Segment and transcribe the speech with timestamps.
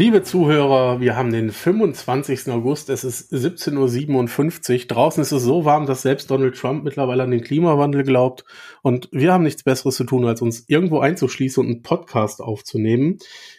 [0.00, 2.48] Liebe Zuhörer, wir haben den 25.
[2.48, 4.86] August, es ist 17.57 Uhr.
[4.86, 8.46] Draußen ist es so warm, dass selbst Donald Trump mittlerweile an den Klimawandel glaubt.
[8.80, 13.18] Und wir haben nichts Besseres zu tun, als uns irgendwo einzuschließen und einen Podcast aufzunehmen.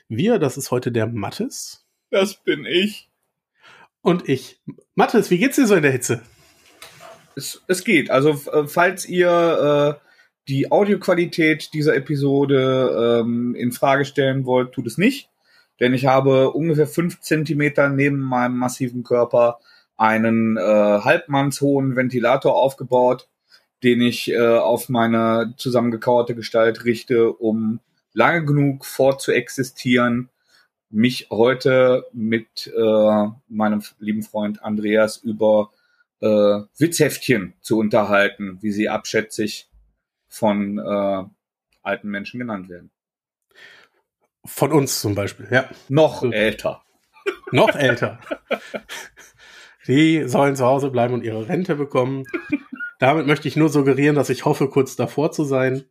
[0.09, 1.85] Wir, das ist heute der Mattes.
[2.09, 3.11] Das bin ich.
[4.01, 4.59] Und ich.
[4.95, 6.23] Mattes, wie geht's dir so in der Hitze?
[7.35, 8.09] Es, es geht.
[8.09, 8.33] Also,
[8.65, 10.07] falls ihr äh,
[10.47, 15.30] die Audioqualität dieser Episode ähm, in Frage stellen wollt, tut es nicht
[15.81, 19.59] denn ich habe ungefähr fünf Zentimeter neben meinem massiven Körper
[19.97, 23.27] einen äh, halbmannshohen Ventilator aufgebaut,
[23.83, 27.79] den ich äh, auf meine zusammengekauerte Gestalt richte, um
[28.13, 30.29] lange genug fortzuexistieren,
[30.91, 35.71] mich heute mit äh, meinem lieben Freund Andreas über
[36.19, 36.27] äh,
[36.77, 39.67] Witzheftchen zu unterhalten, wie sie abschätzig
[40.27, 41.23] von äh,
[41.81, 42.91] alten Menschen genannt werden.
[44.45, 45.69] Von uns zum Beispiel, ja.
[45.89, 46.31] Noch so.
[46.31, 46.83] älter.
[47.51, 48.19] Noch älter.
[49.87, 52.25] Die sollen zu Hause bleiben und ihre Rente bekommen.
[52.99, 55.85] Damit möchte ich nur suggerieren, dass ich hoffe, kurz davor zu sein.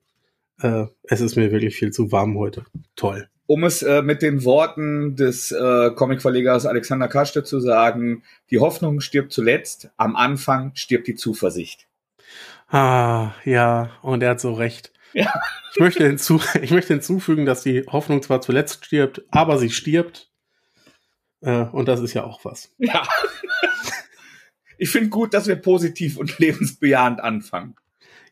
[0.61, 2.65] Äh, es ist mir wirklich viel zu warm heute.
[2.97, 3.29] Toll.
[3.47, 9.01] Um es äh, mit den Worten des äh, Comicverlegers Alexander Kaschte zu sagen, die Hoffnung
[9.01, 11.89] stirbt zuletzt, am Anfang stirbt die Zuversicht.
[12.69, 14.93] Ah, ja, und er hat so recht.
[15.13, 15.33] Ja.
[15.73, 20.31] Ich, möchte hinzu, ich möchte hinzufügen, dass die Hoffnung zwar zuletzt stirbt, aber sie stirbt.
[21.41, 22.73] Äh, und das ist ja auch was.
[22.79, 23.07] Ja.
[24.79, 27.77] Ich finde gut, dass wir positiv und lebensbejahend anfangen.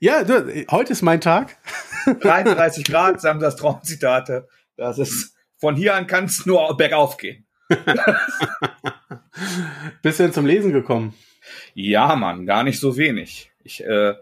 [0.01, 1.59] Ja, du, heute ist mein Tag.
[2.21, 4.49] 33 Grad, Samstags Traumzitate.
[4.77, 7.45] Das ist, von hier an kann es nur bergauf gehen.
[10.03, 11.15] Bist du denn zum Lesen gekommen?
[11.75, 13.51] Ja, Mann, gar nicht so wenig.
[13.63, 14.15] Ich äh,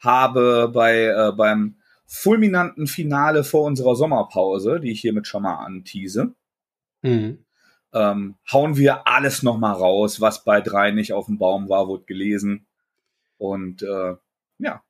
[0.00, 1.76] habe bei äh, beim
[2.06, 6.34] fulminanten Finale vor unserer Sommerpause, die ich hiermit schon mal antease,
[7.02, 7.44] mhm.
[7.92, 12.04] ähm, hauen wir alles nochmal raus, was bei drei nicht auf dem Baum war, wurde
[12.04, 12.66] gelesen.
[13.38, 14.14] Und äh,
[14.58, 14.82] ja.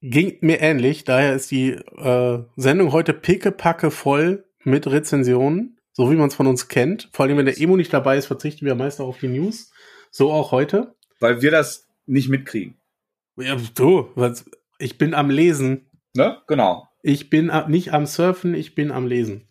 [0.00, 6.16] Ging mir ähnlich, daher ist die äh, Sendung heute pickepacke voll mit Rezensionen, so wie
[6.16, 7.08] man es von uns kennt.
[7.12, 9.72] Vor allem, wenn der Emo nicht dabei ist, verzichten wir meist auch auf die News.
[10.10, 10.94] So auch heute.
[11.20, 12.76] Weil wir das nicht mitkriegen.
[13.36, 14.44] Ja, du, was,
[14.84, 15.86] ich bin am Lesen.
[16.14, 16.38] Ne?
[16.46, 16.86] Genau.
[17.02, 19.48] Ich bin nicht am Surfen, ich bin am Lesen.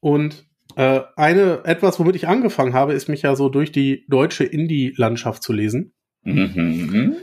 [0.00, 0.46] Und
[0.76, 5.42] äh, eine, etwas, womit ich angefangen habe, ist mich ja so durch die deutsche Indie-Landschaft
[5.42, 5.92] zu lesen.
[6.22, 7.16] Mhm.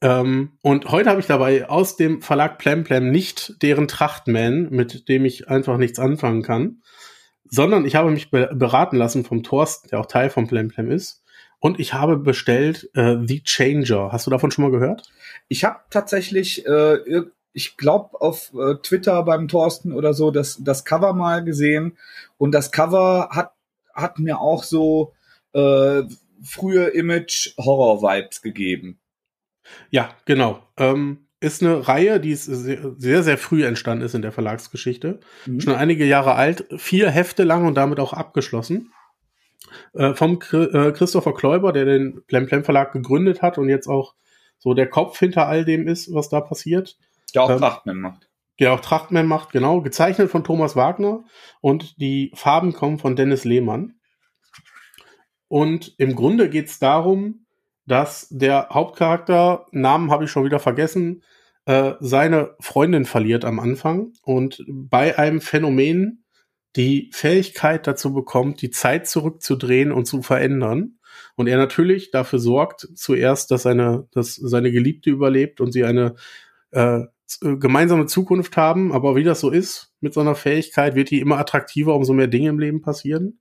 [0.00, 5.24] Ähm, und heute habe ich dabei aus dem Verlag Plemplem nicht deren Trachtman, mit dem
[5.24, 6.82] ich einfach nichts anfangen kann,
[7.44, 11.24] sondern ich habe mich be beraten lassen vom Thorsten, der auch Teil von Plemplem ist.
[11.60, 14.12] Und ich habe bestellt äh, The Changer.
[14.12, 15.10] Hast du davon schon mal gehört?
[15.48, 20.84] Ich habe tatsächlich, äh, ich glaube, auf äh, Twitter beim Thorsten oder so das, das
[20.84, 21.98] Cover mal gesehen.
[22.36, 23.52] Und das Cover hat,
[23.92, 25.14] hat mir auch so
[25.52, 26.02] äh,
[26.42, 29.00] frühe Image-Horror-Vibes gegeben.
[29.90, 30.62] Ja, genau.
[30.76, 35.20] Ähm, ist eine Reihe, die sehr, sehr, früh entstanden ist in der Verlagsgeschichte.
[35.46, 35.60] Mhm.
[35.60, 38.92] Schon einige Jahre alt, vier Hefte lang und damit auch abgeschlossen.
[39.94, 44.14] Äh, vom äh, Christopher Kläuber, der den Plem Plem Verlag gegründet hat und jetzt auch
[44.58, 46.96] so der Kopf hinter all dem ist, was da passiert.
[47.34, 48.28] Der auch ähm, Trachtman macht.
[48.58, 49.80] Der auch Trachtman macht, genau.
[49.82, 51.24] Gezeichnet von Thomas Wagner
[51.60, 53.94] und die Farben kommen von Dennis Lehmann.
[55.48, 57.46] Und im Grunde geht es darum,
[57.86, 61.22] dass der Hauptcharakter, Namen habe ich schon wieder vergessen,
[61.64, 66.24] äh, seine Freundin verliert am Anfang und bei einem Phänomen
[66.76, 70.98] die Fähigkeit dazu bekommt, die Zeit zurückzudrehen und zu verändern.
[71.34, 76.14] Und er natürlich dafür sorgt, zuerst, dass seine, dass seine Geliebte überlebt und sie eine
[76.70, 77.00] äh,
[77.40, 78.92] gemeinsame Zukunft haben.
[78.92, 82.26] Aber wie das so ist mit so einer Fähigkeit, wird die immer attraktiver, umso mehr
[82.26, 83.40] Dinge im Leben passieren.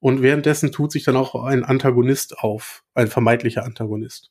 [0.00, 4.30] Und währenddessen tut sich dann auch ein Antagonist auf, ein vermeintlicher Antagonist.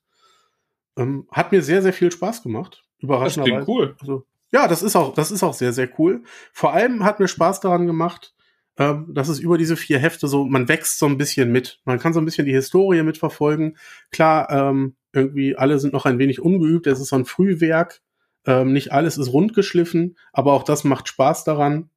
[0.96, 2.86] Ähm, hat mir sehr, sehr viel Spaß gemacht.
[3.00, 3.58] Überraschenderweise.
[3.58, 3.96] Das klingt cool.
[4.00, 6.24] Also, ja, das ist auch, das ist auch sehr, sehr cool.
[6.54, 8.34] Vor allem hat mir Spaß daran gemacht,
[8.78, 11.80] ähm, das ist über diese vier Hefte so, man wächst so ein bisschen mit.
[11.86, 13.78] Man kann so ein bisschen die Historie mitverfolgen.
[14.12, 16.88] Klar, ähm, irgendwie alle sind noch ein wenig ungeübt.
[16.88, 18.02] Es ist so ein Frühwerk.
[18.46, 21.90] Ähm, nicht alles ist rundgeschliffen, aber auch das macht Spaß daran.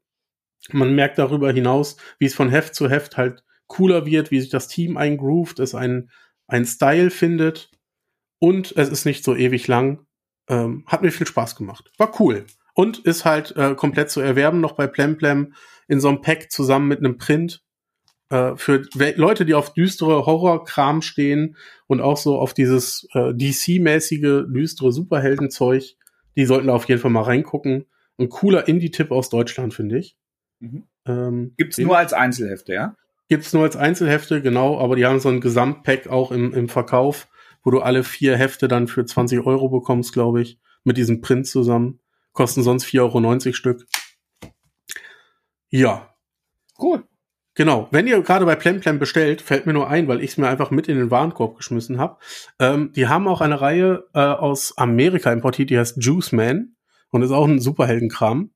[0.72, 4.50] Man merkt darüber hinaus, wie es von Heft zu Heft halt cooler wird, wie sich
[4.50, 6.10] das Team eingroovt, es ein,
[6.48, 7.70] ein Style findet
[8.40, 10.06] und es ist nicht so ewig lang.
[10.48, 11.92] Ähm, hat mir viel Spaß gemacht.
[11.98, 12.46] War cool.
[12.74, 15.54] Und ist halt äh, komplett zu erwerben noch bei Plemplem
[15.90, 17.62] in so einem Pack zusammen mit einem Print.
[18.30, 18.82] Äh, für
[19.16, 21.56] Leute, die auf düstere Horrorkram stehen
[21.88, 25.96] und auch so auf dieses äh, DC-mäßige, düstere Superheldenzeug,
[26.36, 27.86] die sollten da auf jeden Fall mal reingucken.
[28.18, 30.16] Ein cooler Indie-Tipp aus Deutschland, finde ich.
[30.60, 30.84] Mhm.
[31.06, 32.96] Ähm, Gibt's nur als Einzelhefte, ja?
[33.28, 37.26] Gibt's nur als Einzelhefte, genau, aber die haben so ein Gesamtpack auch im, im Verkauf,
[37.64, 41.48] wo du alle vier Hefte dann für 20 Euro bekommst, glaube ich, mit diesem Print
[41.48, 41.98] zusammen.
[42.32, 43.86] Kosten sonst 4,90 Euro Stück.
[45.70, 46.14] Ja.
[46.80, 47.04] Cool.
[47.54, 47.88] Genau.
[47.90, 50.70] Wenn ihr gerade bei Plemplem bestellt, fällt mir nur ein, weil ich es mir einfach
[50.70, 52.18] mit in den Warenkorb geschmissen habe.
[52.58, 56.76] Ähm, die haben auch eine Reihe äh, aus Amerika importiert, die heißt Juice Man
[57.10, 58.52] und ist auch ein Superheldenkram.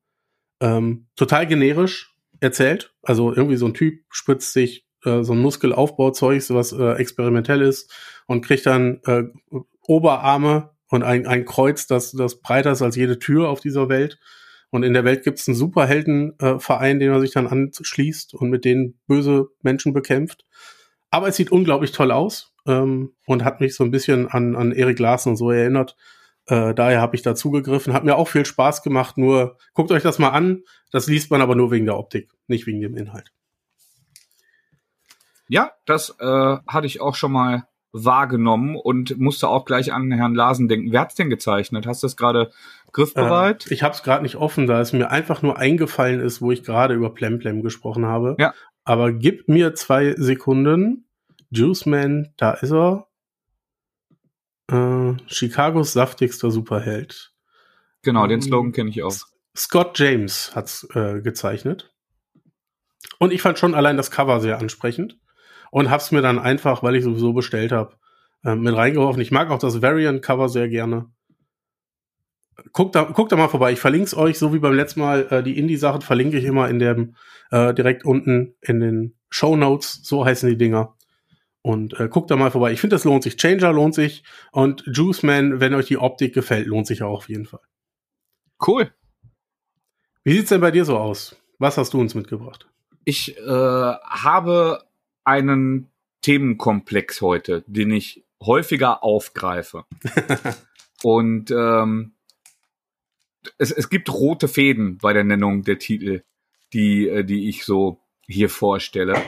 [0.61, 2.93] Ähm, total generisch erzählt.
[3.03, 7.61] Also irgendwie so ein Typ spritzt sich äh, so ein Muskelaufbauzeug, so was äh, experimentell
[7.61, 7.93] ist
[8.27, 9.23] und kriegt dann äh,
[9.81, 14.19] Oberarme und ein, ein Kreuz, das, das breiter ist als jede Tür auf dieser Welt.
[14.71, 18.65] Und in der Welt gibt es einen Superheldenverein, den man sich dann anschließt und mit
[18.65, 20.45] denen böse Menschen bekämpft.
[21.11, 24.71] Aber es sieht unglaublich toll aus ähm, und hat mich so ein bisschen an, an
[24.71, 25.95] Erik Larsen und so erinnert.
[26.47, 27.93] Äh, daher habe ich da zugegriffen.
[27.93, 29.17] Hat mir auch viel Spaß gemacht.
[29.17, 30.63] Nur guckt euch das mal an.
[30.91, 33.31] Das liest man aber nur wegen der Optik, nicht wegen dem Inhalt.
[35.47, 40.35] Ja, das äh, hatte ich auch schon mal wahrgenommen und musste auch gleich an Herrn
[40.35, 40.91] Larsen denken.
[40.91, 41.87] Wer hat's denn gezeichnet?
[41.87, 42.51] Hast du das gerade
[42.95, 43.67] griffbereit?
[43.69, 46.51] Äh, ich habe es gerade nicht offen, da es mir einfach nur eingefallen ist, wo
[46.51, 48.35] ich gerade über Plemplem gesprochen habe.
[48.39, 48.53] Ja.
[48.83, 51.07] Aber gib mir zwei Sekunden.
[51.51, 53.07] Juiceman, da ist er.
[54.71, 57.33] Äh, Chicagos saftigster Superheld.
[58.01, 59.15] Genau, den Slogan kenne ich auch.
[59.55, 61.93] Scott James hat's äh, gezeichnet.
[63.19, 65.17] Und ich fand schon allein das Cover sehr ansprechend
[65.71, 67.95] und hab's mir dann einfach, weil ich sowieso bestellt habe,
[68.43, 69.21] äh, mit reingeworfen.
[69.21, 71.09] Ich mag auch das Variant-Cover sehr gerne.
[72.71, 73.71] Guckt da, guckt da mal vorbei.
[73.73, 75.27] Ich verlinke es euch, so wie beim letzten Mal.
[75.29, 77.15] Äh, die Indie-Sachen verlinke ich immer in dem
[77.51, 80.01] äh, direkt unten in den Show Notes.
[80.03, 80.95] So heißen die Dinger.
[81.61, 82.71] Und äh, guckt da mal vorbei.
[82.71, 83.37] Ich finde, das lohnt sich.
[83.37, 84.23] Changer lohnt sich.
[84.51, 87.61] Und Juice Man, wenn euch die Optik gefällt, lohnt sich auch auf jeden Fall.
[88.65, 88.91] Cool.
[90.23, 91.35] Wie sieht's denn bei dir so aus?
[91.59, 92.67] Was hast du uns mitgebracht?
[93.03, 94.83] Ich äh, habe
[95.23, 95.89] einen
[96.21, 99.85] Themenkomplex heute, den ich häufiger aufgreife.
[101.03, 102.14] Und ähm,
[103.57, 106.23] es, es gibt rote Fäden bei der Nennung der Titel,
[106.73, 109.21] die, äh, die ich so hier vorstelle.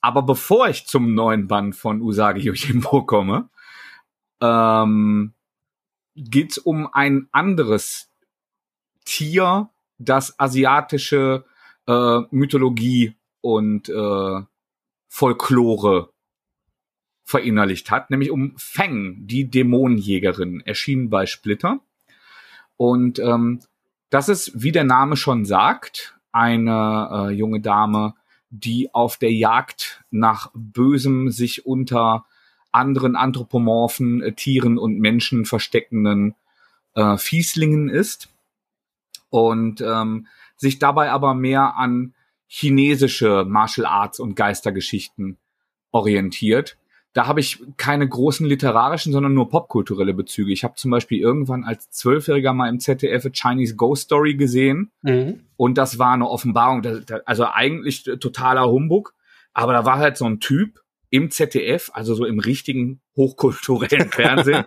[0.00, 3.50] Aber bevor ich zum neuen Band von Usagi Yojimbo komme,
[4.40, 5.34] ähm,
[6.14, 8.10] geht es um ein anderes
[9.04, 11.44] Tier, das asiatische
[11.86, 14.42] äh, Mythologie und äh,
[15.08, 16.12] Folklore
[17.24, 21.80] verinnerlicht hat, nämlich um Feng, die Dämonenjägerin, erschienen bei Splitter.
[22.78, 23.60] Und ähm,
[24.08, 28.14] das ist, wie der Name schon sagt, eine äh, junge Dame,
[28.48, 32.24] die auf der Jagd nach Bösem sich unter
[32.72, 36.34] anderen anthropomorphen äh, Tieren und Menschen versteckenden
[36.94, 38.30] äh, Fieslingen ist
[39.28, 40.26] und ähm,
[40.56, 42.14] sich dabei aber mehr an
[42.46, 45.36] chinesische Martial Arts und Geistergeschichten
[45.90, 46.78] orientiert.
[47.14, 50.52] Da habe ich keine großen literarischen, sondern nur popkulturelle Bezüge.
[50.52, 54.92] Ich habe zum Beispiel irgendwann als Zwölfjähriger mal im ZDF a Chinese Ghost Story gesehen
[55.02, 55.40] mhm.
[55.56, 56.82] und das war eine Offenbarung.
[57.24, 59.14] Also eigentlich totaler Humbug,
[59.54, 64.64] aber da war halt so ein Typ im ZDF, also so im richtigen hochkulturellen Fernsehen,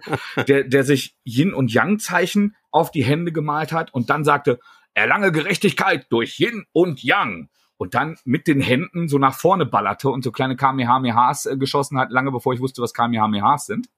[0.47, 4.59] der, der sich Yin und Yang Zeichen auf die Hände gemalt hat und dann sagte,
[4.93, 7.49] erlange Gerechtigkeit durch Yin und Yang
[7.81, 11.97] und dann mit den Händen so nach vorne ballerte und so kleine Kamehamehas äh, geschossen
[11.97, 13.89] hat, lange bevor ich wusste, was Kamehamehas sind.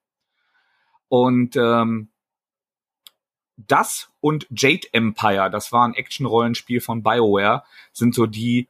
[1.10, 2.08] Und ähm,
[3.58, 8.70] das und Jade Empire, das war ein Action-Rollenspiel von BioWare, sind so die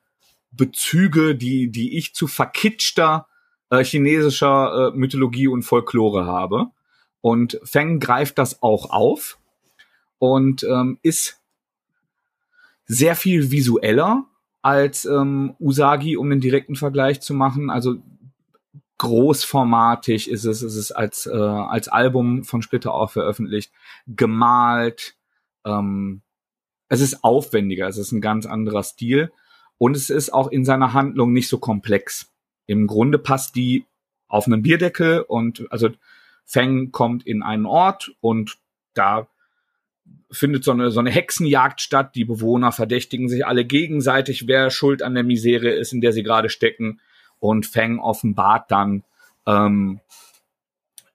[0.50, 3.28] Bezüge, die, die ich zu verkitschter
[3.70, 6.72] äh, chinesischer äh, Mythologie und Folklore habe.
[7.22, 9.38] Und Feng greift das auch auf
[10.18, 11.40] und ähm, ist
[12.88, 14.26] sehr viel visueller
[14.64, 17.70] als ähm, Usagi, um den direkten Vergleich zu machen.
[17.70, 17.98] Also
[18.98, 23.72] großformatig ist es, ist es als, äh, als Album von Splitter auch veröffentlicht,
[24.08, 25.16] gemalt.
[25.66, 26.22] Ähm,
[26.88, 29.32] es ist aufwendiger, es ist ein ganz anderer Stil
[29.78, 32.32] und es ist auch in seiner Handlung nicht so komplex.
[32.66, 33.86] Im Grunde passt die
[34.30, 35.90] auf einen Bierdeckel und also
[36.46, 38.58] Feng kommt in einen Ort und
[38.94, 39.28] da
[40.32, 42.16] findet so eine, so eine Hexenjagd statt.
[42.16, 46.24] Die Bewohner verdächtigen sich alle gegenseitig, wer schuld an der Misere ist, in der sie
[46.24, 47.00] gerade stecken.
[47.40, 49.04] Und Feng offenbart dann,
[49.46, 50.00] ähm,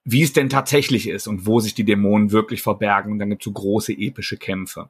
[0.03, 3.11] wie es denn tatsächlich ist und wo sich die Dämonen wirklich verbergen.
[3.11, 4.89] Und dann gibt es so große epische Kämpfe.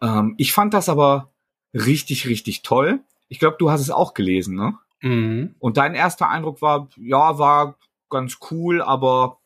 [0.00, 1.30] Ähm, ich fand das aber
[1.74, 3.00] richtig, richtig toll.
[3.28, 4.78] Ich glaube, du hast es auch gelesen, ne?
[5.02, 5.54] Mhm.
[5.58, 7.76] Und dein erster Eindruck war, ja, war
[8.08, 9.38] ganz cool, aber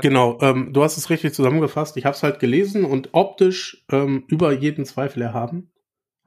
[0.00, 1.96] Genau, ähm, du hast es richtig zusammengefasst.
[1.96, 5.70] Ich habe es halt gelesen und optisch ähm, über jeden Zweifel erhaben.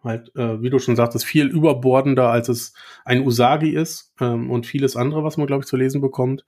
[0.03, 4.65] Halt, äh, wie du schon sagtest, viel überbordender, als es ein Usagi ist ähm, und
[4.65, 6.45] vieles andere, was man, glaube ich, zu lesen bekommt.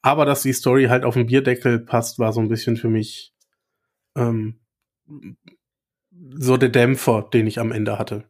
[0.00, 3.34] Aber dass die Story halt auf den Bierdeckel passt, war so ein bisschen für mich
[4.16, 4.60] ähm,
[6.36, 8.24] so der Dämpfer, den ich am Ende hatte.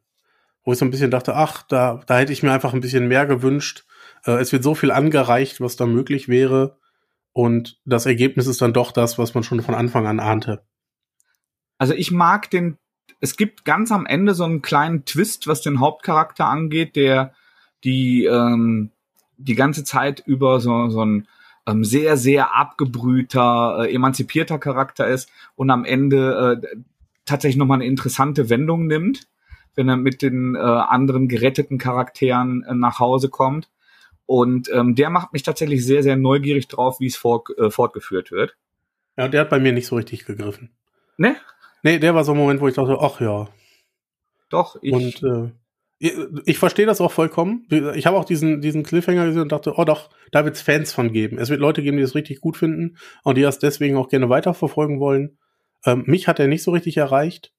[0.65, 3.07] Wo ich so ein bisschen dachte, ach, da, da hätte ich mir einfach ein bisschen
[3.07, 3.85] mehr gewünscht.
[4.25, 6.79] Äh, es wird so viel angereicht, was da möglich wäre.
[7.35, 10.63] Und das Ergebnis ist dann doch das, was man schon von Anfang an ahnte.
[11.79, 12.79] Also ich mag den,
[13.21, 17.35] es gibt ganz am Ende so einen kleinen Twist, was den Hauptcharakter angeht, der
[17.83, 18.93] die, ähm,
[19.37, 21.27] die ganze Zeit über so, so ein
[21.67, 26.77] ähm, sehr, sehr abgebrühter, äh, emanzipierter Charakter ist und am Ende äh,
[27.25, 29.27] tatsächlich nochmal eine interessante Wendung nimmt,
[29.75, 33.69] wenn er mit den äh, anderen geretteten Charakteren äh, nach Hause kommt.
[34.27, 38.31] Und ähm, der macht mich tatsächlich sehr, sehr neugierig drauf, wie es fort, äh, fortgeführt
[38.31, 38.57] wird.
[39.17, 40.71] Ja, der hat bei mir nicht so richtig gegriffen.
[41.17, 41.37] Ne?
[41.83, 43.49] Nee, der war so ein Moment, wo ich dachte, ach ja.
[44.49, 44.93] Doch, ich.
[44.93, 45.51] Und äh,
[45.99, 46.15] ich,
[46.47, 47.67] ich verstehe das auch vollkommen.
[47.95, 50.93] Ich habe auch diesen, diesen Cliffhanger gesehen und dachte, oh doch, da wird es Fans
[50.93, 51.39] von geben.
[51.39, 54.29] Es wird Leute geben, die das richtig gut finden und die das deswegen auch gerne
[54.29, 55.39] weiterverfolgen wollen.
[55.87, 57.53] Ähm, mich hat er nicht so richtig erreicht.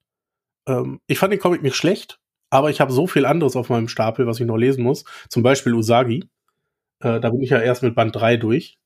[0.67, 2.19] Ähm, ich fand den Comic nicht schlecht,
[2.49, 5.05] aber ich habe so viel anderes auf meinem Stapel, was ich noch lesen muss.
[5.29, 6.29] Zum Beispiel Usagi.
[6.99, 8.77] Äh, da bin ich ja erst mit Band 3 durch.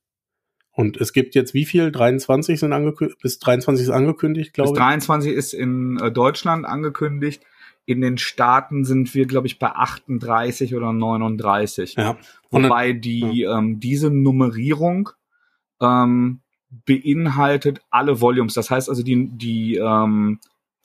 [0.72, 1.90] Und es gibt jetzt wie viel?
[1.90, 4.74] 23 sind angekündigt, bis 23 ist angekündigt, glaube ich.
[4.74, 7.42] Bis 23 ist in äh, Deutschland angekündigt.
[7.86, 11.94] In den Staaten sind wir, glaube ich, bei 38 oder 39.
[11.96, 12.16] Ja.
[12.50, 13.58] Und Wobei die, ja.
[13.58, 15.10] ähm, diese Nummerierung
[15.80, 16.40] ähm,
[16.86, 18.54] beinhaltet alle Volumes.
[18.54, 20.38] Das heißt also, die, die ähm,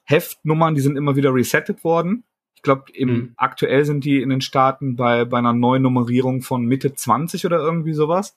[0.04, 2.24] Heftnummern, die sind immer wieder resettet worden
[2.66, 3.34] glaube, mhm.
[3.38, 7.60] aktuell sind die in den Staaten bei, bei einer neuen Nummerierung von Mitte 20 oder
[7.60, 8.36] irgendwie sowas.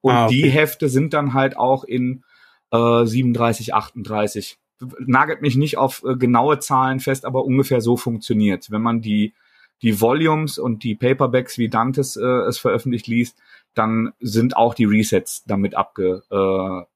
[0.00, 0.42] Und ah, okay.
[0.42, 2.22] die Hefte sind dann halt auch in
[2.70, 4.58] äh, 37, 38.
[5.00, 8.70] Nagelt mich nicht auf äh, genaue Zahlen fest, aber ungefähr so funktioniert.
[8.70, 9.34] Wenn man die,
[9.82, 13.38] die Volumes und die Paperbacks, wie Dantes äh, es veröffentlicht liest,
[13.74, 16.86] dann sind auch die Resets damit abge, äh,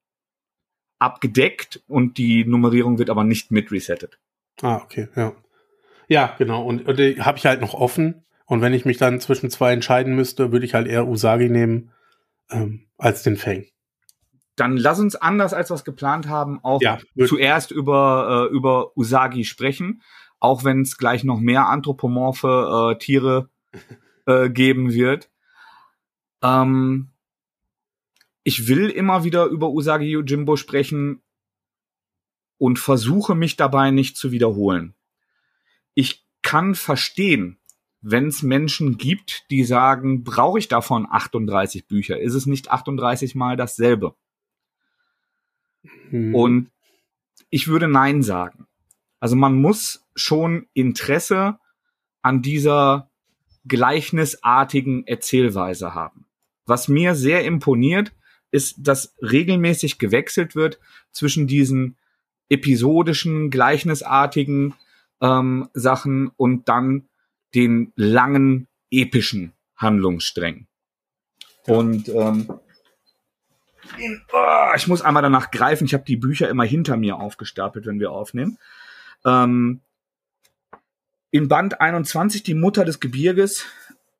[0.99, 4.19] abgedeckt und die Nummerierung wird aber nicht mit resettet.
[4.61, 5.33] Ah, okay, ja.
[6.11, 6.65] Ja, genau.
[6.65, 8.25] Und, und die habe ich halt noch offen.
[8.45, 11.91] Und wenn ich mich dann zwischen zwei entscheiden müsste, würde ich halt eher Usagi nehmen
[12.49, 13.65] ähm, als den Fang.
[14.57, 18.97] Dann lass uns anders als wir es geplant haben auch ja, zuerst über äh, über
[18.97, 20.01] Usagi sprechen,
[20.41, 23.49] auch wenn es gleich noch mehr anthropomorphe äh, Tiere
[24.25, 25.29] äh, geben wird.
[26.43, 27.11] Ähm,
[28.43, 31.21] ich will immer wieder über Usagi Yojimbo sprechen
[32.57, 34.93] und versuche mich dabei nicht zu wiederholen
[35.93, 37.57] ich kann verstehen,
[38.01, 42.19] wenn es Menschen gibt, die sagen, brauche ich davon 38 Bücher?
[42.19, 44.15] Ist es nicht 38 mal dasselbe?
[46.09, 46.33] Hm.
[46.33, 46.71] Und
[47.49, 48.67] ich würde Nein sagen.
[49.19, 51.59] Also man muss schon Interesse
[52.23, 53.11] an dieser
[53.67, 56.25] gleichnisartigen Erzählweise haben.
[56.65, 58.13] Was mir sehr imponiert,
[58.49, 60.79] ist, dass regelmäßig gewechselt wird
[61.11, 61.97] zwischen diesen
[62.49, 64.73] episodischen, gleichnisartigen
[65.21, 67.07] ähm, Sachen und dann
[67.53, 70.67] den langen, epischen Handlungssträngen.
[71.65, 72.47] Und ähm,
[73.97, 75.85] in, oh, ich muss einmal danach greifen.
[75.85, 78.57] Ich habe die Bücher immer hinter mir aufgestapelt, wenn wir aufnehmen.
[79.25, 79.81] Ähm,
[81.29, 83.65] in Band 21, die Mutter des Gebirges,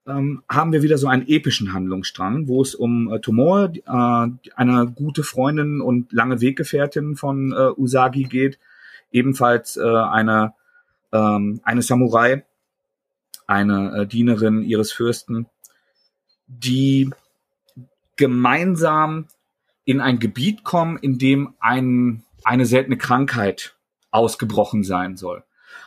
[0.08, 4.91] ähm, haben wir wieder so einen epischen Handlungsstrang, wo es um äh, Tomoe, äh, eine
[4.96, 8.60] gute Freundin und lange Weggefährtin von äh, Usagi geht.
[9.12, 10.53] Ebenfalls äh, eine
[11.11, 12.45] ähm, eine Samurai,
[13.47, 15.47] eine äh, Dienerin ihres Fürsten,
[16.47, 17.09] die
[18.15, 19.27] gemeinsam
[19.85, 23.75] in ein Gebiet kommen, in dem ein, eine seltene Krankheit
[24.11, 25.43] ausgebrochen sein soll.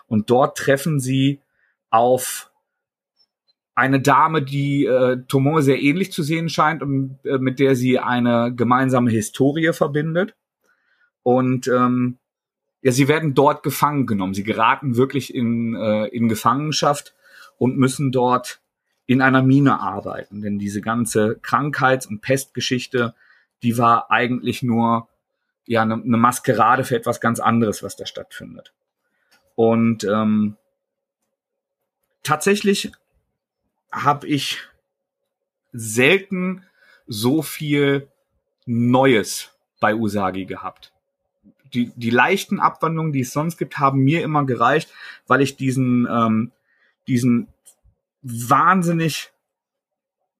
[0.07, 1.41] Und dort treffen sie
[1.91, 2.51] auf
[3.75, 7.99] eine Dame, die äh, Tomo sehr ähnlich zu sehen scheint und äh, mit der sie
[7.99, 10.35] eine gemeinsame Historie verbindet.
[11.23, 12.19] Und ähm,
[12.85, 14.35] ja, sie werden dort gefangen genommen.
[14.35, 17.15] Sie geraten wirklich in, äh, in Gefangenschaft
[17.57, 18.61] und müssen dort
[19.07, 20.43] in einer Mine arbeiten.
[20.43, 23.15] Denn diese ganze Krankheits- und Pestgeschichte,
[23.63, 25.09] die war eigentlich nur
[25.65, 28.75] ja eine ne Maskerade für etwas ganz anderes, was da stattfindet.
[29.55, 30.59] Und ähm,
[32.23, 32.93] tatsächlich
[33.91, 34.59] habe ich
[35.73, 36.65] selten
[37.07, 38.09] so viel
[38.67, 40.94] Neues bei Usagi gehabt
[41.73, 44.91] die, die leichten Abwandlungen, die es sonst gibt, haben mir immer gereicht,
[45.27, 46.53] weil ich diesen, ähm,
[47.09, 47.49] diesen
[48.23, 49.33] wahnsinnig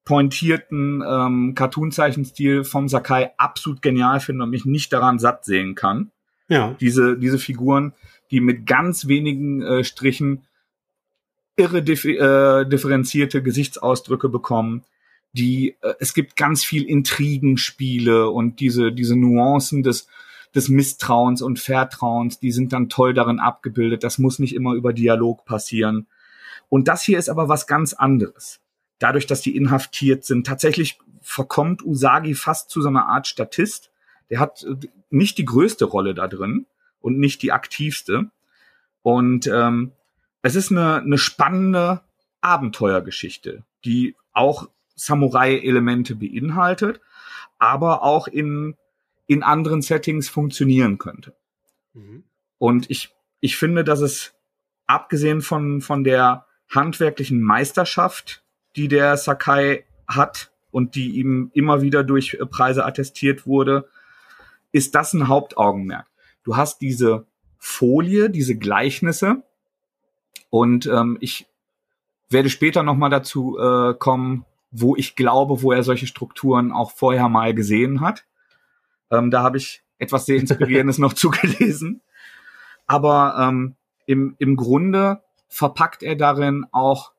[0.05, 6.11] pointierten ähm, Cartoon-Zeichenstil vom Sakai absolut genial finde und mich nicht daran satt sehen kann.
[6.49, 6.77] Ja.
[6.81, 7.95] Diese, diese Figuren,
[8.31, 10.43] die mit ganz wenigen äh, Strichen
[11.57, 14.83] irre äh, differenzierte Gesichtsausdrücke bekommen.
[15.33, 20.07] Die, äh, es gibt ganz viel Intrigenspiele und diese, diese Nuancen des,
[20.55, 24.05] des Misstrauens und Vertrauens, die sind dann toll darin abgebildet.
[24.05, 26.07] Das muss nicht immer über Dialog passieren.
[26.69, 28.61] Und das hier ist aber was ganz anderes.
[28.99, 33.91] Dadurch, dass die inhaftiert sind, tatsächlich verkommt Usagi fast zu so einer Art Statist.
[34.31, 34.77] Der hat äh,
[35.11, 36.67] nicht die größte Rolle da drin
[37.01, 38.31] und nicht die aktivste.
[39.03, 39.93] Und ähm,
[40.43, 42.03] es ist eine, eine spannende
[42.41, 47.01] Abenteuergeschichte, die auch Samurai-Elemente beinhaltet,
[47.59, 48.77] aber auch in,
[49.27, 51.35] in anderen Settings funktionieren könnte.
[51.93, 52.25] Mhm.
[52.59, 54.35] Und ich, ich finde, dass es
[54.87, 58.45] abgesehen von, von der handwerklichen Meisterschaft,
[58.77, 63.89] die der Sakai hat und die ihm immer wieder durch Preise attestiert wurde,
[64.73, 66.07] ist das ein Hauptaugenmerk.
[66.43, 67.27] Du hast diese
[67.59, 69.43] Folie, diese Gleichnisse,
[70.55, 71.49] und ähm, ich
[72.29, 77.29] werde später nochmal dazu äh, kommen, wo ich glaube, wo er solche Strukturen auch vorher
[77.29, 78.25] mal gesehen hat.
[79.17, 82.03] Ähm, da habe ich etwas sehr Inspirierendes noch zugelesen.
[82.87, 87.13] Aber ähm, im, im Grunde verpackt er darin auch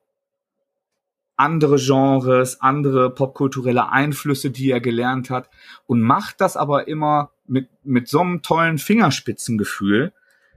[1.36, 5.50] andere Genres, andere popkulturelle Einflüsse, die er gelernt hat
[5.86, 10.12] und macht das aber immer mit, mit so einem tollen Fingerspitzengefühl,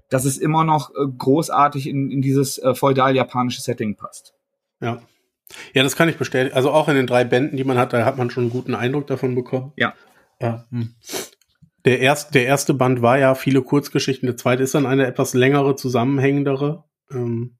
[0.09, 4.33] dass es immer noch äh, großartig in, in dieses äh, feudal-japanische Setting passt.
[4.79, 5.01] Ja.
[5.73, 6.55] Ja, das kann ich bestätigen.
[6.55, 8.75] Also auch in den drei Bänden, die man hat, da hat man schon einen guten
[8.75, 9.73] Eindruck davon bekommen.
[9.75, 9.93] Ja.
[10.39, 10.65] ja.
[10.69, 10.93] Hm.
[11.89, 15.33] Der, erst, der erste Band war ja viele Kurzgeschichten, der zweite ist dann eine etwas
[15.33, 17.57] längere, zusammenhängendere, ähm,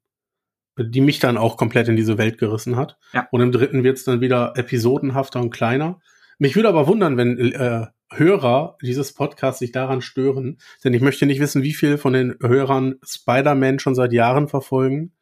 [0.78, 2.96] die mich dann auch komplett in diese Welt gerissen hat.
[3.12, 3.26] Ja.
[3.32, 5.98] Und im dritten wird es dann wieder episodenhafter und kleiner.
[6.38, 11.26] Mich würde aber wundern, wenn äh, Hörer dieses Podcasts sich daran stören, denn ich möchte
[11.26, 15.12] nicht wissen, wie viel von den Hörern Spider-Man schon seit Jahren verfolgen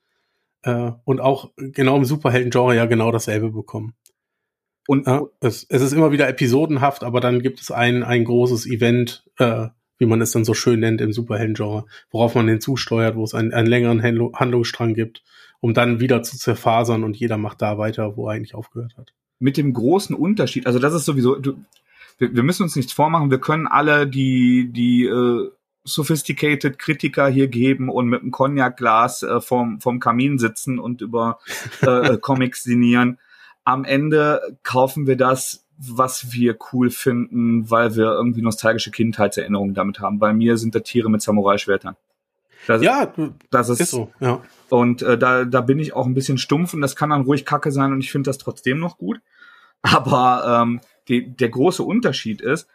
[0.65, 3.95] äh, und auch genau im Superhelden-Genre ja genau dasselbe bekommen.
[4.89, 8.65] Und ja, es, es, ist immer wieder episodenhaft, aber dann gibt es ein, ein großes
[8.65, 9.67] Event, äh,
[9.99, 13.53] wie man es dann so schön nennt im Superhelden-Genre, worauf man hinzusteuert, wo es einen,
[13.53, 15.23] einen längeren Handlungsstrang gibt,
[15.61, 19.13] um dann wieder zu zerfasern und jeder macht da weiter, wo er eigentlich aufgehört hat.
[19.39, 21.59] Mit dem großen Unterschied, also das ist sowieso, du,
[22.17, 25.51] wir, wir müssen uns nichts vormachen, wir können alle die, die äh,
[25.85, 31.41] sophisticated Kritiker hier geben und mit einem Cognac-Glas äh, vom, vom Kamin sitzen und über
[31.83, 33.19] äh, äh, Comics sinnieren.
[33.69, 40.01] Am Ende kaufen wir das, was wir cool finden, weil wir irgendwie nostalgische Kindheitserinnerungen damit
[40.01, 40.19] haben.
[40.19, 41.95] Bei mir sind da Tiere mit Samurai-Schwertern.
[42.67, 43.13] Das, ja,
[43.51, 44.11] das ist, ist so.
[44.21, 44.41] Ja.
[44.71, 47.45] Und äh, da, da bin ich auch ein bisschen stumpf und das kann dann ruhig
[47.45, 49.21] Kacke sein und ich finde das trotzdem noch gut.
[49.83, 52.69] Aber ähm, die, der große Unterschied ist,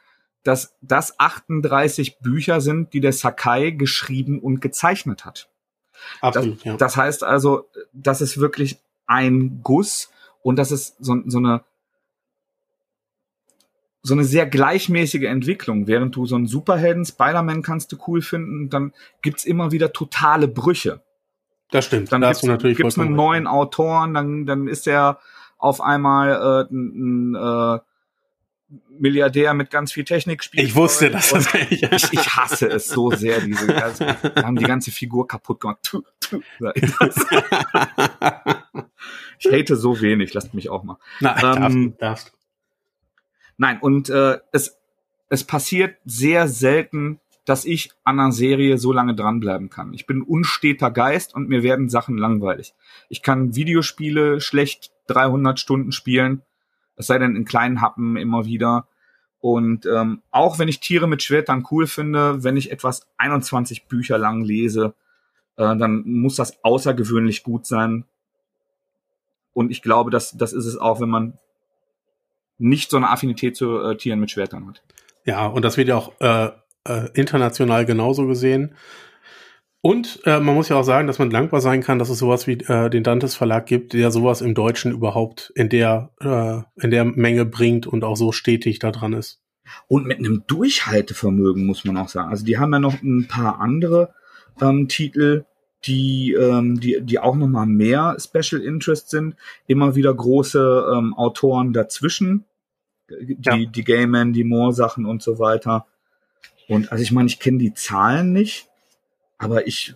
[0.43, 5.49] dass das 38 Bücher sind, die der Sakai geschrieben und gezeichnet hat.
[6.21, 6.77] Absolut, das, ja.
[6.77, 8.77] das heißt also, das ist wirklich
[9.08, 10.12] ein Guss
[10.43, 11.63] und das ist so, so eine
[14.06, 15.88] so eine sehr gleichmäßige Entwicklung.
[15.88, 20.49] Während du so einen Superhelden, Spider-Man kannst du cool finden, dann gibt's immer wieder totale
[20.49, 21.01] Brüche.
[21.71, 22.12] Das stimmt.
[22.12, 25.19] Dann da gibt's, natürlich gibt's einen neuen Autoren, dann, dann ist er
[25.58, 27.79] auf einmal äh, ein, äh,
[28.97, 30.67] Milliardär mit ganz viel Technik spielt.
[30.67, 31.31] Ich wusste das.
[31.69, 35.79] ich, ich hasse es so sehr, diese ganze, haben die ganze Figur kaputt gemacht.
[39.39, 40.97] ich hate so wenig, lasst mich auch mal.
[41.19, 42.33] Na, ähm, darfst, darfst.
[43.57, 44.77] Nein, und äh, es,
[45.29, 49.93] es passiert sehr selten, dass ich an einer Serie so lange dranbleiben kann.
[49.93, 52.73] Ich bin unsteter Geist und mir werden Sachen langweilig.
[53.09, 56.41] Ich kann Videospiele schlecht 300 Stunden spielen
[56.95, 58.88] es sei denn in kleinen Happen immer wieder.
[59.39, 64.17] Und ähm, auch wenn ich Tiere mit Schwertern cool finde, wenn ich etwas 21 Bücher
[64.17, 64.93] lang lese,
[65.58, 68.06] äh, dann muss das außergewöhnlich gut sein.
[69.53, 71.38] Und ich glaube, dass das ist es auch, wenn man
[72.58, 74.82] nicht so eine Affinität zu äh, Tieren mit Schwertern hat.
[75.25, 76.49] Ja, und das wird ja auch äh,
[76.86, 78.75] äh, international genauso gesehen.
[79.85, 82.47] Und äh, man muss ja auch sagen, dass man dankbar sein kann, dass es sowas
[82.47, 86.89] wie äh, den Dantes Verlag gibt, der sowas im Deutschen überhaupt in der, äh, in
[86.89, 89.41] der Menge bringt und auch so stetig da dran ist.
[89.89, 92.29] Und mit einem Durchhaltevermögen, muss man auch sagen.
[92.29, 94.13] Also die haben ja noch ein paar andere
[94.61, 95.43] ähm, Titel,
[95.83, 99.35] die, ähm, die, die auch noch mal mehr Special Interest sind.
[99.67, 102.45] Immer wieder große ähm, Autoren dazwischen.
[103.09, 103.57] Die, ja.
[103.57, 105.87] die Gaiman, die Moore-Sachen und so weiter.
[106.69, 108.69] Und also ich meine, ich kenne die Zahlen nicht
[109.43, 109.95] aber ich,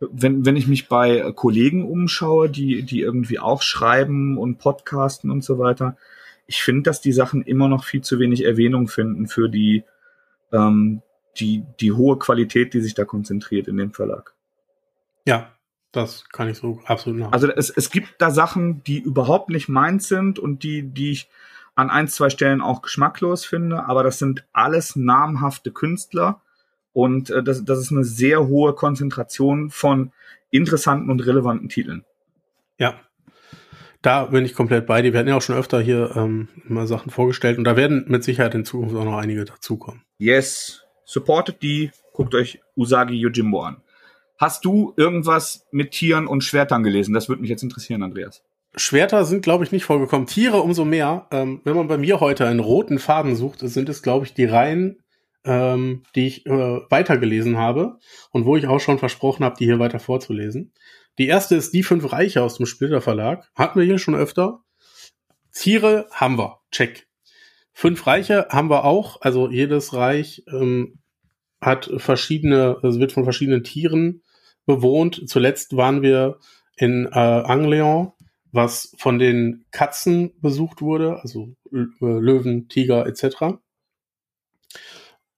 [0.00, 5.44] wenn, wenn ich mich bei Kollegen umschaue, die, die irgendwie auch schreiben und podcasten und
[5.44, 5.96] so weiter,
[6.46, 9.84] ich finde, dass die Sachen immer noch viel zu wenig Erwähnung finden für die,
[10.52, 11.02] ähm,
[11.38, 14.34] die, die hohe Qualität, die sich da konzentriert in dem Verlag.
[15.26, 15.52] Ja,
[15.92, 17.32] Das kann ich so absolut nach.
[17.32, 21.28] Also es, es gibt da Sachen, die überhaupt nicht meins sind und die, die ich
[21.74, 26.42] an ein, zwei Stellen auch geschmacklos finde, aber das sind alles namhafte Künstler
[26.92, 30.12] und äh, das, das ist eine sehr hohe Konzentration von
[30.50, 32.04] interessanten und relevanten Titeln.
[32.78, 32.94] Ja,
[34.02, 35.12] da bin ich komplett bei dir.
[35.12, 38.24] Wir hatten ja auch schon öfter hier ähm, mal Sachen vorgestellt und da werden mit
[38.24, 40.02] Sicherheit in Zukunft auch noch einige dazukommen.
[40.18, 43.82] Yes, supportet die, guckt euch Usagi Yojimbo an.
[44.38, 47.12] Hast du irgendwas mit Tieren und Schwertern gelesen?
[47.12, 48.42] Das würde mich jetzt interessieren, Andreas.
[48.74, 50.26] Schwerter sind, glaube ich, nicht vorgekommen.
[50.26, 51.26] Tiere umso mehr.
[51.30, 54.46] Ähm, wenn man bei mir heute einen roten Faden sucht, sind es, glaube ich, die
[54.46, 54.99] Reihen,
[55.44, 57.98] ähm, die ich äh, weitergelesen habe
[58.30, 60.72] und wo ich auch schon versprochen habe, die hier weiter vorzulesen.
[61.18, 63.50] Die erste ist Die fünf Reiche aus dem Splitter Verlag.
[63.54, 64.62] Hatten wir hier schon öfter.
[65.52, 66.60] Tiere haben wir.
[66.70, 67.08] Check.
[67.72, 69.20] Fünf Reiche haben wir auch.
[69.20, 70.98] Also jedes Reich ähm,
[71.60, 74.22] hat verschiedene, es wird von verschiedenen Tieren
[74.66, 75.28] bewohnt.
[75.28, 76.38] Zuletzt waren wir
[76.76, 78.12] in äh, Angleon,
[78.52, 83.58] was von den Katzen besucht wurde, also äh, Löwen, Tiger etc.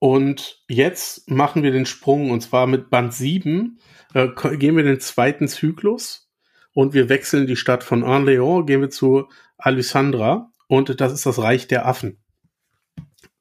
[0.02, 3.78] Und jetzt machen wir den Sprung und zwar mit Band 7
[4.14, 6.28] äh, gehen wir den zweiten Zyklus
[6.74, 11.38] und wir wechseln die Stadt von Orléans, gehen wir zu Alessandra und das ist das
[11.38, 12.18] Reich der Affen.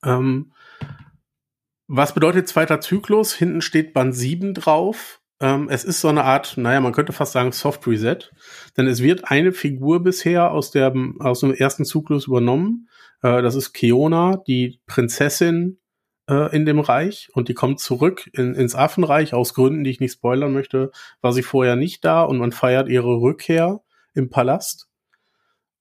[0.06, 0.54] Ähm,
[1.88, 3.34] was bedeutet zweiter Zyklus?
[3.34, 5.20] Hinten steht Band 7 drauf.
[5.40, 8.20] Ähm, es ist so eine Art, naja, man könnte fast sagen Soft Reset,
[8.78, 12.88] denn es wird eine Figur bisher aus, der, aus dem ersten Zyklus übernommen.
[13.24, 15.80] Äh, das ist Keona, die Prinzessin
[16.30, 20.00] äh, in dem Reich und die kommt zurück in, ins Affenreich aus Gründen, die ich
[20.00, 23.82] nicht spoilern möchte, war sie vorher nicht da und man feiert ihre Rückkehr
[24.14, 24.88] im Palast.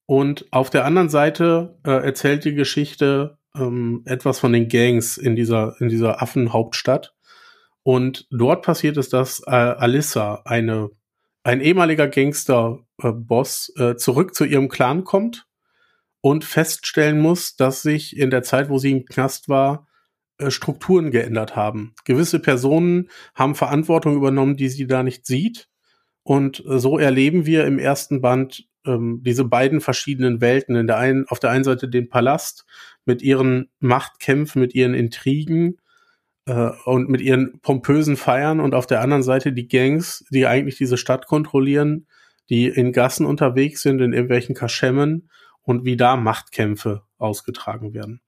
[0.06, 5.36] Und auf der anderen Seite äh, erzählt die Geschichte ähm, etwas von den Gangs in
[5.36, 7.14] dieser, in dieser Affenhauptstadt.
[7.82, 10.90] Und dort passiert es, dass äh, Alissa, eine,
[11.44, 15.46] ein ehemaliger Gangster-Boss, äh, äh, zurück zu ihrem Clan kommt
[16.20, 19.86] und feststellen muss, dass sich in der Zeit, wo sie im Knast war,
[20.48, 21.94] Strukturen geändert haben.
[22.04, 25.68] Gewisse Personen haben Verantwortung übernommen, die sie da nicht sieht.
[26.22, 30.76] Und äh, so erleben wir im ersten Band ähm, diese beiden verschiedenen Welten.
[30.76, 32.64] In der einen, auf der einen Seite den Palast
[33.04, 35.76] mit ihren Machtkämpfen, mit ihren Intrigen
[36.46, 40.76] äh, und mit ihren pompösen Feiern und auf der anderen Seite die Gangs, die eigentlich
[40.76, 42.06] diese Stadt kontrollieren,
[42.48, 45.30] die in Gassen unterwegs sind, in irgendwelchen Kaschemmen
[45.62, 48.20] und wie da Machtkämpfe ausgetragen werden.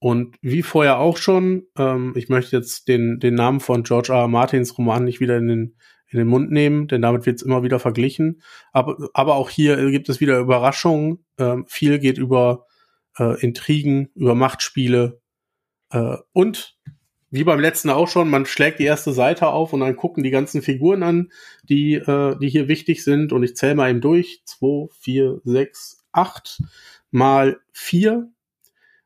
[0.00, 4.20] Und wie vorher auch schon, ähm, ich möchte jetzt den, den Namen von George R.
[4.20, 4.28] R.
[4.28, 5.76] Martins Roman nicht wieder in den,
[6.08, 8.40] in den Mund nehmen, denn damit wird es immer wieder verglichen.
[8.72, 11.24] Aber, aber auch hier gibt es wieder Überraschungen.
[11.38, 12.64] Ähm, viel geht über
[13.18, 15.20] äh, Intrigen, über Machtspiele.
[15.90, 16.78] Äh, und
[17.30, 20.30] wie beim letzten auch schon, man schlägt die erste Seite auf und dann gucken die
[20.30, 21.30] ganzen Figuren an,
[21.62, 23.34] die, äh, die hier wichtig sind.
[23.34, 24.40] Und ich zähle mal eben durch.
[24.46, 26.62] Zwei, vier, sechs, acht
[27.10, 28.30] mal vier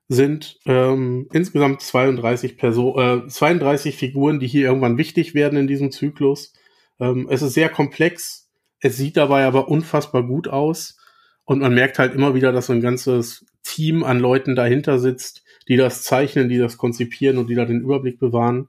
[0.08, 5.90] sind ähm, insgesamt 32 Person, äh, 32 Figuren, die hier irgendwann wichtig werden in diesem
[5.90, 6.52] Zyklus.
[7.00, 8.48] Ähm, es ist sehr komplex,
[8.80, 10.98] es sieht dabei aber unfassbar gut aus
[11.44, 15.42] und man merkt halt immer wieder, dass so ein ganzes Team an Leuten dahinter sitzt,
[15.68, 18.68] die das zeichnen, die das konzipieren und die da den Überblick bewahren.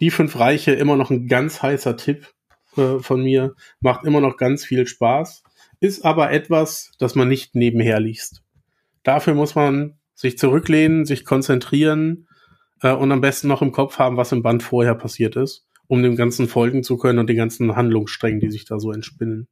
[0.00, 2.32] Die fünf Reiche immer noch ein ganz heißer Tipp
[2.76, 5.42] äh, von mir, macht immer noch ganz viel Spaß,
[5.80, 8.42] ist aber etwas, das man nicht nebenher liest.
[9.02, 12.28] Dafür muss man sich zurücklehnen, sich konzentrieren
[12.82, 16.02] äh, und am besten noch im Kopf haben, was im Band vorher passiert ist, um
[16.02, 19.48] dem Ganzen folgen zu können und den ganzen Handlungssträngen, die sich da so entspinnen.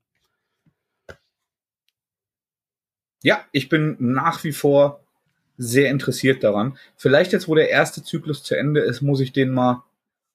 [3.22, 5.00] Ja, ich bin nach wie vor
[5.56, 6.76] sehr interessiert daran.
[6.96, 9.84] Vielleicht jetzt, wo der erste Zyklus zu Ende ist, muss ich den mal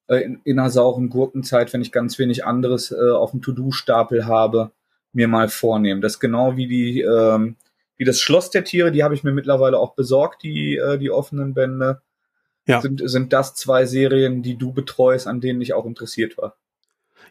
[0.07, 4.25] äh, in, in einer sauren Gurkenzeit, wenn ich ganz wenig anderes äh, auf dem To-Do-Stapel
[4.25, 4.71] habe,
[5.11, 6.01] mir mal vornehmen.
[6.01, 7.57] Das ist genau wie die ähm,
[7.97, 11.11] wie das Schloss der Tiere, die habe ich mir mittlerweile auch besorgt, die, äh, die
[11.11, 12.01] offenen Bände.
[12.65, 12.81] Ja.
[12.81, 16.57] Sind, sind das zwei Serien, die du betreust, an denen ich auch interessiert war?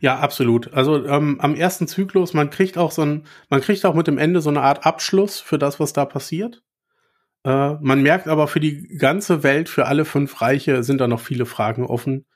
[0.00, 0.72] Ja, absolut.
[0.74, 4.18] Also ähm, am ersten Zyklus, man kriegt auch so ein, man kriegt auch mit dem
[4.18, 6.62] Ende so eine Art Abschluss für das, was da passiert.
[7.44, 11.20] Äh, man merkt aber für die ganze Welt, für alle fünf Reiche sind da noch
[11.20, 12.26] viele Fragen offen.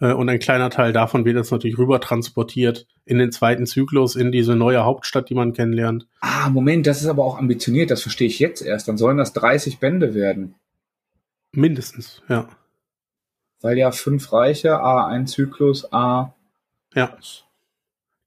[0.00, 4.16] Äh, und ein kleiner Teil davon wird jetzt natürlich rüber transportiert in den zweiten Zyklus,
[4.16, 6.06] in diese neue Hauptstadt, die man kennenlernt.
[6.20, 8.88] Ah, Moment, das ist aber auch ambitioniert, das verstehe ich jetzt erst.
[8.88, 10.54] Dann sollen das 30 Bände werden.
[11.52, 12.48] Mindestens, ja.
[13.60, 16.34] Weil ja fünf Reiche, A, ein Zyklus, A.
[16.94, 17.16] Ja.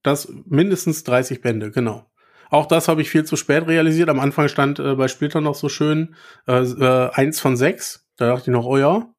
[0.03, 2.05] Das mindestens 30 Bände, genau.
[2.49, 4.09] Auch das habe ich viel zu spät realisiert.
[4.09, 6.15] Am Anfang stand äh, bei Splitter noch so schön
[6.47, 8.05] äh, äh, eins von sechs.
[8.17, 9.10] Da dachte ich noch, oh ja,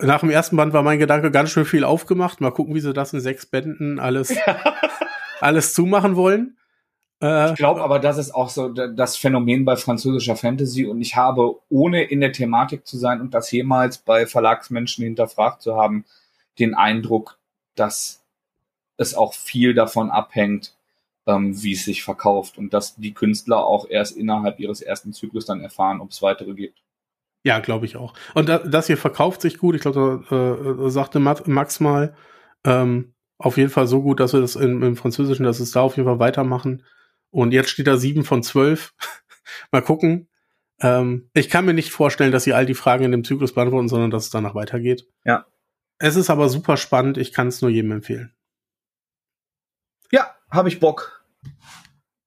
[0.00, 2.40] nach dem ersten Band war mein Gedanke ganz schön viel aufgemacht.
[2.40, 4.36] Mal gucken, wie sie das in sechs Bänden alles,
[5.40, 6.56] alles zumachen wollen.
[7.22, 11.16] Äh, ich glaube aber, das ist auch so das Phänomen bei französischer Fantasy und ich
[11.16, 16.04] habe, ohne in der Thematik zu sein und das jemals bei Verlagsmenschen hinterfragt zu haben,
[16.58, 17.38] den Eindruck,
[17.74, 18.22] dass
[18.98, 20.74] es auch viel davon abhängt,
[21.26, 25.46] ähm, wie es sich verkauft und dass die Künstler auch erst innerhalb ihres ersten Zyklus
[25.46, 26.78] dann erfahren, ob es weitere gibt.
[27.46, 28.12] Ja, glaube ich auch.
[28.34, 29.76] Und das, das hier verkauft sich gut.
[29.76, 32.16] Ich glaube, da äh, sagte Max mal,
[32.64, 35.82] ähm, auf jeden Fall so gut, dass wir das in, im Französischen, dass es da
[35.82, 36.82] auf jeden Fall weitermachen.
[37.30, 38.94] Und jetzt steht da sieben von zwölf.
[39.70, 40.28] mal gucken.
[40.80, 43.88] Ähm, ich kann mir nicht vorstellen, dass sie all die Fragen in dem Zyklus beantworten,
[43.88, 45.06] sondern dass es danach weitergeht.
[45.24, 45.46] Ja.
[46.00, 47.16] Es ist aber super spannend.
[47.16, 48.34] Ich kann es nur jedem empfehlen.
[50.10, 51.24] Ja, habe ich Bock.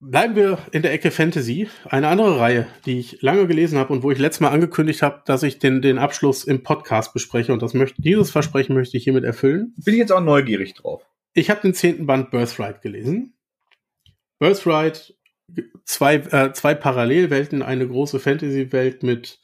[0.01, 1.67] Bleiben wir in der Ecke Fantasy.
[1.83, 5.21] Eine andere Reihe, die ich lange gelesen habe und wo ich letztes Mal angekündigt habe,
[5.25, 9.03] dass ich den, den Abschluss im Podcast bespreche und das möchte, dieses Versprechen möchte ich
[9.03, 9.73] hiermit erfüllen.
[9.75, 11.05] Bin ich jetzt auch neugierig drauf.
[11.33, 13.33] Ich habe den zehnten Band Birthright gelesen.
[14.39, 15.17] Birthright,
[15.83, 19.41] zwei, äh, zwei Parallelwelten, eine große Fantasy-Welt mit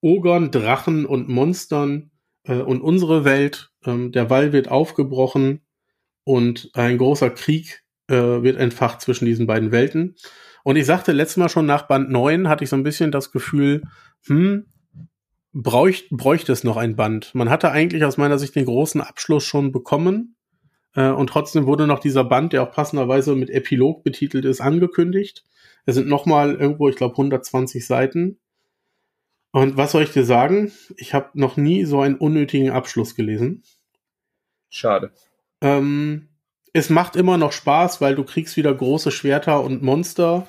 [0.00, 2.12] Ogern, Drachen und Monstern
[2.44, 3.72] äh, und unsere Welt.
[3.84, 5.60] Ähm, der Wall wird aufgebrochen
[6.24, 10.16] und ein großer Krieg äh, wird entfacht zwischen diesen beiden Welten.
[10.64, 13.30] Und ich sagte letztes Mal schon nach Band 9 hatte ich so ein bisschen das
[13.30, 13.82] Gefühl,
[14.26, 14.66] hm,
[15.52, 17.34] bräucht, bräuchte es noch ein Band.
[17.34, 20.36] Man hatte eigentlich aus meiner Sicht den großen Abschluss schon bekommen.
[20.94, 25.44] Äh, und trotzdem wurde noch dieser Band, der auch passenderweise mit Epilog betitelt ist, angekündigt.
[25.86, 28.38] Es sind nochmal irgendwo, ich glaube, 120 Seiten.
[29.52, 30.70] Und was soll ich dir sagen?
[30.96, 33.62] Ich habe noch nie so einen unnötigen Abschluss gelesen.
[34.68, 35.12] Schade.
[35.62, 36.28] Ähm,
[36.72, 40.48] es macht immer noch Spaß, weil du kriegst wieder große Schwerter und Monster.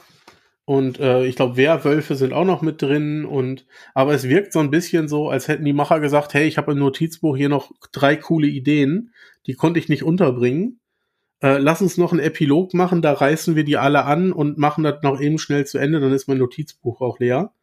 [0.66, 3.26] Und äh, ich glaube, Werwölfe sind auch noch mit drin.
[3.26, 6.58] Und aber es wirkt so ein bisschen so, als hätten die Macher gesagt, hey, ich
[6.58, 9.14] habe im Notizbuch hier noch drei coole Ideen,
[9.48, 10.80] die konnte ich nicht unterbringen.
[11.42, 14.84] Äh, lass uns noch einen Epilog machen, da reißen wir die alle an und machen
[14.84, 17.54] das noch eben schnell zu Ende, dann ist mein Notizbuch auch leer.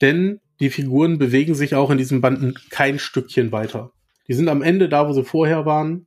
[0.00, 3.92] Denn die Figuren bewegen sich auch in diesem Band kein Stückchen weiter.
[4.26, 6.06] Die sind am Ende da, wo sie vorher waren.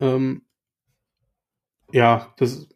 [0.00, 0.42] Ähm,
[1.92, 2.68] ja, das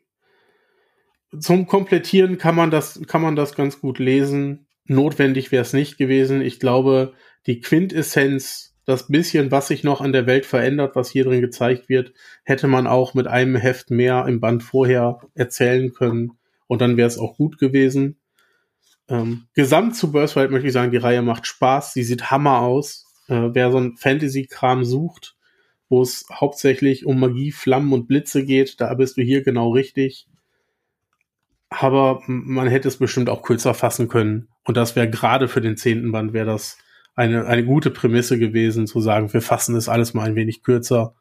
[1.38, 4.66] zum Komplettieren kann man das, kann man das ganz gut lesen.
[4.84, 6.42] Notwendig wäre es nicht gewesen.
[6.42, 7.14] Ich glaube,
[7.46, 11.88] die Quintessenz, das bisschen, was sich noch an der Welt verändert, was hier drin gezeigt
[11.88, 12.12] wird,
[12.44, 16.32] hätte man auch mit einem Heft mehr im Band vorher erzählen können.
[16.66, 18.18] Und dann wäre es auch gut gewesen.
[19.08, 21.92] Ähm, gesamt zu Birthright möchte ich sagen, die Reihe macht Spaß.
[21.92, 23.06] Sie sieht Hammer aus.
[23.28, 25.36] Äh, wer so ein Fantasy-Kram sucht,
[25.92, 28.80] wo es hauptsächlich um Magie, Flammen und Blitze geht.
[28.80, 30.26] Da bist du hier genau richtig.
[31.68, 34.48] Aber man hätte es bestimmt auch kürzer fassen können.
[34.64, 36.78] Und das wäre gerade für den zehnten Band wäre das
[37.14, 41.14] eine, eine gute Prämisse gewesen, zu sagen, wir fassen es alles mal ein wenig kürzer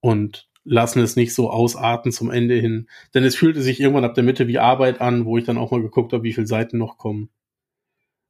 [0.00, 2.88] und lassen es nicht so ausarten zum Ende hin.
[3.14, 5.70] Denn es fühlte sich irgendwann ab der Mitte wie Arbeit an, wo ich dann auch
[5.70, 7.30] mal geguckt habe, wie viele Seiten noch kommen.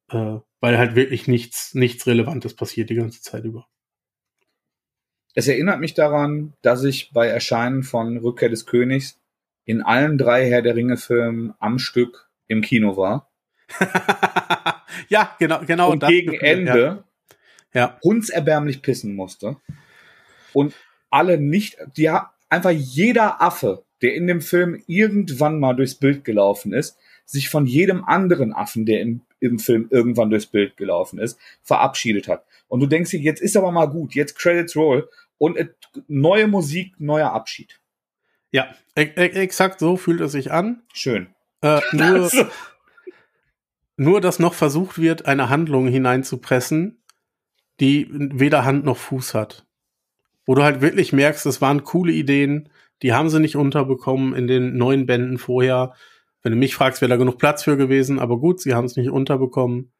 [0.09, 3.67] Äh, weil halt wirklich nichts, nichts Relevantes passiert die ganze Zeit über.
[5.37, 9.19] Es erinnert mich daran, dass ich bei Erscheinen von Rückkehr des Königs
[9.65, 13.29] in allen drei Herr der Ringe-Filmen am Stück im Kino war.
[15.09, 15.91] ja, genau, genau.
[15.91, 17.03] Und gegen Ende
[17.73, 17.79] ja.
[17.81, 17.99] ja.
[18.01, 19.57] hundserbärmlich pissen musste.
[20.53, 20.73] Und
[21.09, 22.09] alle nicht, die
[22.49, 27.65] einfach jeder Affe, der in dem Film irgendwann mal durchs Bild gelaufen ist, sich von
[27.65, 32.45] jedem anderen Affen, der im, im Film irgendwann durchs Bild gelaufen ist, verabschiedet hat.
[32.67, 35.69] Und du denkst dir, jetzt ist aber mal gut, jetzt Credits Roll und äh,
[36.07, 37.81] neue Musik, neuer Abschied.
[38.51, 40.83] Ja, e e exakt so fühlt es sich an.
[40.93, 41.27] Schön.
[41.61, 42.29] Äh, nur,
[43.97, 47.03] nur, dass noch versucht wird, eine Handlung hineinzupressen,
[47.79, 49.65] die weder Hand noch Fuß hat.
[50.45, 52.69] Wo du halt wirklich merkst, es waren coole Ideen,
[53.01, 55.93] die haben sie nicht unterbekommen in den neuen Bänden vorher.
[56.41, 58.95] Wenn du mich fragst, wäre da genug Platz für gewesen, aber gut, sie haben es
[58.95, 59.91] nicht unterbekommen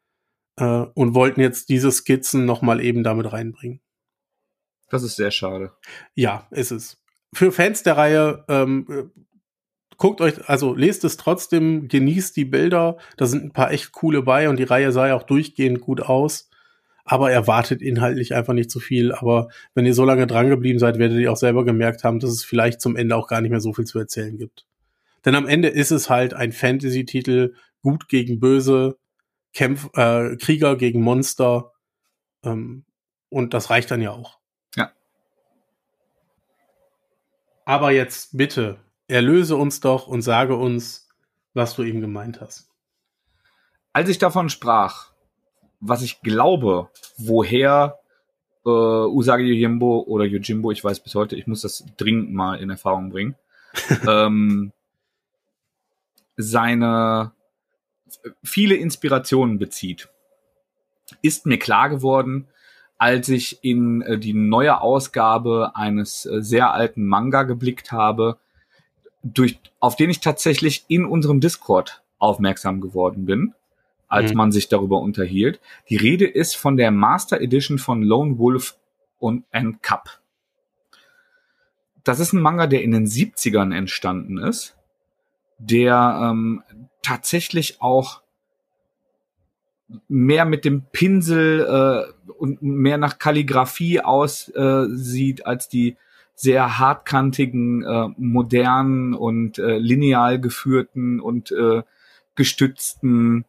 [0.56, 3.80] äh, und wollten jetzt diese Skizzen nochmal eben damit reinbringen.
[4.88, 5.72] Das ist sehr schade.
[6.14, 6.98] Ja, ist es.
[7.32, 9.10] Für Fans der Reihe, ähm,
[9.96, 12.98] guckt euch, also lest es trotzdem, genießt die Bilder.
[13.16, 16.00] Da sind ein paar echt coole bei und die Reihe sah ja auch durchgehend gut
[16.00, 16.50] aus.
[17.04, 19.12] Aber erwartet inhaltlich einfach nicht so viel.
[19.12, 22.30] Aber wenn ihr so lange dran geblieben seid, werdet ihr auch selber gemerkt haben, dass
[22.30, 24.66] es vielleicht zum Ende auch gar nicht mehr so viel zu erzählen gibt.
[25.24, 28.98] Denn am Ende ist es halt ein Fantasy-Titel, gut gegen böse,
[29.52, 31.72] Kämpf äh, Krieger gegen Monster.
[32.44, 32.84] Ähm,
[33.28, 34.38] und das reicht dann ja auch.
[37.66, 41.08] Aber jetzt bitte, erlöse uns doch und sage uns,
[41.52, 42.70] was du ihm gemeint hast.
[43.92, 45.10] Als ich davon sprach,
[45.80, 47.98] was ich glaube, woher
[48.64, 52.70] äh, Usagi Yojimbo oder Yojimbo, ich weiß bis heute, ich muss das dringend mal in
[52.70, 53.34] Erfahrung bringen,
[54.08, 54.72] ähm,
[56.36, 57.32] seine
[58.44, 60.08] viele Inspirationen bezieht,
[61.20, 62.46] ist mir klar geworden,
[62.98, 68.38] als ich in äh, die neue Ausgabe eines äh, sehr alten Manga geblickt habe,
[69.22, 73.54] durch, auf den ich tatsächlich in unserem Discord aufmerksam geworden bin,
[74.08, 74.36] als mhm.
[74.36, 75.60] man sich darüber unterhielt.
[75.88, 78.76] Die Rede ist von der Master Edition von Lone Wolf
[79.18, 80.20] und and Cup.
[82.04, 84.76] Das ist ein Manga, der in den 70ern entstanden ist,
[85.58, 86.62] der ähm,
[87.02, 88.22] tatsächlich auch
[90.08, 95.96] mehr mit dem Pinsel äh, und mehr nach Kalligrafie aussieht äh, als die
[96.34, 101.82] sehr hartkantigen, äh, modernen und äh, lineal geführten und äh,
[102.34, 103.46] gestützten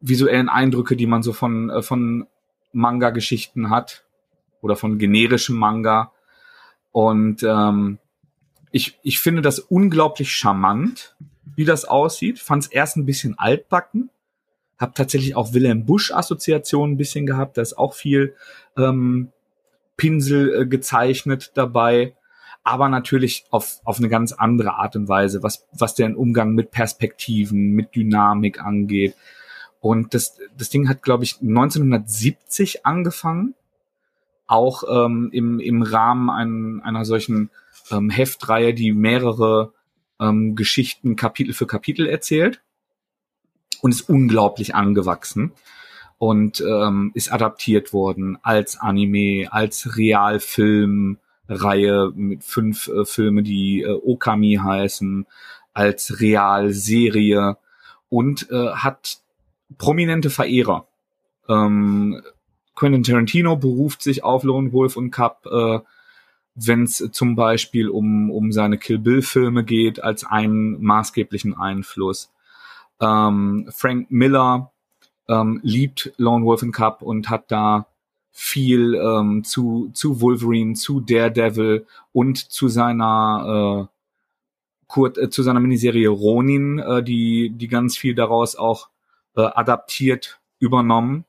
[0.00, 2.26] visuellen Eindrücke, die man so von, äh, von
[2.72, 4.04] Manga-Geschichten hat
[4.60, 6.12] oder von generischem Manga.
[6.92, 7.98] Und ähm,
[8.70, 11.16] ich, ich finde das unglaublich charmant,
[11.56, 12.38] wie das aussieht.
[12.38, 14.10] Fand es erst ein bisschen altbacken.
[14.78, 17.56] Hab tatsächlich auch Wilhelm Busch-Assoziationen ein bisschen gehabt.
[17.56, 18.34] Da ist auch viel
[18.76, 19.32] ähm,
[19.96, 22.14] Pinsel äh, gezeichnet dabei.
[22.62, 26.70] Aber natürlich auf, auf eine ganz andere Art und Weise, was, was den Umgang mit
[26.70, 29.14] Perspektiven, mit Dynamik angeht.
[29.80, 33.54] Und das, das Ding hat, glaube ich, 1970 angefangen.
[34.46, 37.50] Auch ähm, im, im Rahmen ein, einer solchen
[37.90, 39.72] ähm, Heftreihe, die mehrere
[40.20, 42.60] ähm, Geschichten Kapitel für Kapitel erzählt
[43.80, 45.52] und ist unglaublich angewachsen
[46.18, 53.92] und ähm, ist adaptiert worden als Anime, als Realfilmreihe mit fünf äh, Filme, die äh,
[53.92, 55.26] Okami heißen,
[55.72, 57.56] als Realserie
[58.08, 59.18] und äh, hat
[59.76, 60.86] prominente Verehrer.
[61.48, 62.22] Ähm,
[62.74, 65.80] Quentin Tarantino beruft sich auf Lone Wolf und Cup äh,
[66.66, 72.32] wenn es zum Beispiel um, um seine Kill Bill-Filme geht, als einen maßgeblichen Einfluss.
[73.00, 74.72] Ähm, Frank Miller
[75.28, 77.86] ähm, liebt Lone Wolf and Cup und hat da
[78.30, 83.94] viel ähm, zu, zu Wolverine, zu Daredevil und zu seiner äh,
[84.86, 88.88] Kurt, äh, zu seiner Miniserie Ronin, äh, die, die ganz viel daraus auch
[89.36, 91.24] äh, adaptiert übernommen.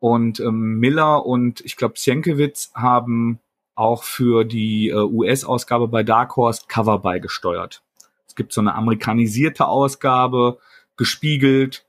[0.00, 3.40] Und ähm, Miller und ich glaube Sienkiewicz haben
[3.74, 7.82] auch für die äh, US-Ausgabe bei Dark Horse Cover beigesteuert.
[8.26, 10.58] Es gibt so eine amerikanisierte Ausgabe,
[10.96, 11.84] gespiegelt,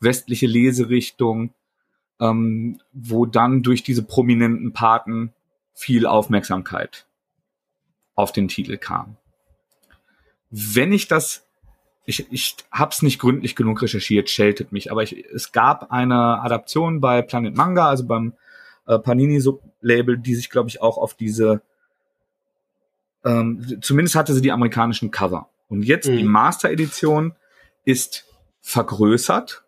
[0.00, 1.52] westliche Leserichtung,
[2.20, 5.32] ähm, wo dann durch diese prominenten Paten
[5.74, 7.06] viel Aufmerksamkeit
[8.14, 9.16] auf den Titel kam.
[10.50, 11.46] Wenn ich das,
[12.06, 16.40] ich, ich habe es nicht gründlich genug recherchiert, scheltet mich, aber ich, es gab eine
[16.40, 18.32] Adaption bei Planet Manga, also beim
[18.86, 21.62] äh, Panini-Sublabel, die sich, glaube ich, auch auf diese,
[23.24, 25.48] ähm, zumindest hatte sie die amerikanischen Cover.
[25.68, 26.18] Und jetzt mhm.
[26.18, 27.34] die Master-Edition
[27.84, 28.26] ist
[28.60, 29.64] vergrößert,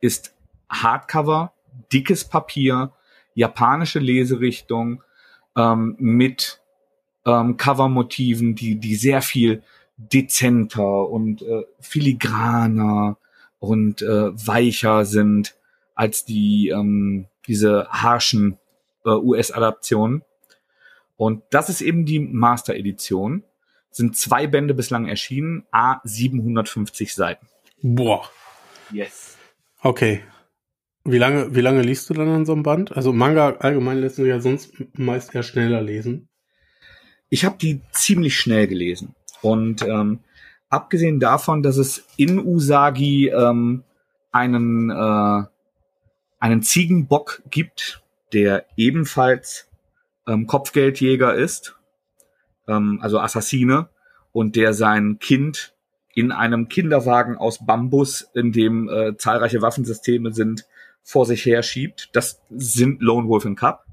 [0.00, 0.34] ist
[0.68, 1.52] Hardcover,
[1.92, 2.92] dickes Papier,
[3.34, 5.02] japanische Leserichtung
[5.56, 6.60] ähm, mit
[7.26, 9.62] ähm, Covermotiven, die, die sehr viel
[9.96, 13.18] dezenter und äh, filigraner
[13.58, 15.54] und äh, weicher sind
[15.94, 18.58] als die ähm, diese harschen
[19.04, 20.22] äh, US-Adaptionen.
[21.16, 23.44] Und das ist eben die Master-Edition.
[23.90, 27.46] Sind zwei Bände bislang erschienen, a 750 Seiten.
[27.82, 28.28] Boah.
[28.92, 29.36] Yes.
[29.82, 30.22] Okay.
[31.04, 32.96] Wie lange, wie lange liest du dann an so einem Band?
[32.96, 36.28] Also Manga allgemein lässt du ja sonst meist eher schneller lesen.
[37.30, 39.14] Ich habe die ziemlich schnell gelesen.
[39.40, 40.20] Und ähm,
[40.68, 43.84] abgesehen davon, dass es in Usagi ähm,
[44.30, 45.44] einen äh,
[46.40, 49.68] einen Ziegenbock gibt, der ebenfalls
[50.26, 51.76] ähm, Kopfgeldjäger ist,
[52.66, 53.88] ähm, also Assassine,
[54.32, 55.74] und der sein Kind
[56.14, 60.66] in einem Kinderwagen aus Bambus, in dem äh, zahlreiche Waffensysteme sind,
[61.02, 62.10] vor sich her schiebt.
[62.12, 63.86] Das sind Lone Wolf and Cup.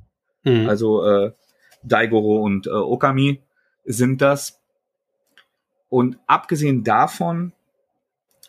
[0.43, 0.67] Mhm.
[0.67, 1.31] Also äh,
[1.83, 3.41] Daigoro und äh, Okami
[3.85, 4.59] sind das.
[5.89, 7.53] Und abgesehen davon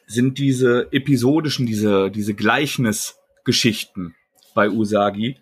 [0.06, 3.17] sind diese episodischen, diese, diese Gleichnis
[3.48, 4.14] Geschichten
[4.54, 5.38] bei Usagi.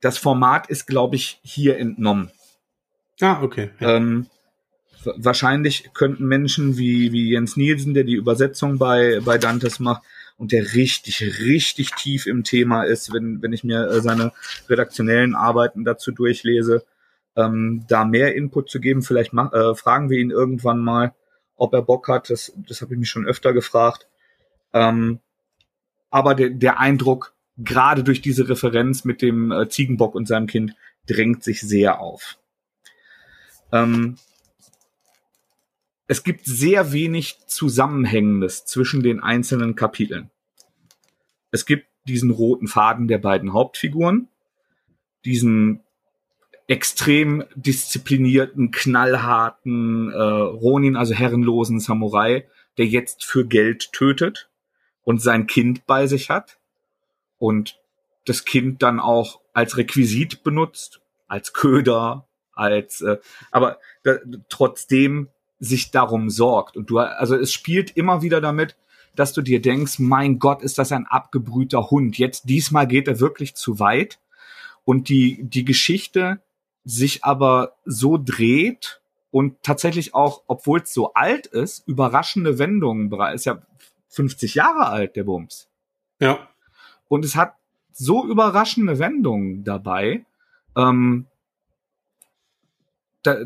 [0.00, 2.32] Das Format ist, glaube ich, hier entnommen.
[3.20, 3.70] Ah, okay.
[3.78, 3.98] Ja.
[3.98, 4.26] Ähm,
[5.04, 10.02] wahrscheinlich könnten Menschen wie, wie Jens Nielsen, der die Übersetzung bei, bei Dantes macht
[10.38, 14.32] und der richtig, richtig tief im Thema ist, wenn, wenn ich mir äh, seine
[14.68, 16.84] redaktionellen Arbeiten dazu durchlese,
[17.36, 19.02] ähm, da mehr Input zu geben.
[19.02, 21.14] Vielleicht äh, fragen wir ihn irgendwann mal,
[21.54, 22.28] ob er Bock hat.
[22.28, 24.08] Das, das habe ich mich schon öfter gefragt.
[24.72, 25.20] Ähm,
[26.12, 30.74] aber de, der Eindruck gerade durch diese Referenz mit dem äh, Ziegenbock und seinem Kind
[31.06, 32.38] drängt sich sehr auf.
[33.72, 34.16] Ähm,
[36.06, 40.30] es gibt sehr wenig Zusammenhängendes zwischen den einzelnen Kapiteln.
[41.50, 44.28] Es gibt diesen roten Faden der beiden Hauptfiguren,
[45.24, 45.80] diesen
[46.66, 52.46] extrem disziplinierten, knallharten äh, Ronin, also herrenlosen Samurai,
[52.76, 54.50] der jetzt für Geld tötet
[55.04, 56.58] und sein Kind bei sich hat
[57.38, 57.80] und
[58.24, 63.18] das Kind dann auch als Requisit benutzt, als Köder, als äh,
[63.50, 64.16] aber da,
[64.48, 65.28] trotzdem
[65.58, 68.76] sich darum sorgt und du also es spielt immer wieder damit,
[69.14, 72.16] dass du dir denkst, mein Gott, ist das ein abgebrühter Hund.
[72.16, 74.18] Jetzt diesmal geht er wirklich zu weit
[74.84, 76.40] und die die Geschichte
[76.84, 79.00] sich aber so dreht
[79.30, 83.34] und tatsächlich auch, obwohl es so alt ist, überraschende Wendungen bereit.
[83.34, 83.62] Ist ja
[84.12, 85.68] 50 Jahre alt, der Bums.
[86.20, 86.48] Ja.
[87.08, 87.54] Und es hat
[87.92, 90.24] so überraschende Wendungen dabei,
[90.76, 91.26] ähm,
[93.22, 93.36] da,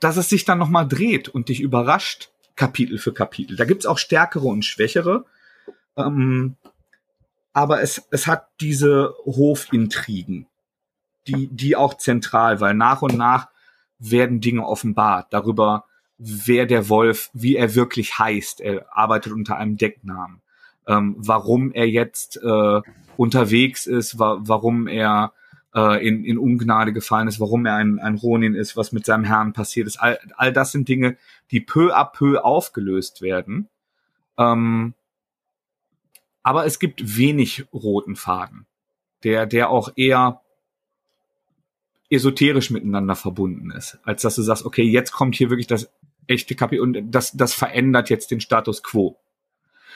[0.00, 3.56] dass es sich dann nochmal dreht und dich überrascht, Kapitel für Kapitel.
[3.56, 5.24] Da gibt's auch stärkere und schwächere.
[5.96, 6.56] Ähm,
[7.52, 10.46] aber es, es hat diese Hofintrigen,
[11.26, 13.48] die, die auch zentral, weil nach und nach
[13.98, 15.86] werden Dinge offenbart darüber,
[16.24, 18.60] wer der Wolf, wie er wirklich heißt.
[18.60, 20.40] Er arbeitet unter einem Decknamen.
[20.86, 22.80] Ähm, warum er jetzt äh,
[23.16, 25.32] unterwegs ist, wa warum er
[25.74, 29.24] äh, in, in Ungnade gefallen ist, warum er ein, ein Ronin ist, was mit seinem
[29.24, 29.96] Herrn passiert ist.
[29.98, 31.16] All, all das sind Dinge,
[31.50, 33.68] die peu à peu aufgelöst werden.
[34.38, 34.94] Ähm,
[36.42, 38.66] aber es gibt wenig roten Faden,
[39.22, 40.42] der, der auch eher
[42.10, 45.90] esoterisch miteinander verbunden ist, als dass du sagst, okay, jetzt kommt hier wirklich das
[46.26, 49.18] echte Kapitel und das, das verändert jetzt den Status quo.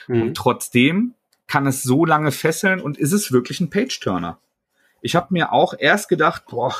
[0.07, 0.21] Mhm.
[0.21, 1.13] Und trotzdem
[1.47, 4.39] kann es so lange fesseln und ist es wirklich ein Page-Turner.
[5.01, 6.75] Ich habe mir auch erst gedacht, boah,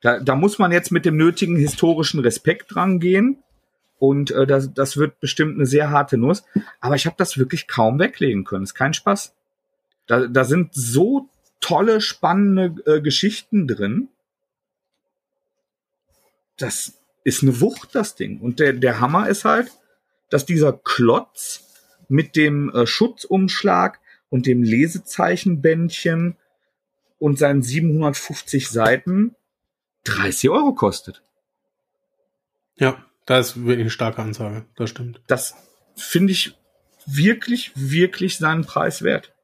[0.00, 3.42] da, da muss man jetzt mit dem nötigen historischen Respekt dran gehen.
[3.98, 6.44] Und äh, das, das wird bestimmt eine sehr harte Nuss.
[6.80, 8.64] Aber ich habe das wirklich kaum weglegen können.
[8.64, 9.34] Ist kein Spaß.
[10.06, 11.28] Da, da sind so
[11.60, 14.08] tolle, spannende äh, Geschichten drin.
[16.56, 18.38] Das ist eine Wucht, das Ding.
[18.38, 19.72] Und der, der Hammer ist halt,
[20.30, 21.64] dass dieser Klotz
[22.08, 23.98] mit dem äh, Schutzumschlag
[24.28, 26.36] und dem Lesezeichenbändchen
[27.18, 29.34] und seinen 750 Seiten
[30.04, 31.24] 30 Euro kostet.
[32.76, 34.64] Ja, das ist wirklich eine starke Ansage.
[34.76, 35.20] Das stimmt.
[35.26, 35.56] Das
[35.96, 36.54] finde ich
[37.06, 39.34] wirklich, wirklich seinen Preis wert.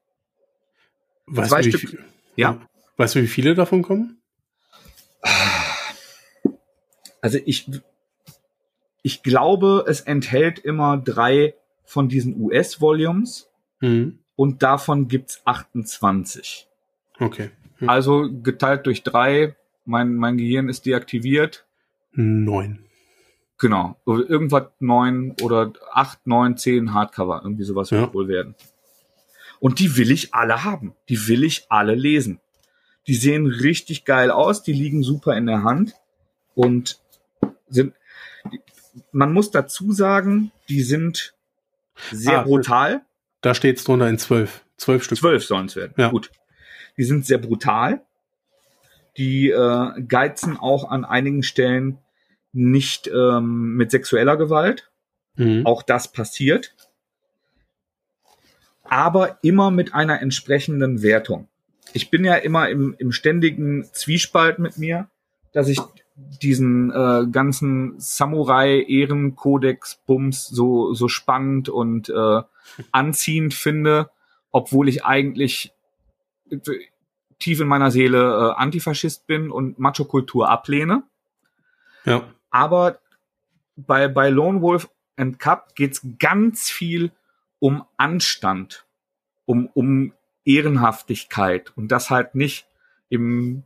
[1.26, 1.90] Weißt Zwei du, Stück.
[1.90, 2.04] Viel,
[2.36, 2.64] ja.
[2.96, 4.22] Weißt du, wie viele davon kommen?
[7.22, 7.70] Also ich,
[9.02, 11.54] ich glaube, es enthält immer drei
[11.84, 13.50] von diesen US-Volumes
[13.80, 14.18] mhm.
[14.36, 16.68] und davon gibt's 28.
[17.18, 17.50] Okay.
[17.78, 17.88] Mhm.
[17.88, 21.64] Also geteilt durch drei, mein, mein Gehirn ist deaktiviert.
[22.12, 22.84] Neun.
[23.58, 23.96] Genau.
[24.06, 27.42] Irgendwas neun oder acht, neun, zehn Hardcover.
[27.44, 28.00] Irgendwie sowas ja.
[28.00, 28.56] wird wohl werden.
[29.60, 30.94] Und die will ich alle haben.
[31.08, 32.40] Die will ich alle lesen.
[33.06, 34.64] Die sehen richtig geil aus.
[34.64, 35.94] Die liegen super in der Hand.
[36.54, 37.01] Und
[37.72, 37.94] sind,
[39.10, 41.34] man muss dazu sagen, die sind
[42.10, 43.02] sehr ah, brutal.
[43.40, 44.64] Da steht es drunter in zwölf.
[44.76, 45.18] Zwölf Stück.
[45.18, 45.94] Zwölf sollen es werden.
[45.96, 46.10] Ja.
[46.10, 46.30] Gut.
[46.96, 48.02] Die sind sehr brutal.
[49.16, 51.98] Die äh, geizen auch an einigen Stellen
[52.52, 54.90] nicht ähm, mit sexueller Gewalt.
[55.36, 55.66] Mhm.
[55.66, 56.74] Auch das passiert.
[58.84, 61.48] Aber immer mit einer entsprechenden Wertung.
[61.92, 65.08] Ich bin ja immer im, im ständigen Zwiespalt mit mir,
[65.52, 65.78] dass ich
[66.16, 72.42] diesen äh, ganzen Samurai-Ehrenkodex-Bums so, so spannend und äh,
[72.92, 74.10] anziehend finde,
[74.50, 75.72] obwohl ich eigentlich
[77.38, 81.02] tief in meiner Seele äh, Antifaschist bin und Macho-Kultur ablehne.
[82.04, 82.24] Ja.
[82.50, 82.98] Aber
[83.76, 87.10] bei, bei Lone Wolf and Cup geht's ganz viel
[87.58, 88.84] um Anstand,
[89.46, 90.12] um, um
[90.44, 92.66] Ehrenhaftigkeit und das halt nicht
[93.08, 93.62] im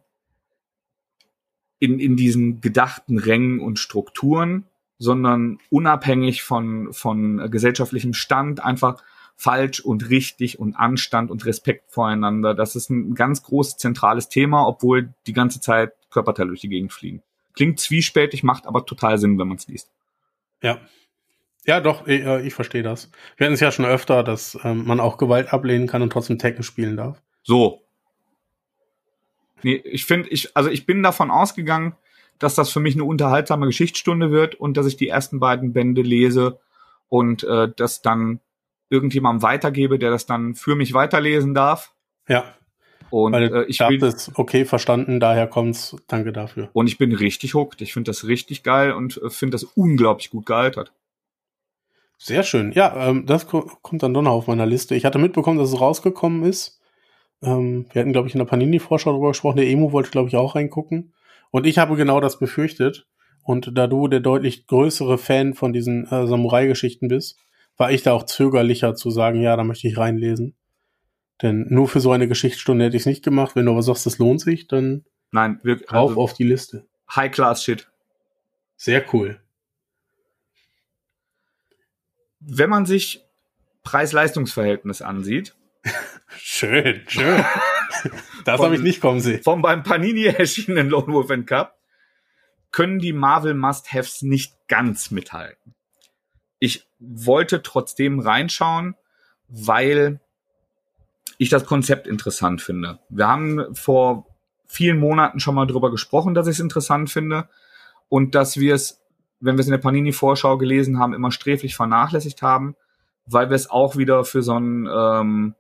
[1.78, 4.64] in, in diesen gedachten Rängen und Strukturen,
[4.98, 9.02] sondern unabhängig von, von gesellschaftlichem Stand einfach
[9.36, 12.54] falsch und richtig und Anstand und Respekt voreinander.
[12.54, 16.92] Das ist ein ganz großes zentrales Thema, obwohl die ganze Zeit Körperteile durch die Gegend
[16.92, 17.22] fliegen.
[17.52, 19.90] Klingt zwiespältig, macht aber total Sinn, wenn man es liest.
[20.62, 20.80] Ja.
[21.66, 23.10] Ja, doch, ich, äh, ich verstehe das.
[23.36, 26.38] Wir hatten es ja schon öfter, dass ähm, man auch Gewalt ablehnen kann und trotzdem
[26.38, 27.20] Tekken spielen darf.
[27.42, 27.85] So,
[29.62, 31.94] Nee, ich finde, ich, also ich bin davon ausgegangen,
[32.38, 36.02] dass das für mich eine unterhaltsame Geschichtsstunde wird und dass ich die ersten beiden Bände
[36.02, 36.58] lese
[37.08, 38.40] und äh, das dann
[38.90, 41.92] irgendjemandem weitergebe, der das dann für mich weiterlesen darf.
[42.28, 42.44] Ja.
[43.10, 45.96] Und äh, ich bin, es, okay, verstanden, daher kommt's.
[46.08, 46.68] Danke dafür.
[46.72, 47.80] Und ich bin richtig hooked.
[47.80, 50.92] Ich finde das richtig geil und äh, finde das unglaublich gut gealtert.
[52.18, 52.72] Sehr schön.
[52.72, 54.94] Ja, ähm, das kommt dann doch noch auf meiner Liste.
[54.94, 56.80] Ich hatte mitbekommen, dass es rausgekommen ist.
[57.42, 59.56] Ähm, wir hatten, glaube ich, in der Panini-Vorschau darüber gesprochen.
[59.56, 61.12] Der Emu wollte, glaube ich, auch reingucken.
[61.50, 63.06] Und ich habe genau das befürchtet.
[63.42, 67.38] Und da du der deutlich größere Fan von diesen äh, Samurai-Geschichten bist,
[67.76, 70.56] war ich da auch zögerlicher zu sagen, ja, da möchte ich reinlesen.
[71.42, 73.54] Denn nur für so eine Geschichtsstunde hätte ich es nicht gemacht.
[73.54, 76.86] Wenn du aber sagst, das lohnt sich, dann Nein, wir, rauf also auf die Liste.
[77.14, 77.88] High-Class-Shit.
[78.76, 79.40] Sehr cool.
[82.40, 83.22] Wenn man sich
[83.82, 85.54] Preis-Leistungs-Verhältnis ansieht.
[86.28, 87.44] schön, schön.
[88.44, 89.42] das habe ich nicht kommen sehen.
[89.42, 91.76] Vom beim Panini erschienenen Lone Wolf and Cup
[92.72, 95.74] können die Marvel Must-Haves nicht ganz mithalten.
[96.58, 98.96] Ich wollte trotzdem reinschauen,
[99.48, 100.20] weil
[101.38, 102.98] ich das Konzept interessant finde.
[103.08, 104.26] Wir haben vor
[104.66, 107.48] vielen Monaten schon mal drüber gesprochen, dass ich es interessant finde
[108.08, 109.02] und dass wir es,
[109.40, 112.74] wenn wir es in der Panini-Vorschau gelesen haben, immer sträflich vernachlässigt haben,
[113.26, 115.54] weil wir es auch wieder für so ein ähm,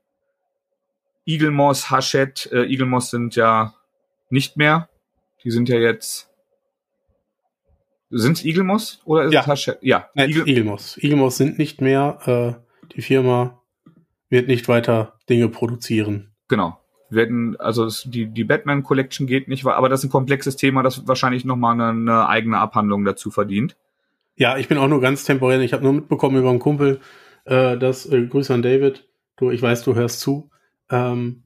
[1.26, 3.74] Igelmoss, Hachette, äh, Igelmoss sind ja
[4.30, 4.88] nicht mehr.
[5.44, 6.30] Die sind ja jetzt
[8.10, 9.40] sind es Igelmoss oder ist ja.
[9.40, 9.78] es Hachette?
[9.82, 10.96] Ja, Nein, Igel Igelmoss.
[10.98, 12.18] Igelmoss sind nicht mehr.
[12.56, 13.60] Äh, die Firma
[14.28, 16.30] wird nicht weiter Dinge produzieren.
[16.48, 16.78] Genau.
[17.10, 21.06] Werden, also die, die Batman Collection geht nicht, aber das ist ein komplexes Thema, das
[21.06, 23.76] wahrscheinlich nochmal eine, eine eigene Abhandlung dazu verdient.
[24.36, 25.60] Ja, ich bin auch nur ganz temporär.
[25.60, 27.00] Ich habe nur mitbekommen über einen Kumpel,
[27.44, 29.04] äh, dass, äh, Grüße an David,
[29.36, 30.50] du, ich weiß, du hörst zu,
[30.90, 31.44] ähm,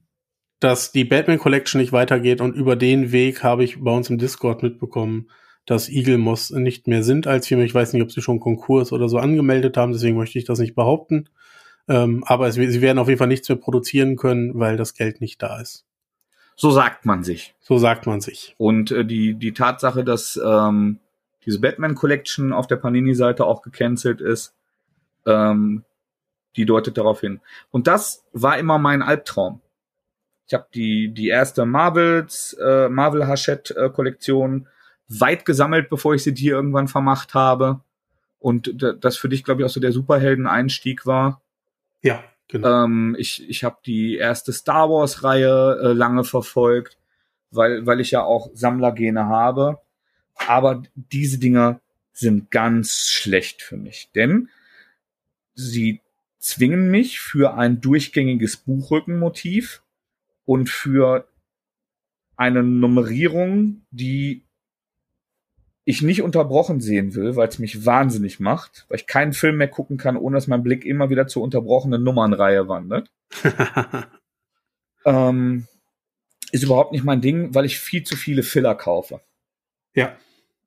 [0.59, 4.17] dass die Batman Collection nicht weitergeht und über den Weg habe ich bei uns im
[4.17, 5.29] Discord mitbekommen,
[5.65, 7.63] dass Eagle Moss nicht mehr sind als Firma.
[7.63, 10.59] Ich weiß nicht, ob sie schon Konkurs oder so angemeldet haben, deswegen möchte ich das
[10.59, 11.29] nicht behaupten.
[11.87, 15.19] Ähm, aber es, sie werden auf jeden Fall nichts mehr produzieren können, weil das Geld
[15.19, 15.85] nicht da ist.
[16.55, 17.55] So sagt man sich.
[17.59, 18.53] So sagt man sich.
[18.57, 20.99] Und äh, die, die Tatsache, dass ähm,
[21.45, 24.53] diese Batman Collection auf der Panini-Seite auch gecancelt ist,
[25.25, 25.83] ähm,
[26.55, 27.39] die deutet darauf hin.
[27.71, 29.61] Und das war immer mein Albtraum.
[30.47, 34.67] Ich habe die, die erste Marvels, äh, Marvel Hachette äh, Kollektion
[35.07, 37.81] weit gesammelt, bevor ich sie dir irgendwann vermacht habe.
[38.39, 41.41] Und das für dich, glaube ich, auch so der Superhelden-Einstieg war.
[42.01, 42.85] Ja, genau.
[42.85, 46.97] Ähm, ich ich habe die erste Star Wars-Reihe äh, lange verfolgt,
[47.51, 49.79] weil, weil ich ja auch Sammlergene habe.
[50.35, 51.79] Aber diese Dinger
[52.13, 54.49] sind ganz schlecht für mich, denn
[55.53, 56.00] sie
[56.41, 59.83] zwingen mich für ein durchgängiges Buchrückenmotiv
[60.45, 61.27] und für
[62.35, 64.43] eine Nummerierung, die
[65.85, 69.67] ich nicht unterbrochen sehen will, weil es mich wahnsinnig macht, weil ich keinen Film mehr
[69.67, 73.11] gucken kann, ohne dass mein Blick immer wieder zur unterbrochenen Nummernreihe wandert.
[75.05, 75.67] ähm,
[76.51, 79.21] ist überhaupt nicht mein Ding, weil ich viel zu viele Filler kaufe.
[79.93, 80.15] Ja.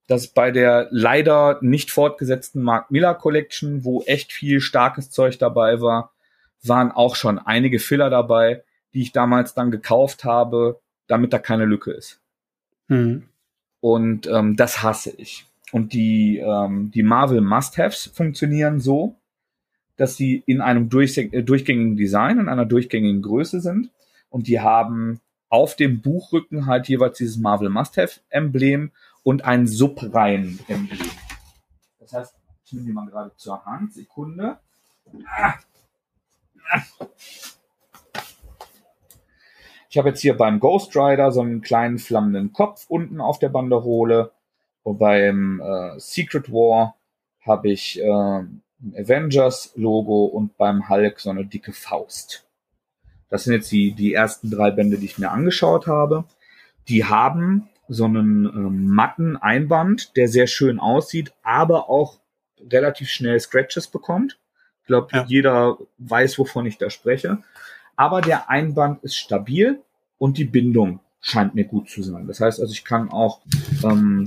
[0.07, 5.80] Das bei der leider nicht fortgesetzten Mark Miller Collection, wo echt viel starkes Zeug dabei
[5.80, 6.12] war,
[6.62, 11.64] waren auch schon einige Filler dabei, die ich damals dann gekauft habe, damit da keine
[11.64, 12.20] Lücke ist.
[12.88, 13.24] Mhm.
[13.80, 15.46] Und ähm, das hasse ich.
[15.72, 19.16] Und die, ähm, die Marvel Must-Haves funktionieren so,
[19.96, 23.90] dass sie in einem durch, äh, durchgängigen Design, in einer durchgängigen Größe sind.
[24.30, 28.90] Und die haben auf dem Buchrücken halt jeweils dieses Marvel Must-Have-Emblem
[29.25, 31.11] und ein Subreihen-Emblem.
[31.99, 33.93] Das heißt, ich nehme die mal gerade zur Hand.
[33.93, 34.61] Sekunde.
[39.89, 43.49] Ich habe jetzt hier beim Ghost Rider so einen kleinen flammenden Kopf unten auf der
[43.49, 44.33] Banderole.
[44.83, 46.97] Und beim äh, Secret War
[47.41, 48.62] habe ich äh, ein
[48.97, 52.47] Avengers-Logo und beim Hulk so eine dicke Faust.
[53.31, 56.25] Das sind jetzt die, die ersten drei Bände, die ich mir angeschaut habe.
[56.89, 62.18] Die haben so einen ähm, matten Einband, der sehr schön aussieht, aber auch
[62.70, 64.39] relativ schnell Scratches bekommt.
[64.82, 65.24] Ich glaube, ja.
[65.26, 67.39] jeder weiß, wovon ich da spreche
[67.97, 69.80] aber der Einband ist stabil
[70.18, 72.26] und die Bindung scheint mir gut zu sein.
[72.26, 73.41] Das heißt also, ich kann auch
[73.82, 74.26] ähm,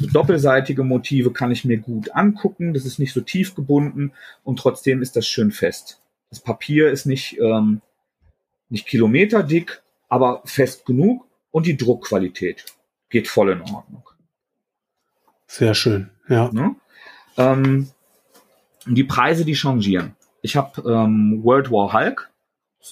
[0.00, 2.74] so doppelseitige Motive kann ich mir gut angucken.
[2.74, 4.12] Das ist nicht so tief gebunden
[4.44, 6.00] und trotzdem ist das schön fest.
[6.30, 7.80] Das Papier ist nicht ähm,
[8.68, 12.64] nicht kilometerdick, aber fest genug und die Druckqualität
[13.08, 14.08] geht voll in Ordnung.
[15.46, 16.50] Sehr schön, ja.
[16.52, 16.76] Ne?
[17.36, 17.90] Ähm,
[18.86, 20.16] die Preise, die changieren.
[20.42, 22.30] Ich habe ähm, World War Hulk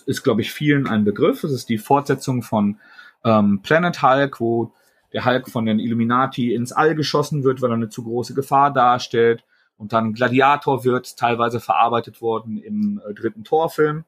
[0.07, 1.45] ist, glaube ich, vielen ein Begriff.
[1.45, 2.81] Es ist die Fortsetzung von
[3.25, 4.73] ähm, Planet Hulk, wo
[5.13, 8.73] der Hulk von den Illuminati ins All geschossen wird, weil er eine zu große Gefahr
[8.73, 9.45] darstellt.
[9.77, 14.05] Und dann Gladiator wird teilweise verarbeitet worden im äh, dritten Torfilm.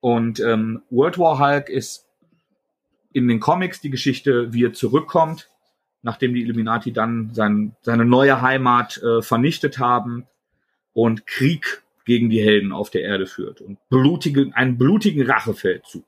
[0.00, 2.05] Und ähm, World War Hulk ist
[3.16, 5.48] in den Comics die Geschichte, wie er zurückkommt,
[6.02, 10.26] nachdem die Illuminati dann sein, seine neue Heimat äh, vernichtet haben
[10.92, 16.04] und Krieg gegen die Helden auf der Erde führt und blutige, einen blutigen Rachefeldzug.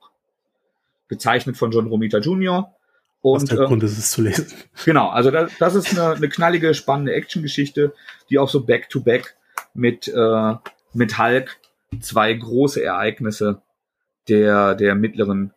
[1.09, 2.75] Gezeichnet von John Romita Jr.
[3.23, 4.47] Und, Was der Grund ist es zu lesen.
[4.85, 7.95] Genau, also das, das ist eine, eine knallige, spannende Actiongeschichte,
[8.29, 9.35] die auch so back-to-back
[9.73, 10.55] mit, äh,
[10.93, 11.57] mit Hulk
[12.01, 13.63] zwei große Ereignisse
[14.29, 15.55] der, der mittleren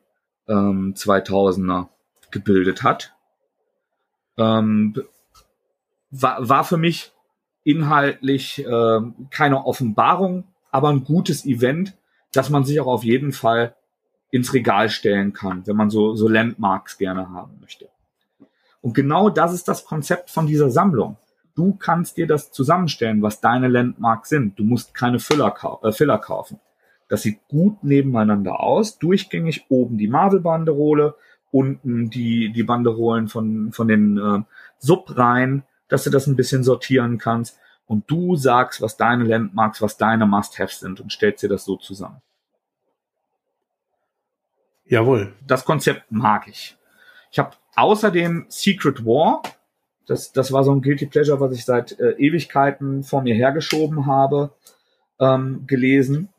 [0.51, 1.87] ähm, 2000er
[2.29, 3.13] gebildet hat.
[4.37, 4.95] Ähm,
[6.11, 7.11] war, war für mich
[7.63, 8.99] inhaltlich äh,
[9.29, 11.97] keine Offenbarung, aber ein gutes Event,
[12.33, 13.75] dass man sich auch auf jeden Fall
[14.29, 17.89] ins Regal stellen kann, wenn man so, so Landmarks gerne haben möchte.
[18.81, 21.17] Und genau das ist das Konzept von dieser Sammlung.
[21.55, 24.57] Du kannst dir das zusammenstellen, was deine Landmarks sind.
[24.57, 26.59] Du musst keine Filler, kau äh, Filler kaufen.
[27.11, 28.97] Das sieht gut nebeneinander aus.
[28.97, 31.15] Durchgängig oben die Marvel-Banderole,
[31.51, 34.43] unten die, die Banderolen von, von den äh,
[34.77, 37.59] Subreihen, dass du das ein bisschen sortieren kannst.
[37.85, 41.75] Und du sagst, was deine Landmarks, was deine Must-Haves sind und stellst dir das so
[41.75, 42.21] zusammen.
[44.85, 45.33] Jawohl.
[45.45, 46.77] Das Konzept mag ich.
[47.29, 49.41] Ich habe außerdem Secret War.
[50.07, 54.05] Das, das war so ein Guilty Pleasure, was ich seit äh, Ewigkeiten vor mir hergeschoben
[54.05, 54.53] habe,
[55.19, 56.29] ähm, gelesen.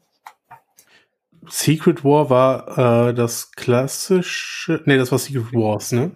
[1.48, 4.82] Secret War war äh, das klassische.
[4.84, 6.12] Nee, das war Secret Wars, ne?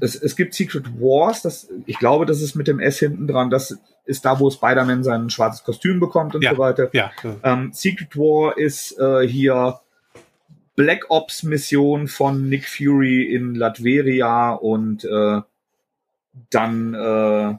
[0.00, 3.50] Es, es gibt Secret Wars, das, ich glaube, das ist mit dem S hinten dran.
[3.50, 6.90] Das ist da, wo Spider-Man sein schwarzes Kostüm bekommt und ja, so weiter.
[6.92, 7.10] Ja.
[7.42, 9.80] Ähm, Secret War ist äh, hier
[10.76, 15.40] Black Ops Mission von Nick Fury in Latveria und äh,
[16.50, 17.54] dann äh,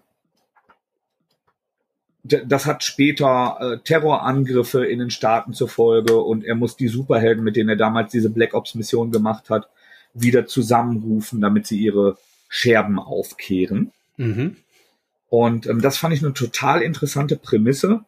[2.25, 7.43] das hat später äh, Terrorangriffe in den Staaten zur Folge und er muss die Superhelden,
[7.43, 9.69] mit denen er damals diese Black Ops Mission gemacht hat,
[10.13, 12.17] wieder zusammenrufen, damit sie ihre
[12.49, 13.91] Scherben aufkehren.
[14.17, 14.57] Mhm.
[15.29, 18.01] Und ähm, das fand ich eine total interessante Prämisse,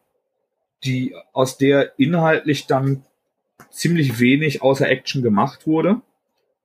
[0.84, 3.04] die aus der inhaltlich dann
[3.70, 6.00] ziemlich wenig außer Action gemacht wurde.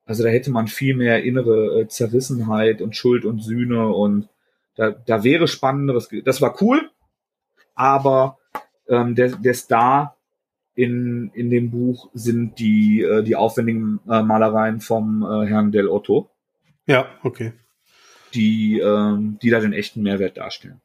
[0.06, 4.28] Also da hätte man viel mehr innere äh, Zerrissenheit und Schuld und Sühne und
[4.76, 6.10] da, da wäre spannenderes.
[6.26, 6.90] Das war cool,
[7.76, 8.38] aber
[8.88, 10.18] ähm, der, der Star
[10.76, 15.88] in, in dem Buch sind die, äh, die aufwendigen äh, Malereien vom äh, Herrn Del
[15.88, 16.30] Otto.
[16.86, 17.54] Ja, okay.
[18.34, 20.82] Die, ähm, die da den echten Mehrwert darstellen.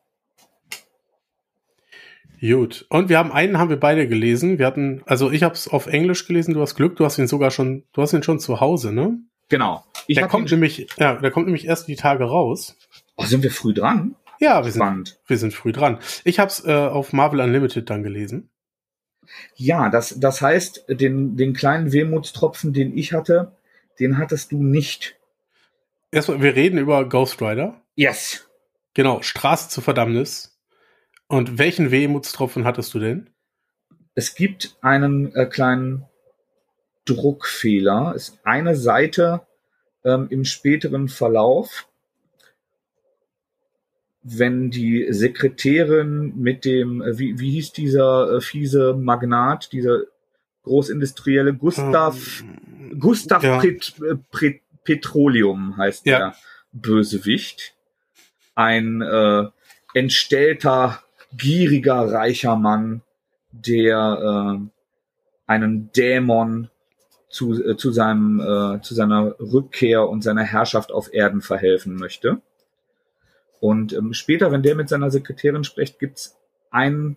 [2.40, 2.86] Gut.
[2.88, 4.58] Und wir haben einen, haben wir beide gelesen.
[4.58, 6.54] Wir hatten, also ich habe es auf Englisch gelesen.
[6.54, 9.18] Du hast Glück, du hast ihn sogar schon, du hast ihn schon zu Hause, ne?
[9.48, 9.84] Genau.
[10.06, 12.76] Ich der kommt nämlich, ja, der kommt nämlich erst die Tage raus.
[13.16, 14.14] Oh, sind wir früh dran?
[14.40, 15.98] Ja, wir sind, wir sind früh dran.
[16.24, 18.50] Ich habe es äh, auf Marvel Unlimited dann gelesen.
[19.56, 23.56] Ja, das, das heißt, den, den kleinen Wehmutstropfen, den ich hatte,
[23.98, 25.16] den hattest du nicht.
[26.10, 27.82] Erstmal, wir reden über Ghost Rider.
[27.94, 28.48] Yes.
[28.94, 30.58] Genau, Straße zur Verdammnis.
[31.26, 33.30] Und welchen Wehmutstropfen hattest du denn?
[34.14, 36.06] Es gibt einen äh, kleinen
[37.04, 38.14] Druckfehler.
[38.16, 39.46] Es ist eine Seite
[40.04, 41.87] ähm, im späteren Verlauf,
[44.22, 50.02] wenn die Sekretärin mit dem, äh, wie, wie hieß dieser äh, fiese Magnat, dieser
[50.62, 53.58] großindustrielle Gustav, ähm, Gustav ja.
[53.58, 56.18] Pet, äh, Pet, Petroleum heißt ja.
[56.18, 56.34] der
[56.72, 57.74] Bösewicht,
[58.54, 59.44] ein äh,
[59.94, 61.02] entstellter
[61.36, 63.02] gieriger, reicher Mann,
[63.52, 64.68] der äh,
[65.46, 66.70] einen Dämon
[67.28, 72.40] zu, äh, zu, seinem, äh, zu seiner Rückkehr und seiner Herrschaft auf Erden verhelfen möchte.
[73.60, 76.36] Und ähm, später, wenn der mit seiner Sekretärin spricht, gibt's
[76.70, 77.16] ein,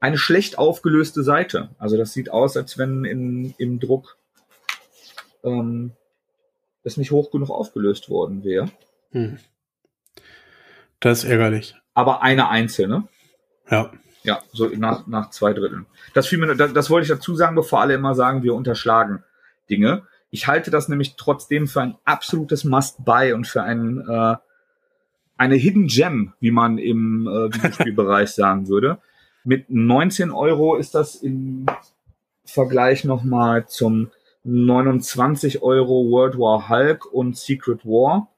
[0.00, 1.70] eine schlecht aufgelöste Seite.
[1.78, 4.16] Also das sieht aus, als wenn in, im Druck
[5.42, 5.92] ähm,
[6.82, 8.70] es nicht hoch genug aufgelöst worden wäre.
[9.12, 9.38] Hm.
[11.00, 11.74] Das ist ärgerlich.
[11.94, 13.08] Aber eine einzelne.
[13.70, 13.92] Ja.
[14.22, 15.84] Ja, so nach, nach zwei Dritteln.
[16.14, 19.22] Das, fiel mir, das, das wollte ich dazu sagen, bevor alle immer sagen, wir unterschlagen
[19.68, 20.06] Dinge.
[20.30, 24.36] Ich halte das nämlich trotzdem für ein absolutes Must-Buy und für ein, äh,
[25.36, 28.98] eine Hidden Gem, wie man im äh, Videospielbereich sagen würde.
[29.44, 31.66] Mit 19 Euro ist das im
[32.44, 34.10] Vergleich nochmal zum
[34.44, 38.28] 29 Euro World War Hulk und Secret War,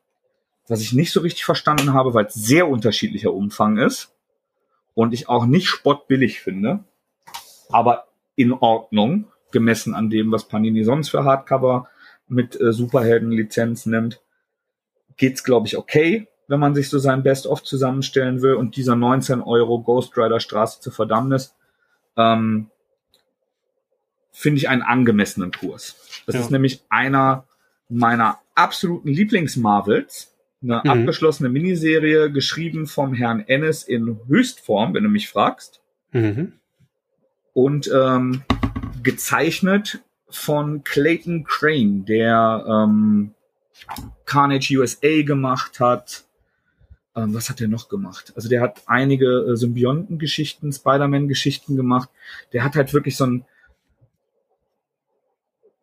[0.68, 4.14] was ich nicht so richtig verstanden habe, weil es sehr unterschiedlicher Umfang ist
[4.94, 6.84] und ich auch nicht spottbillig finde,
[7.68, 11.88] aber in Ordnung, gemessen an dem, was Panini sonst für Hardcover
[12.28, 14.20] mit äh, Superhelden-Lizenz nimmt,
[15.16, 19.40] geht's glaube ich okay, wenn man sich so sein Best-of zusammenstellen will und dieser 19
[19.42, 21.55] Euro Ghost Rider Straße zur Verdammnis
[22.16, 22.70] ähm,
[24.32, 25.97] finde ich einen angemessenen Kurs.
[26.26, 26.40] Das Ja.
[26.42, 27.44] ist nämlich einer
[27.88, 30.32] meiner absoluten Lieblings-Marvels.
[30.62, 30.90] Eine Mhm.
[30.90, 35.80] abgeschlossene Miniserie, geschrieben vom Herrn Ennis in Höchstform, wenn du mich fragst.
[36.12, 36.53] Mhm.
[37.53, 38.42] Und ähm,
[39.03, 43.32] gezeichnet von Clayton Crane, der ähm,
[44.24, 46.24] Carnage USA gemacht hat.
[47.16, 48.32] Ähm, was hat er noch gemacht?
[48.36, 52.10] Also der hat einige äh, Symbionten-Geschichten, Spider-Man-Geschichten gemacht.
[52.52, 53.44] Der hat halt wirklich so ein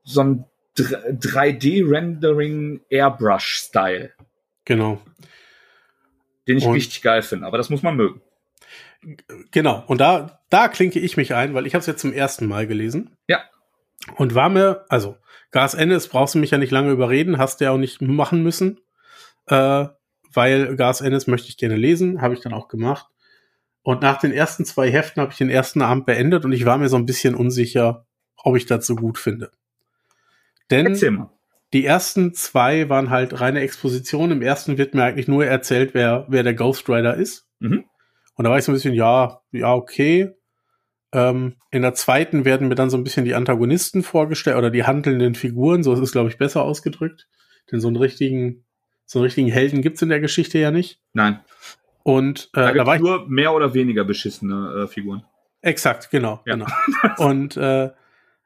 [0.03, 0.45] so ein
[0.77, 4.11] 3D-Rendering Airbrush-Style,
[4.65, 5.01] Genau.
[6.47, 7.47] den ich Und- richtig geil finde.
[7.47, 8.21] Aber das muss man mögen.
[9.51, 9.83] Genau.
[9.87, 12.67] Und da, da klinke ich mich ein, weil ich habe es jetzt zum ersten Mal
[12.67, 13.15] gelesen.
[13.27, 13.41] Ja.
[14.15, 15.17] Und war mir, also,
[15.51, 18.43] Gas Ennis brauchst du mich ja nicht lange überreden, hast du ja auch nicht machen
[18.43, 18.79] müssen.
[19.47, 19.85] Äh,
[20.33, 23.07] weil Gas Ennis möchte ich gerne lesen, habe ich dann auch gemacht.
[23.81, 26.77] Und nach den ersten zwei Heften habe ich den ersten Abend beendet und ich war
[26.77, 28.05] mir so ein bisschen unsicher,
[28.37, 29.51] ob ich das so gut finde.
[30.71, 30.95] Denn
[31.73, 34.31] die ersten zwei waren halt reine Exposition.
[34.31, 37.47] Im ersten wird mir eigentlich nur erzählt, wer, wer der Ghost Rider ist.
[37.59, 37.85] Mhm.
[38.35, 40.31] Und da war ich so ein bisschen, ja, ja, okay.
[41.11, 44.83] Ähm, in der zweiten werden mir dann so ein bisschen die Antagonisten vorgestellt oder die
[44.83, 45.83] handelnden Figuren.
[45.83, 47.27] So ist es, glaube ich, besser ausgedrückt.
[47.71, 48.65] Denn so einen richtigen,
[49.05, 50.99] so einen richtigen Helden gibt's in der Geschichte ja nicht.
[51.13, 51.39] Nein,
[52.03, 55.23] Und da äh, da war gibt ich nur mehr oder weniger beschissene äh, Figuren.
[55.61, 56.55] Exakt, genau, Ja.
[56.55, 56.65] genau.
[57.17, 57.91] Und, äh,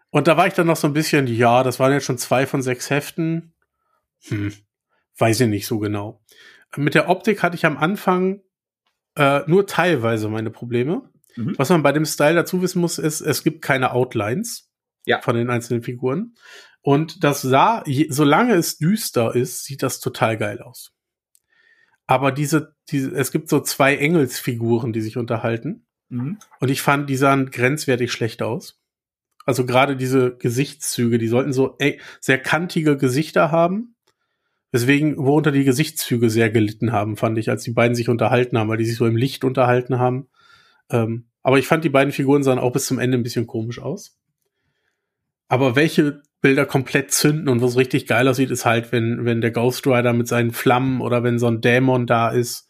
[0.10, 2.46] und da war ich dann noch so ein bisschen, ja, das waren jetzt schon zwei
[2.46, 3.54] von sechs Heften.
[4.28, 4.54] Hm,
[5.18, 6.22] weiß ich nicht so genau.
[6.76, 8.42] Mit der Optik hatte ich am Anfang
[9.16, 11.10] äh, nur teilweise meine Probleme.
[11.36, 11.56] Mhm.
[11.58, 14.72] Was man bei dem Style dazu wissen muss, ist, es gibt keine Outlines
[15.06, 15.22] Ja.
[15.22, 16.36] von den einzelnen Figuren.
[16.88, 20.94] Und das sah, je, solange es düster ist, sieht das total geil aus.
[22.06, 25.86] Aber diese, diese, es gibt so zwei Engelsfiguren, die sich unterhalten.
[26.08, 26.38] Mhm.
[26.62, 28.80] Und ich fand, die sahen grenzwertig schlecht aus.
[29.46, 31.78] Also gerade diese Gesichtszüge, die sollten so
[32.22, 33.98] sehr kantige Gesichter haben.
[34.72, 38.70] Weswegen, worunter die Gesichtszüge sehr gelitten haben, fand ich, als die beiden sich unterhalten haben,
[38.70, 40.30] weil die sich so im Licht unterhalten haben.
[40.90, 43.80] Ähm, aber ich fand, die beiden Figuren sahen auch bis zum Ende ein bisschen komisch
[43.80, 44.18] aus.
[45.50, 49.52] Aber welche Bilder komplett zünden und was richtig geil aussieht, ist halt, wenn, wenn der
[49.52, 52.70] Ghost Rider mit seinen Flammen oder wenn so ein Dämon da ist,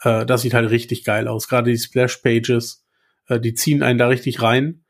[0.00, 1.46] äh, das sieht halt richtig geil aus.
[1.46, 2.86] Gerade die Splash-Pages,
[3.26, 4.86] äh, die ziehen einen da richtig rein.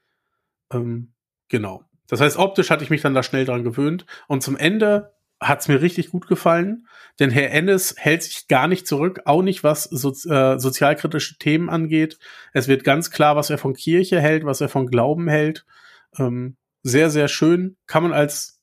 [0.73, 1.15] Ähm,
[1.49, 1.83] genau.
[2.07, 4.07] Das heißt, optisch hatte ich mich dann da schnell dran gewöhnt.
[4.29, 6.87] Und zum Ende hat's mir richtig gut gefallen,
[7.19, 11.71] denn Herr Ennis hält sich gar nicht zurück, auch nicht was so, äh, sozialkritische Themen
[11.71, 12.21] angeht.
[12.53, 15.67] Es wird ganz klar, was er von Kirche hält, was er von Glauben hält.
[16.17, 16.57] Ähm,
[16.89, 17.77] sehr, sehr schön.
[17.87, 18.61] Kann man als,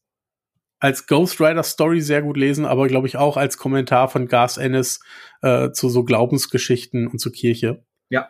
[0.80, 4.58] als Ghost Rider Story sehr gut lesen, aber glaube ich auch als Kommentar von Gas
[4.58, 5.00] Ennis
[5.42, 7.86] äh, zu so Glaubensgeschichten und zur Kirche.
[8.10, 8.30] Ja.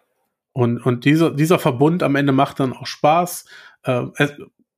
[0.53, 3.45] Und, und dieser, dieser Verbund am Ende macht dann auch Spaß.
[3.83, 4.31] Äh, es,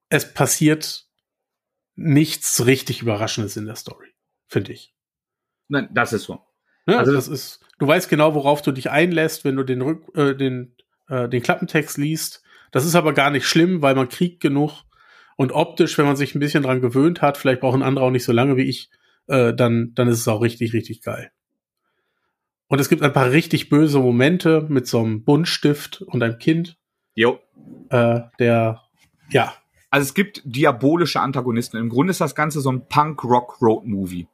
[0.10, 1.06] es passiert
[1.96, 4.08] nichts richtig Überraschendes in der Story,
[4.48, 4.94] finde ich.
[5.68, 6.40] Nein, das ist so.
[6.86, 10.04] Also- Also das ist, du weißt genau, worauf du dich einlässt, wenn du den Rück,
[10.16, 10.76] äh, den,
[11.10, 12.44] äh, den Klappentext liest.
[12.72, 14.84] Das ist aber gar nicht schlimm, weil man kriegt genug.
[15.38, 18.26] Und optisch, wenn man sich ein bisschen dran gewöhnt hat, vielleicht brauchen andere auch nicht
[18.26, 18.90] so lange wie ich,
[19.28, 21.32] äh, dann, dann ist es auch richtig, richtig geil.
[22.68, 26.78] Und es gibt ein paar richtig böse Momente mit so einem Buntstift und einem Kind,
[27.16, 27.40] Jo.
[27.90, 28.82] äh, der,
[29.30, 29.54] ja,
[29.90, 31.78] Also es gibt diabolische Antagonisten.
[31.78, 34.28] Im Grunde ist das Ganze so ein Punk-Rock-Road-Movie.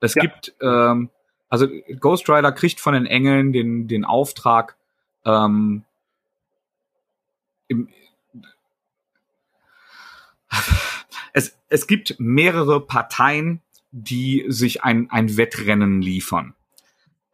[0.00, 0.22] Es Ja.
[0.22, 1.10] gibt, ähm,
[1.48, 1.66] also
[1.98, 4.76] Ghost Rider kriegt von den Engeln den, den Auftrag,
[5.24, 5.84] ähm,
[7.68, 7.88] im,
[11.32, 16.54] es, es gibt mehrere Parteien, die sich ein, ein Wettrennen liefern.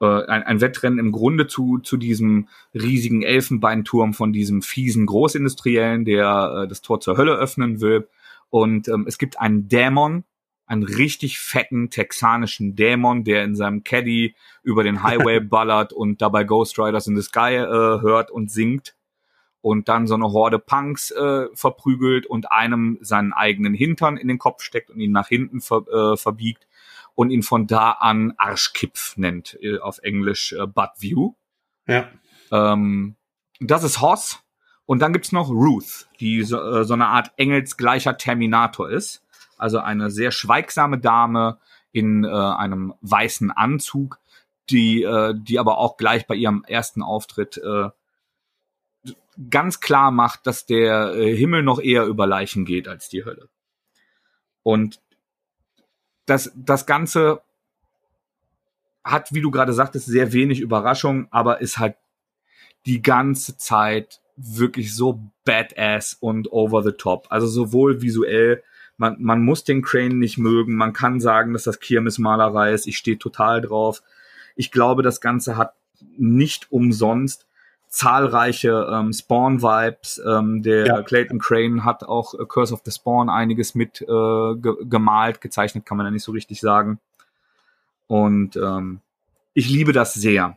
[0.00, 6.04] Äh, ein, ein Wettrennen im Grunde zu, zu diesem riesigen Elfenbeinturm von diesem fiesen Großindustriellen,
[6.04, 8.08] der äh, das Tor zur Hölle öffnen will.
[8.50, 10.24] Und ähm, es gibt einen Dämon,
[10.66, 16.44] einen richtig fetten texanischen Dämon, der in seinem Caddy über den Highway ballert und dabei
[16.44, 18.94] Ghost Riders in the Sky äh, hört und singt
[19.62, 24.38] und dann so eine Horde Punks äh, verprügelt und einem seinen eigenen Hintern in den
[24.38, 26.66] Kopf steckt und ihn nach hinten ver, äh, verbiegt
[27.14, 31.34] und ihn von da an Arschkipf nennt, äh, auf Englisch äh, Butt View.
[31.86, 32.08] ja,
[32.50, 33.16] Ähm,
[33.60, 34.40] das ist Hoss.
[34.84, 39.22] Und dann gibt's noch Ruth, die so, äh, so eine Art engelsgleicher Terminator ist.
[39.56, 41.58] Also eine sehr schweigsame Dame
[41.92, 44.18] in äh, einem weißen Anzug,
[44.70, 47.90] die, äh, die aber auch gleich bei ihrem ersten Auftritt äh,
[49.50, 53.48] ganz klar macht, dass der äh, Himmel noch eher über Leichen geht als die Hölle.
[54.62, 55.00] Und
[56.26, 57.42] das, das Ganze
[59.04, 61.96] hat, wie du gerade sagtest, sehr wenig Überraschung, aber ist halt
[62.86, 67.26] die ganze Zeit wirklich so badass und over the top.
[67.30, 68.62] Also sowohl visuell,
[68.96, 72.96] man, man muss den Crane nicht mögen, man kann sagen, dass das Kirmesmalerei ist, ich
[72.96, 74.02] stehe total drauf.
[74.54, 75.74] Ich glaube, das Ganze hat
[76.16, 77.46] nicht umsonst
[77.92, 80.22] zahlreiche ähm, Spawn-Vibes.
[80.26, 81.02] Ähm, der ja.
[81.02, 85.84] Clayton Crane hat auch äh, Curse of the Spawn einiges mit äh, ge gemalt, gezeichnet
[85.84, 86.98] kann man ja nicht so richtig sagen.
[88.06, 89.00] Und ähm,
[89.52, 90.56] ich liebe das sehr.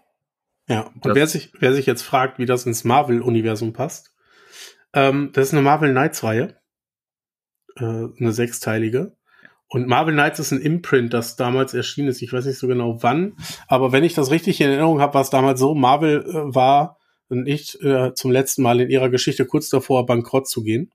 [0.68, 4.12] Ja, und wer sich, wer sich jetzt fragt, wie das ins Marvel-Universum passt,
[4.94, 6.56] ähm, das ist eine Marvel Knights-Reihe.
[7.76, 9.12] Äh, eine sechsteilige.
[9.68, 12.22] Und Marvel Knights ist ein Imprint, das damals erschienen ist.
[12.22, 13.36] Ich weiß nicht so genau wann,
[13.68, 16.98] aber wenn ich das richtig in Erinnerung habe, war es damals so, Marvel äh, war
[17.30, 20.92] nicht äh, zum letzten Mal in ihrer Geschichte kurz davor, bankrott zu gehen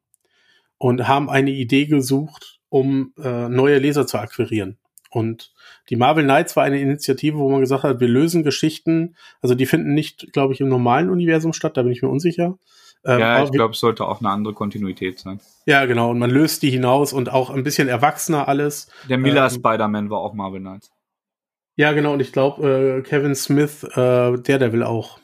[0.79, 4.79] und haben eine Idee gesucht, um äh, neue Leser zu akquirieren.
[5.11, 5.53] Und
[5.89, 9.67] die Marvel Knights war eine Initiative, wo man gesagt hat, wir lösen Geschichten, also die
[9.67, 12.59] finden nicht, glaube ich, im normalen Universum statt, da bin ich mir unsicher.
[13.05, 15.41] Ähm, ja, ich glaube, es sollte auch eine andere Kontinuität sein.
[15.67, 18.89] Ja, genau, und man löst die hinaus und auch ein bisschen erwachsener alles.
[19.09, 20.93] Der Miller ähm, Spider-Man war auch Marvel Knights.
[21.77, 25.19] Ja, genau, und ich glaube, äh, Kevin Smith, äh, Daredevil auch.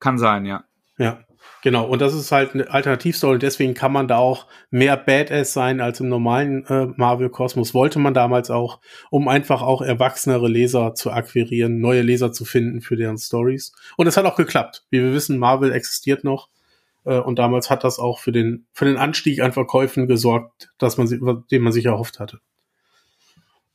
[0.00, 0.64] Kann sein, ja.
[0.98, 1.20] Ja.
[1.62, 5.52] Genau, und das ist halt eine Alternativstory und deswegen kann man da auch mehr Badass
[5.52, 7.74] sein als im normalen äh, Marvel-Kosmos.
[7.74, 8.80] Wollte man damals auch,
[9.10, 13.72] um einfach auch erwachsenere Leser zu akquirieren, neue Leser zu finden für deren Stories.
[13.98, 14.84] Und es hat auch geklappt.
[14.90, 16.48] Wie wir wissen, Marvel existiert noch.
[17.04, 20.96] Äh, und damals hat das auch für den, für den Anstieg an Verkäufen gesorgt, dass
[20.96, 22.40] man, den man sich erhofft hatte.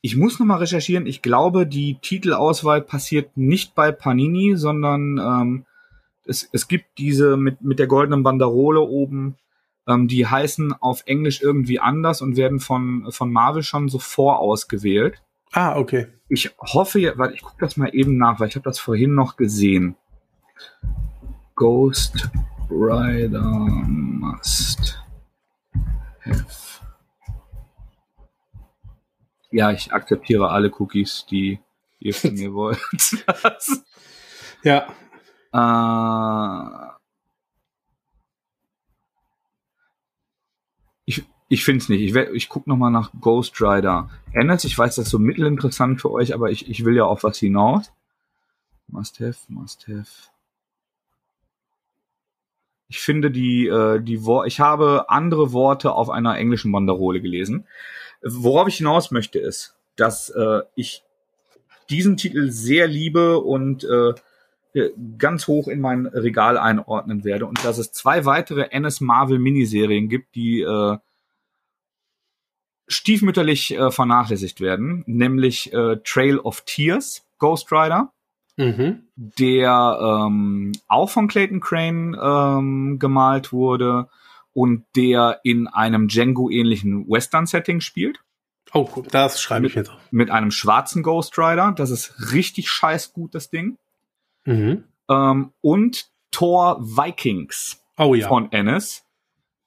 [0.02, 1.06] Ich muss nochmal recherchieren.
[1.06, 5.66] Ich glaube, die Titelauswahl passiert nicht bei Panini, sondern ähm,
[6.26, 9.38] es, es gibt diese mit, mit der goldenen Banderole oben,
[9.88, 15.22] ähm, die heißen auf Englisch irgendwie anders und werden von, von Marvel schon so vorausgewählt.
[15.52, 16.08] Ah, okay.
[16.28, 19.38] Ich hoffe, warte, ich gucke das mal eben nach, weil ich habe das vorhin noch
[19.38, 19.96] gesehen.
[21.56, 22.30] Ghost
[22.70, 25.00] Rider must
[26.26, 26.82] have.
[29.52, 31.60] Ja, ich akzeptiere alle Cookies, die
[32.00, 32.80] ihr von mir wollt.
[34.64, 34.88] ja,
[35.56, 36.96] äh,
[41.06, 42.02] ich ich finde es nicht.
[42.02, 44.10] Ich, ich gucke nochmal nach Ghost Rider.
[44.34, 47.24] Ennis, ich weiß, das ist so mittelinteressant für euch, aber ich, ich will ja auf
[47.24, 47.92] was hinaus.
[48.88, 50.30] Must have, must have.
[52.88, 57.66] Ich finde die, äh, die Wor ich habe andere Worte auf einer englischen Banderole gelesen.
[58.22, 61.04] Worauf ich hinaus möchte, ist, dass äh, ich
[61.90, 64.14] diesen Titel sehr liebe und äh,
[65.18, 70.10] ganz hoch in mein Regal einordnen werde und dass es zwei weitere NS Marvel Miniserien
[70.10, 70.98] gibt, die äh,
[72.88, 78.12] stiefmütterlich äh, vernachlässigt werden, nämlich äh, Trail of Tears, Ghost Rider,
[78.58, 79.04] mhm.
[79.16, 84.10] der ähm, auch von Clayton Crane ähm, gemalt wurde
[84.54, 88.20] und der in einem Django-ähnlichen Western-Setting spielt.
[88.74, 89.92] Oh, das schreibe ich jetzt.
[90.12, 91.74] Mit einem schwarzen Ghost Rider.
[91.76, 93.78] Das ist richtig scheiß gut, das Ding.
[94.46, 94.84] Mhm.
[95.10, 98.28] Ähm, und Thor Vikings oh, ja.
[98.28, 99.06] von Ennis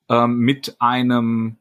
[0.09, 1.59] ähm, mit einem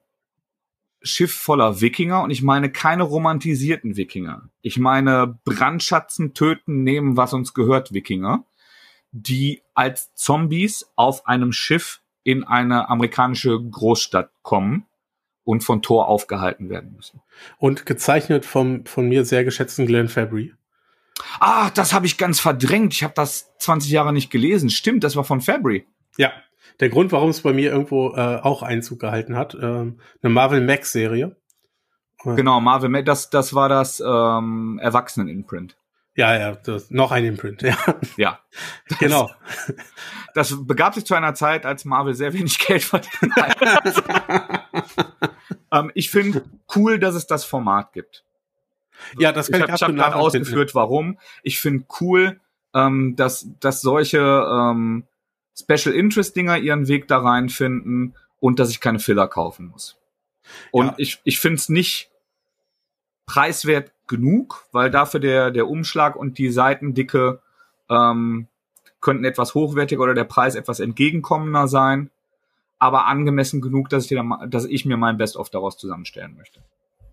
[1.01, 4.49] Schiff voller Wikinger und ich meine keine romantisierten Wikinger.
[4.61, 8.45] Ich meine Brandschatzen, töten, nehmen, was uns gehört, Wikinger,
[9.11, 14.85] die als Zombies auf einem Schiff in eine amerikanische Großstadt kommen
[15.43, 17.21] und von Thor aufgehalten werden müssen.
[17.57, 20.53] Und gezeichnet vom von mir sehr geschätzten Glenn Fabry.
[21.39, 22.93] Ah, das habe ich ganz verdrängt.
[22.93, 24.69] Ich habe das 20 Jahre nicht gelesen.
[24.69, 25.85] Stimmt, das war von Fabry.
[26.17, 26.31] Ja,
[26.79, 30.61] der Grund, warum es bei mir irgendwo äh, auch Einzug gehalten hat, äh, eine Marvel
[30.61, 31.35] Max Serie.
[32.23, 35.77] Genau, Marvel Max, das, das war das ähm, Erwachsenen-Imprint.
[36.15, 37.77] Ja, ja, das, noch ein Imprint, ja.
[38.17, 38.39] Ja.
[38.89, 39.29] Das, genau.
[40.33, 44.03] Das begab sich zu einer Zeit, als Marvel sehr wenig Geld verdient hat.
[45.71, 46.43] ähm, ich finde
[46.75, 48.23] cool, dass es das Format gibt.
[49.17, 51.17] Ja, das kann ich, ich habe hab gerade ausgeführt, warum.
[51.43, 52.39] Ich finde cool,
[52.73, 55.05] ähm, dass, dass solche ähm,
[55.59, 59.97] Special Interest Dinger ihren Weg da reinfinden und dass ich keine Filler kaufen muss.
[60.71, 60.93] Und ja.
[60.97, 62.11] ich, ich finde es nicht
[63.25, 67.41] preiswert genug, weil dafür der, der Umschlag und die Seitendicke
[67.89, 68.47] ähm,
[69.01, 72.09] könnten etwas hochwertiger oder der Preis etwas entgegenkommender sein,
[72.79, 76.61] aber angemessen genug, dass ich, dir, dass ich mir mein Best-of daraus zusammenstellen möchte.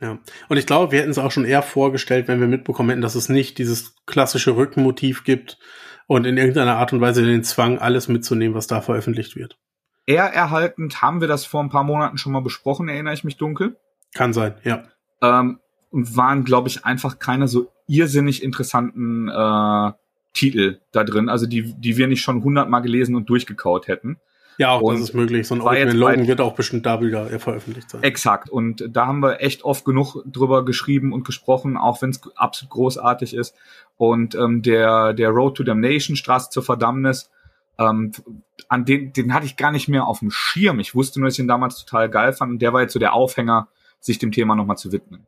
[0.00, 0.18] Ja.
[0.48, 3.14] Und ich glaube, wir hätten es auch schon eher vorgestellt, wenn wir mitbekommen hätten, dass
[3.14, 5.58] es nicht dieses klassische Rückenmotiv gibt
[6.06, 9.56] und in irgendeiner Art und Weise den Zwang, alles mitzunehmen, was da veröffentlicht wird.
[10.06, 13.38] Eher erhaltend haben wir das vor ein paar Monaten schon mal besprochen, erinnere ich mich
[13.38, 13.76] dunkel.
[14.14, 14.84] Kann sein, ja.
[15.22, 19.92] Ähm, und waren, glaube ich, einfach keine so irrsinnig interessanten äh,
[20.34, 24.18] Titel da drin, also die, die wir nicht schon hundertmal gelesen und durchgekaut hätten.
[24.58, 25.46] Ja, auch Und das ist möglich.
[25.46, 28.02] So ein war Old jetzt Man Logan wird auch bestimmt da wieder veröffentlicht sein.
[28.02, 28.50] Exakt.
[28.50, 32.70] Und da haben wir echt oft genug drüber geschrieben und gesprochen, auch wenn es absolut
[32.70, 33.54] großartig ist.
[33.96, 37.30] Und ähm, der, der Road to Damnation, Straße zur Verdammnis,
[37.78, 38.12] ähm,
[38.68, 40.78] an den, den hatte ich gar nicht mehr auf dem Schirm.
[40.80, 42.52] Ich wusste nur, dass ich ihn damals total geil fand.
[42.52, 43.68] Und der war jetzt so der Aufhänger,
[44.00, 45.26] sich dem Thema nochmal zu widmen.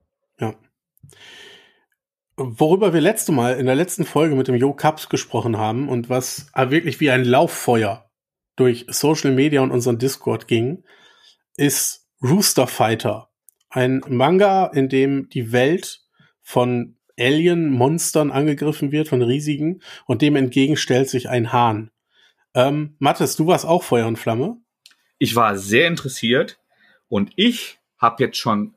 [2.37, 6.11] Worüber wir letzte Mal in der letzten Folge mit dem Jo Cups gesprochen haben und
[6.11, 8.06] was wirklich wie ein Lauffeuer
[8.57, 10.85] durch Social Media und unseren Discord ging,
[11.57, 13.31] ist Rooster Fighter.
[13.71, 16.01] Ein Manga, in dem die Welt
[16.43, 21.91] von Alien-Monstern angegriffen wird, von riesigen, und dem entgegen stellt sich ein Hahn.
[22.55, 24.59] Ähm, Mathis, du warst auch Feuer und Flamme?
[25.19, 26.59] Ich war sehr interessiert
[27.09, 28.75] und ich habe jetzt schon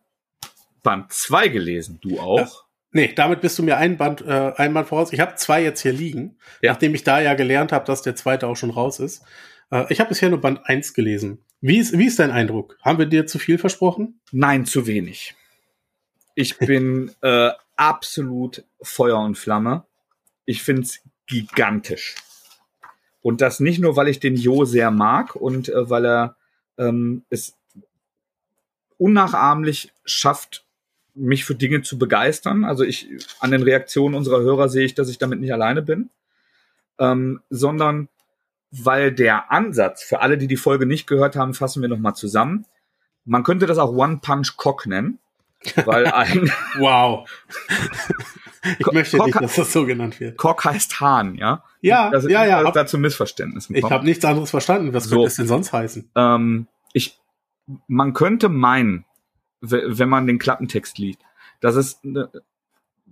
[0.83, 1.99] Band 2 gelesen.
[2.01, 2.65] Du auch?
[2.91, 5.13] Nee, damit bist du mir ein Band, äh, ein Band voraus.
[5.13, 6.71] Ich habe zwei jetzt hier liegen, Ja.
[6.71, 9.23] nachdem ich da ja gelernt habe, dass der zweite auch schon raus ist.
[9.71, 11.39] Äh, ich habe bisher nur Band 1 gelesen.
[11.61, 12.77] Wie ist, wie ist dein Eindruck?
[12.81, 14.19] Haben wir dir zu viel versprochen?
[14.31, 15.35] Nein, zu wenig.
[16.35, 19.85] Ich bin äh, absolut Feuer und Flamme.
[20.45, 22.15] Ich find's gigantisch.
[23.21, 26.35] Und das nicht nur, weil ich den Jo sehr mag und äh, weil er
[26.77, 27.57] ähm, es
[28.97, 30.65] unnachahmlich schafft,
[31.13, 32.63] mich für Dinge zu begeistern.
[32.63, 33.09] Also ich
[33.39, 36.09] an den Reaktionen unserer Hörer sehe ich, dass ich damit nicht alleine bin,
[36.97, 38.07] ähm, sondern
[38.71, 42.13] weil der Ansatz für alle, die die Folge nicht gehört haben, fassen wir noch mal
[42.13, 42.65] zusammen.
[43.25, 45.19] Man könnte das auch One Punch Cock nennen,
[45.85, 47.29] weil ein Wow.
[48.77, 50.37] ich möchte nicht, Cock- dass das so genannt wird.
[50.37, 51.63] Cock heißt Hahn, ja?
[51.81, 52.59] Ja, Das, ja, ja.
[52.59, 54.93] dass Ab, da zu Missverständnissen ich habe nichts anderes verstanden.
[54.93, 55.15] Was So.
[55.17, 56.09] könnte es denn sonst heißen?
[56.15, 57.19] ähm, ich,
[57.87, 59.05] man könnte meinen,
[59.61, 61.19] we- wenn man den Klappentext liest,
[61.61, 62.29] dass es ne,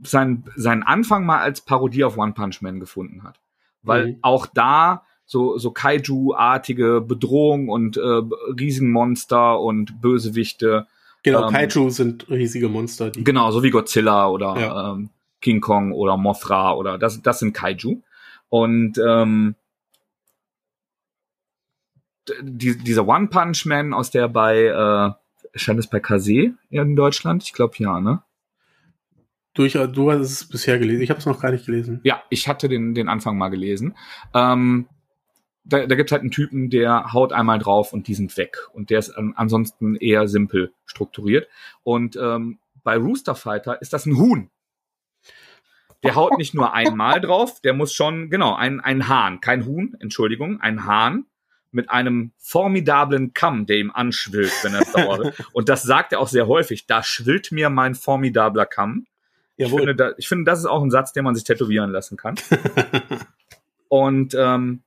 [0.03, 3.39] sein, seinen Anfang mal als Parodie auf One Punch Man gefunden hat.
[3.83, 4.19] Weil Mhm.
[4.21, 10.87] auch da so, so Kaiju-artige Bedrohung und äh, Riesenmonster und Bösewichte,
[11.23, 13.23] Genau, ähm, Kaiju sind riesige Monster, die.
[13.23, 14.93] genau, so wie Godzilla oder Ja.
[14.93, 15.09] ähm,
[15.41, 18.01] King Kong oder Mothra oder das, das sind Kaiju.
[18.49, 19.55] Und ähm,
[22.41, 25.11] die, dieser One Punch Man, aus der bei, äh,
[25.53, 27.43] erscheint es bei Kase in Deutschland?
[27.43, 28.21] Ich glaube ja, ne?
[29.53, 31.01] Durch, du hast es bisher gelesen.
[31.01, 31.99] Ich habe es noch gar nicht gelesen.
[32.03, 33.97] Ja, ich hatte den, den Anfang mal gelesen.
[34.33, 34.87] Ähm,
[35.67, 38.57] da, da gibt halt einen Typen, der haut einmal drauf und die sind weg.
[38.73, 41.47] Und der ist an, ansonsten eher simpel strukturiert.
[41.83, 44.49] Und ähm, bei Rooster Fighter ist das ein Huhn.
[46.03, 49.97] Der haut nicht nur einmal drauf, der muss schon, genau, ein, ein Hahn, kein Huhn,
[49.99, 51.25] Entschuldigung, ein Hahn
[51.71, 55.43] mit einem formidablen Kamm, der ihm anschwillt, wenn er sauer wird.
[55.53, 56.85] Und das sagt er auch sehr häufig.
[56.85, 59.05] Da schwillt mir mein formidabler Kamm.
[59.57, 62.15] Ich finde, da, ich finde, das ist auch ein Satz, den man sich tätowieren lassen
[62.15, 62.35] kann.
[63.89, 64.83] Und ähm,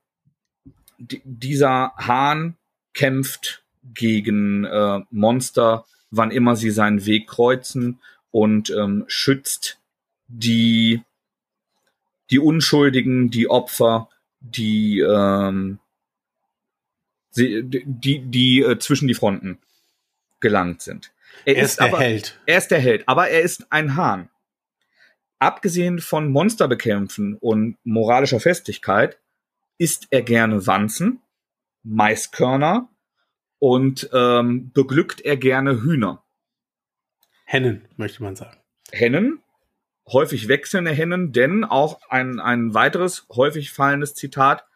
[1.23, 2.57] dieser Hahn
[2.93, 7.99] kämpft gegen äh, Monster, wann immer sie seinen Weg kreuzen
[8.31, 9.79] und ähm, schützt
[10.27, 11.01] die,
[12.29, 15.79] die Unschuldigen, die Opfer, die, ähm,
[17.31, 19.57] sie, die, die, äh, zwischen die Fronten
[20.39, 21.11] gelangt sind.
[21.45, 22.39] er ist der aber, Held.
[22.45, 24.29] er ist der Held, aber er ist ein Hahn.
[25.39, 29.17] Abgesehen von Monsterbekämpfen und moralischer Festigkeit
[29.81, 31.23] isst er gerne Wanzen,
[31.81, 32.87] Maiskörner
[33.57, 36.23] und ähm, beglückt er gerne Hühner.
[37.45, 38.59] Hennen, möchte man sagen.
[38.91, 39.41] Hennen,
[40.07, 44.67] häufig wechselnde Hennen, denn auch ein, ein weiteres häufig fallendes Zitat,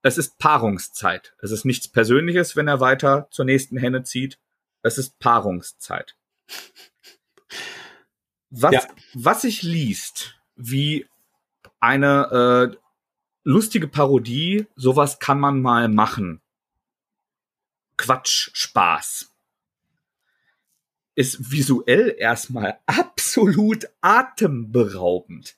[0.00, 1.34] es ist Paarungszeit.
[1.42, 4.38] Es ist nichts Persönliches, wenn er weiter zur nächsten Henne zieht.
[4.80, 6.16] Es ist Paarungszeit.
[8.48, 8.82] Was, Ja.
[9.12, 11.06] was sich liest, wie
[11.80, 12.87] eine äh,
[13.48, 16.42] lustige Parodie, sowas kann man mal machen.
[17.96, 19.32] Quatsch, Spaß.
[21.14, 25.56] Ist visuell erstmal absolut atemberaubend.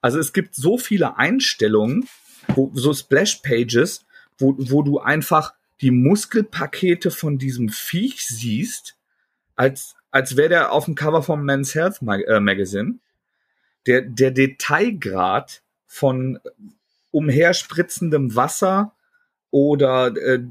[0.00, 2.08] Also es gibt so viele Einstellungen,
[2.46, 4.06] wo, so Splash-Pages,
[4.38, 8.96] wo, wo du einfach die Muskelpakete von diesem Viech siehst,
[9.56, 13.00] als, als wäre der auf dem Cover vom Men's Health äh, Magazine.
[13.86, 16.38] Der, der Detailgrad von
[17.16, 18.92] umherspritzendem Wasser
[19.50, 20.44] oder äh,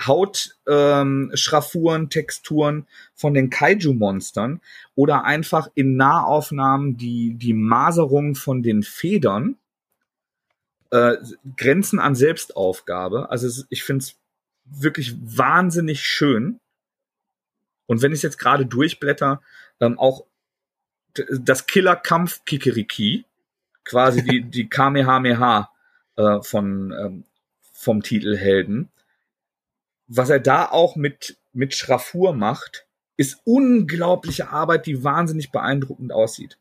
[0.00, 4.60] Hautschraffuren, ähm, Texturen von den Kaiju-Monstern
[4.94, 9.56] oder einfach in Nahaufnahmen die, die Maserung von den Federn
[10.90, 11.16] äh,
[11.56, 13.30] Grenzen an Selbstaufgabe.
[13.30, 14.14] Also es, ich finde es
[14.64, 16.60] wirklich wahnsinnig schön.
[17.86, 19.42] Und wenn ich jetzt gerade durchblätter,
[19.80, 20.24] ähm, auch
[21.14, 23.24] das Killerkampf Kikeriki,
[23.82, 25.68] quasi die, die Kamehameha
[26.16, 27.24] äh, von, ähm,
[27.72, 28.90] vom Titelhelden,
[30.06, 32.86] was er da auch mit, mit Schraffur macht,
[33.16, 36.58] ist unglaubliche Arbeit, die wahnsinnig beeindruckend aussieht.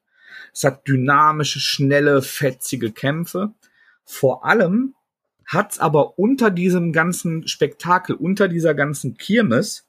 [0.53, 3.53] Es hat dynamische, schnelle, fetzige Kämpfe.
[4.03, 4.93] Vor allem
[5.45, 9.87] hat's aber unter diesem ganzen Spektakel, unter dieser ganzen Kirmes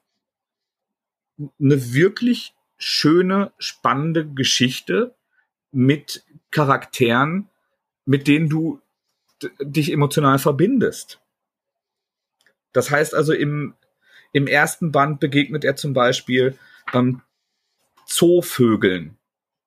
[1.60, 5.14] eine wirklich schöne, spannende Geschichte
[5.70, 7.48] mit Charakteren,
[8.04, 8.80] mit denen du
[9.60, 11.20] dich emotional verbindest.
[12.72, 13.74] Das heißt also, im,
[14.32, 16.56] im ersten Band begegnet er zum Beispiel
[16.92, 17.22] ähm,
[18.06, 19.16] Zoovögeln,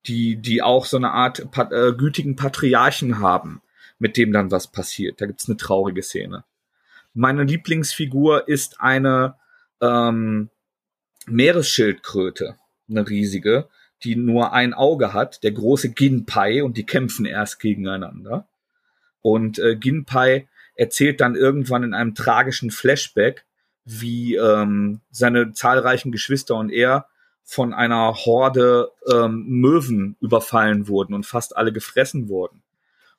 [0.05, 3.61] die, die auch so eine Art pat äh, gütigen Patriarchen haben,
[3.99, 5.21] mit dem dann was passiert.
[5.21, 6.43] Da gibt's eine traurige Szene.
[7.13, 9.35] Meine Lieblingsfigur ist eine
[9.81, 10.49] ähm,
[11.27, 12.57] Meeresschildkröte,
[12.89, 13.69] eine riesige,
[14.03, 18.47] die nur ein Auge hat, der große Ginpai, und die kämpfen erst gegeneinander.
[19.23, 23.45] Und äh, Ginpai erzählt dann irgendwann in einem tragischen Flashback,
[23.85, 27.07] wie ähm, seine zahlreichen Geschwister und er
[27.43, 32.61] von einer Horde ähm, Möwen überfallen wurden und fast alle gefressen wurden.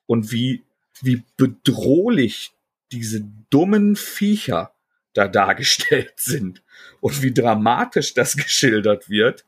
[0.07, 0.62] Und wie,
[1.02, 2.52] wie bedrohlich
[2.92, 4.72] diese dummen Viecher
[5.14, 6.62] da dargestellt sind
[7.00, 9.44] und wie dramatisch das geschildert wird,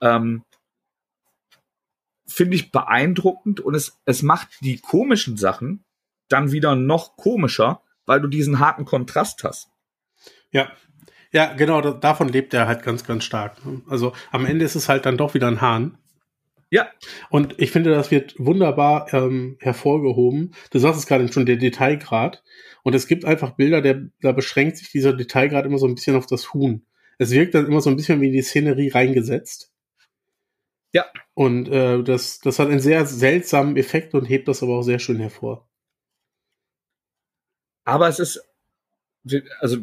[0.00, 0.44] ähm,
[2.26, 5.84] finde ich beeindruckend und es, es macht die komischen Sachen
[6.28, 9.68] dann wieder noch komischer, weil du diesen harten Kontrast hast.
[10.50, 10.70] Ja,
[11.32, 13.56] ja, genau, da, davon lebt er halt ganz, ganz stark.
[13.88, 15.98] Also am Ende ist es halt dann doch wieder ein Hahn.
[16.70, 16.88] Ja.
[17.30, 20.52] Und ich finde, das wird wunderbar ähm, hervorgehoben.
[20.70, 22.42] Du sagst es gerade schon, der Detailgrad.
[22.82, 26.16] Und es gibt einfach Bilder, der, da beschränkt sich dieser Detailgrad immer so ein bisschen
[26.16, 26.86] auf das Huhn.
[27.18, 29.72] Es wirkt dann immer so ein bisschen wie in die Szenerie reingesetzt.
[30.92, 31.04] Ja.
[31.34, 34.98] Und äh, das, das hat einen sehr seltsamen Effekt und hebt das aber auch sehr
[34.98, 35.66] schön hervor.
[37.84, 38.42] Aber es ist,
[39.60, 39.78] also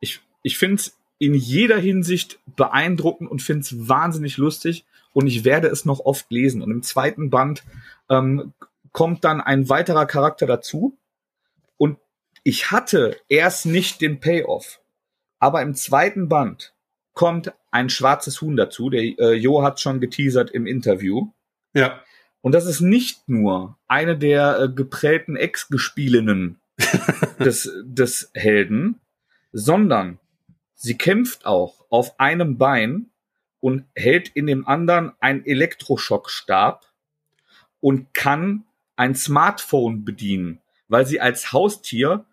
[0.00, 5.44] ich, ich finde es in jeder Hinsicht beeindruckend und finde es wahnsinnig lustig und ich
[5.44, 6.62] werde es noch oft lesen.
[6.62, 7.64] Und im zweiten Band
[8.08, 8.52] ähm,
[8.92, 10.96] kommt dann ein weiterer Charakter dazu
[11.76, 11.98] und
[12.42, 14.80] ich hatte erst nicht den Payoff,
[15.38, 16.74] aber im zweiten Band
[17.12, 18.90] kommt ein schwarzes Huhn dazu.
[18.90, 21.32] Der äh, Jo hat schon geteasert im Interview.
[21.74, 22.02] Ja.
[22.40, 26.60] Und das ist nicht nur eine der äh, geprellten Ex-Gespielinnen
[27.38, 29.00] des, des Helden,
[29.52, 30.18] sondern
[30.74, 33.10] sie kämpft auch auf einem Bein
[33.60, 36.86] und hält in dem anderen einen Elektroschockstab
[37.80, 38.64] und kann
[38.96, 42.24] ein Smartphone bedienen, weil sie als Haustier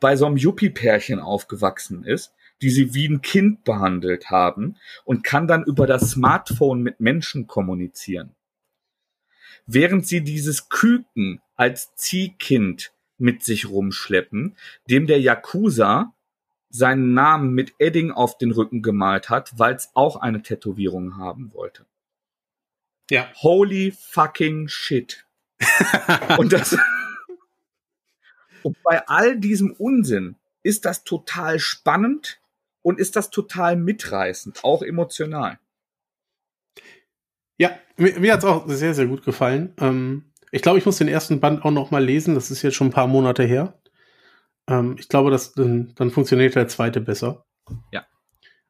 [0.00, 5.46] bei so einem Yuppie-Pärchen aufgewachsen ist, die sie wie ein Kind behandelt haben und kann
[5.46, 8.34] dann über das Smartphone mit Menschen kommunizieren.
[9.66, 14.56] Während sie dieses Küken als Ziehkind mit sich rumschleppen,
[14.90, 16.12] dem der Yakuza
[16.68, 21.52] seinen Namen mit Edding auf den Rücken gemalt hat, weil es auch eine Tätowierung haben
[21.54, 21.86] wollte.
[23.10, 23.30] Ja.
[23.36, 25.24] Holy fucking shit.
[26.38, 26.76] und das
[28.64, 32.40] und bei all diesem Unsinn ist das total spannend
[32.84, 35.58] und ist das total mitreißend, auch emotional.
[37.56, 39.74] Ja, mir, mir hat es auch sehr, sehr gut gefallen.
[39.80, 42.34] Ähm, ich glaube, ich muss den ersten Band auch noch mal lesen.
[42.34, 43.80] Das ist jetzt schon ein paar Monate her.
[44.68, 47.46] Ähm, ich glaube, dass dann, dann funktioniert der zweite besser.
[47.90, 48.06] Ja.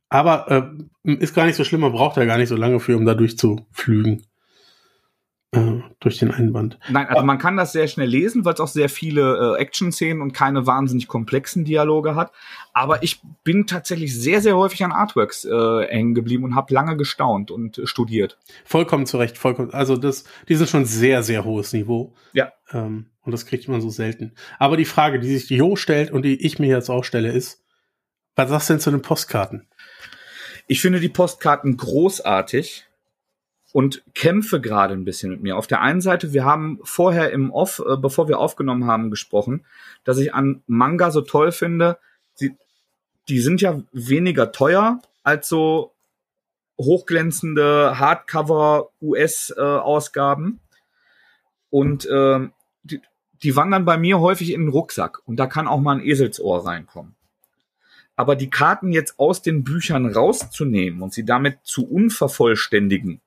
[0.09, 1.81] Aber äh, ist gar nicht so schlimm.
[1.81, 4.27] Man braucht ja gar nicht so lange für, um da durchzuflügen
[6.01, 6.79] durch den Einband.
[6.89, 10.23] Nein, also man kann das sehr schnell lesen, weil es auch sehr viele äh, Action-Szenen
[10.23, 12.33] und keine wahnsinnig komplexen Dialoge hat.
[12.73, 16.97] Aber ich bin tatsächlich sehr, sehr häufig an Artworks äh, hängen geblieben und habe lange
[16.97, 18.39] gestaunt und äh, studiert.
[18.65, 19.73] Vollkommen zurecht, vollkommen.
[19.73, 22.15] Also das, die sind schon sehr, sehr hohes Niveau.
[22.33, 22.53] Ja.
[22.73, 24.33] Ähm, und das kriegt man so selten.
[24.59, 27.65] Aber die Frage, die sich Jo stellt und die ich mir jetzt auch stelle, ist,
[28.37, 29.67] was sagst du denn zu den Postkarten?
[30.67, 32.87] Ich finde die Postkarten großartig
[33.75, 35.57] und kämpfe gerade ein bisschen mit mir.
[35.57, 39.65] Auf der einen Seite, wir haben vorher im Off, äh, bevor wir aufgenommen haben, gesprochen,
[40.05, 41.99] dass ich an Manga so toll finde.
[42.35, 42.57] Sie,
[43.27, 45.91] die sind ja weniger teuer als so
[46.79, 50.61] hochglänzende Hardcover US-Ausgaben.
[50.61, 50.77] Äh,
[51.71, 52.49] und äh,
[52.85, 53.01] die,
[53.43, 56.65] die wandern bei mir häufig in den Rucksack und da kann auch mal ein Eselsohr
[56.65, 57.17] reinkommen.
[58.15, 63.21] Aber die Karten jetzt aus den Büchern rauszunehmen und sie damit zu unvervollständigen,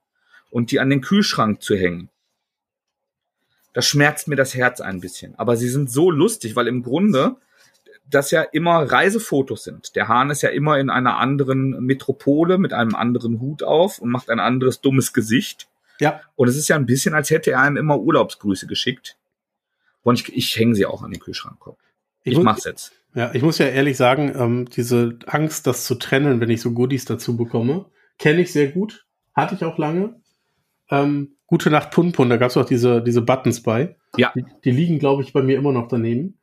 [0.49, 2.10] und die an den Kühlschrank zu hängen.
[3.74, 5.36] Das schmerzt mir das Herz ein bisschen.
[5.36, 7.36] Aber sie sind so lustig, weil im Grunde
[8.10, 9.95] das ja immer Reisefotos sind.
[9.95, 14.10] Der Hahn ist ja immer in einer anderen Metropole mit einem anderen Hut auf und
[14.10, 15.68] macht ein anderes dummes Gesicht.
[15.99, 16.22] Ja.
[16.36, 19.18] Und es ist ja ein bisschen, als hätte er einem immer Urlaubsgrüße geschickt.
[20.03, 21.57] Und ich, ich hänge sie auch an den Kühlschrank.
[22.24, 22.94] Ich, ich mach's jetzt.
[23.14, 26.72] Ja, ich muss ja ehrlich sagen, ähm, diese Angst, das zu trennen, wenn ich so
[26.72, 27.86] Goodies dazu bekomme,
[28.19, 29.06] kenne ich sehr gut.
[29.34, 30.19] Hatte ich auch lange.
[30.89, 33.95] Ähm, Gute Nacht Punpun, da gab es auch diese, diese Buttons bei.
[34.18, 34.34] Ja.
[34.35, 36.38] Die, die liegen, glaube ich, bei mir immer noch daneben.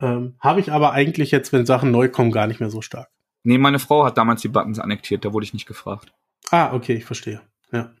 [0.00, 3.08] Ähm, Habe ich aber eigentlich jetzt, wenn Sachen neu kommen, gar nicht mehr so stark.
[3.42, 6.14] Nee, meine Frau hat damals die Buttons annektiert, da wurde ich nicht gefragt.
[6.50, 7.42] Ah, okay, ich verstehe.
[7.70, 7.92] Ja.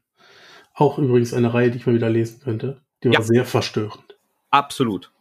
[0.72, 2.80] Auch übrigens eine Reihe, die ich mal wieder lesen könnte.
[3.02, 3.22] Die war Ja.
[3.22, 4.18] sehr verstörend.
[4.50, 5.12] Absolut.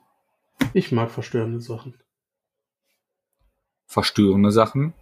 [0.74, 1.96] Ich mag verstörende Sachen.
[3.88, 4.94] Verstörende Sachen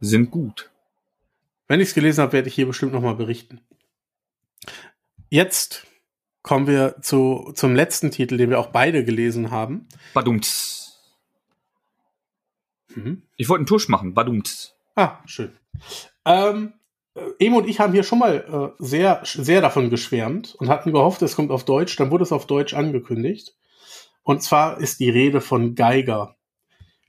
[0.00, 0.70] sind gut.
[1.66, 3.60] Wenn ich es gelesen habe, werde ich hier bestimmt nochmal berichten.
[5.30, 5.86] Jetzt
[6.42, 9.88] kommen wir zu, zum letzten Titel, den wir auch beide gelesen haben.
[10.12, 11.00] Badumts.
[12.88, 13.22] Mhm.
[13.36, 14.12] Ich wollte einen Tusch machen.
[14.12, 14.74] Badumts.
[14.96, 15.56] Ah, schön.
[16.24, 16.72] Ähm,
[17.14, 20.92] äh, Emo und ich haben hier schon mal äh, sehr, sehr davon geschwärmt und hatten
[20.92, 21.94] gehofft, es kommt auf Deutsch.
[21.96, 23.54] Dann wurde es auf Deutsch angekündigt.
[24.24, 26.36] Und zwar ist die Rede von Geiger.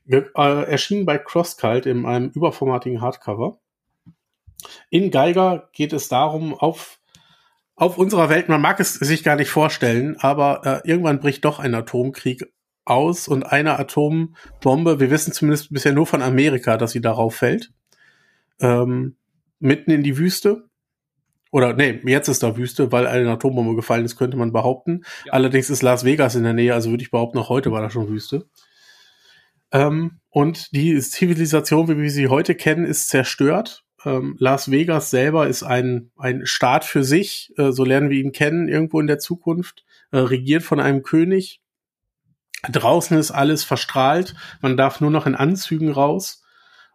[0.06, 3.58] Ge äh, erschienen bei CrossCult in einem überformatigen Hardcover.
[4.90, 7.00] In Geiger geht es darum, auf,
[7.74, 11.58] auf unserer Welt, man mag es sich gar nicht vorstellen, aber äh, irgendwann bricht doch
[11.58, 12.52] ein Atomkrieg
[12.84, 17.72] aus und eine Atombombe, wir wissen zumindest bisher nur von Amerika, dass sie darauf fällt,
[18.60, 19.16] ähm,
[19.58, 20.64] mitten in die Wüste.
[21.50, 25.02] Oder nee, jetzt ist da Wüste, weil eine Atombombe gefallen ist, könnte man behaupten.
[25.26, 25.34] Ja.
[25.34, 27.90] Allerdings ist Las Vegas in der Nähe, also würde ich behaupten, auch heute war da
[27.90, 28.46] schon Wüste.
[29.70, 33.84] Ähm, und die Zivilisation, wie wir sie heute kennen, ist zerstört.
[34.04, 38.32] Ähm, Las Vegas selber ist ein, ein Staat für sich, äh, so lernen wir ihn
[38.32, 41.60] kennen, irgendwo in der Zukunft, äh, regiert von einem König.
[42.70, 46.42] Draußen ist alles verstrahlt, man darf nur noch in Anzügen raus.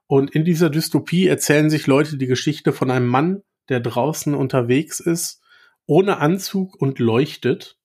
[0.07, 5.01] Und in dieser Dystopie erzählen sich Leute die Geschichte von einem Mann, der draußen unterwegs
[5.01, 5.41] ist,
[5.85, 7.77] ohne Anzug und leuchtet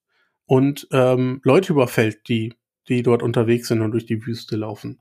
[0.46, 2.54] und ähm, Leute überfällt, die,
[2.88, 5.00] die dort unterwegs sind und durch die Wüste laufen.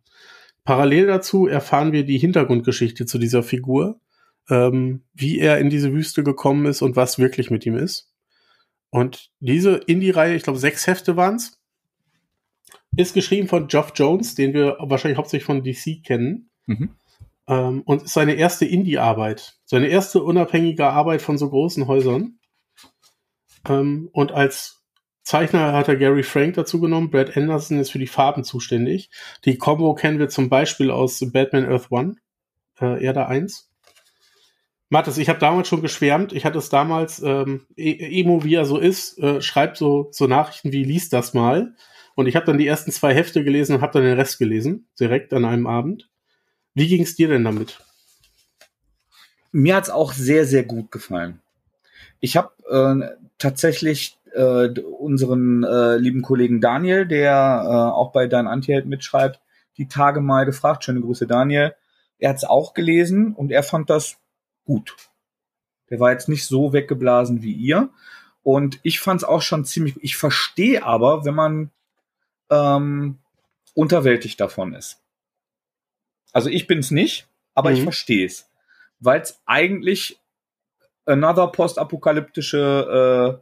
[0.64, 4.01] Parallel dazu erfahren wir die Hintergrundgeschichte zu dieser Figur,
[4.52, 8.11] ähm, wie er in diese Wüste gekommen ist und was wirklich mit ihm ist.
[8.90, 11.57] Und diese Indie-Reihe, ich glaube sechs Hefte waren's,
[12.98, 16.49] ist geschrieben von Geoff Jones, den wir wahrscheinlich hauptsächlich von DC kennen.
[16.65, 16.91] Mhm.
[17.48, 19.57] Ähm, und ist seine erste Indie-Arbeit.
[19.64, 22.38] Seine erste unabhängige Arbeit von so großen Häusern.
[23.69, 24.84] Ähm, und als
[25.23, 27.10] Zeichner hat er Gary Frank dazu genommen.
[27.10, 29.10] Brad Anderson ist für die Farben zuständig.
[29.45, 32.15] Die Combo kennen wir zum Beispiel aus Batman Earth One,
[32.82, 33.70] äh, Erde 1.
[34.91, 36.34] Mathis, ich habe damals schon geschwärmt.
[36.34, 40.27] Ich hatte es damals, ähm, E- Emo, wie er so ist, äh, schreibt so, so
[40.27, 41.76] Nachrichten wie, lies das mal.
[42.13, 44.89] Und ich habe dann die ersten zwei Hefte gelesen und habe dann den Rest gelesen,
[44.99, 46.09] direkt an einem Abend.
[46.73, 47.80] Wie ging es dir denn damit?
[49.53, 51.39] Mir hat's auch sehr, sehr gut gefallen.
[52.19, 58.47] Ich habe äh, tatsächlich äh, unseren äh, lieben Kollegen Daniel, der äh, auch bei Dein
[58.47, 59.39] Antiheld mitschreibt,
[59.77, 60.84] die Tage mal gefragt.
[60.84, 61.76] Schöne Grüße, Daniel.
[62.19, 64.18] Er hat's auch gelesen und er fand das
[64.72, 64.95] gut.
[65.89, 67.89] Der war jetzt nicht so weggeblasen wie ihr.
[68.43, 69.95] Und ich fand's auch schon ziemlich.
[70.02, 71.72] Ich verstehe aber, wenn man
[72.49, 73.18] ähm,
[73.73, 75.02] unterwältigt davon ist.
[76.31, 77.84] Also ich bin's nicht, aber ich Mhm.
[77.84, 78.49] verstehe es.
[78.99, 80.18] Weil es eigentlich
[81.06, 83.39] another postapokalyptische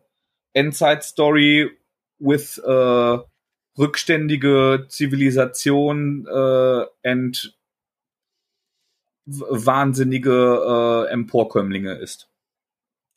[0.53, 1.69] äh, Endzeit-Story
[2.17, 3.17] with äh,
[3.77, 7.55] rückständige Zivilisation äh, and
[9.49, 12.29] wahnsinnige äh, Emporkömmlinge ist.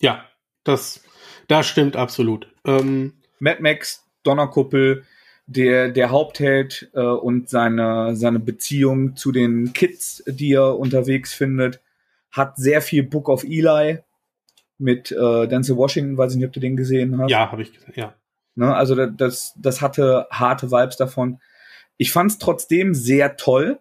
[0.00, 0.24] Ja,
[0.64, 1.02] das,
[1.48, 2.46] das stimmt absolut.
[2.64, 5.04] Ähm, Mad Max, Donnerkuppel,
[5.46, 11.80] der, der Hauptheld äh, und seine, seine Beziehung zu den Kids, die er unterwegs findet,
[12.30, 13.98] hat sehr viel Book of Eli
[14.78, 17.30] mit äh, Denzel Washington, weiß ich nicht, ob du den gesehen hast.
[17.30, 18.14] ja, habe ich gesehen, ja.
[18.54, 21.40] Ne, also da- das, das hatte harte Vibes davon.
[21.96, 23.78] Ich fand es trotzdem sehr toll,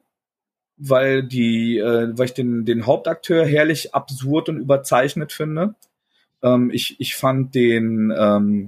[0.84, 5.76] weil die, äh, weil ich den, den Hauptakteur herrlich absurd und überzeichnet finde.
[6.42, 8.68] Ähm, ich, ich fand den ähm,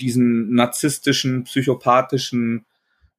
[0.00, 2.64] diesen narzisstischen, psychopathischen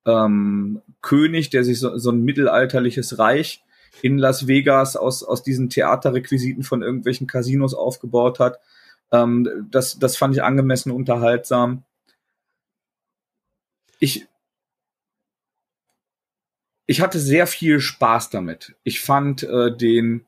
[0.05, 3.63] ähm, König, der sich so, so ein mittelalterliches Reich
[4.01, 8.59] in Las Vegas aus, aus diesen Theaterrequisiten von irgendwelchen Casinos aufgebaut hat.
[9.11, 11.83] Ähm, das, das fand ich angemessen unterhaltsam.
[13.99, 14.27] Ich,
[16.87, 18.75] ich hatte sehr viel Spaß damit.
[18.83, 20.25] Ich fand äh, den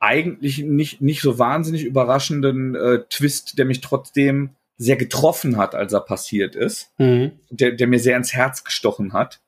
[0.00, 5.92] eigentlich nicht, nicht so wahnsinnig überraschenden äh, Twist, der mich trotzdem sehr getroffen hat, als
[5.92, 7.32] er passiert ist Mhm.
[7.50, 9.40] der, der mir sehr ins Herz gestochen hat.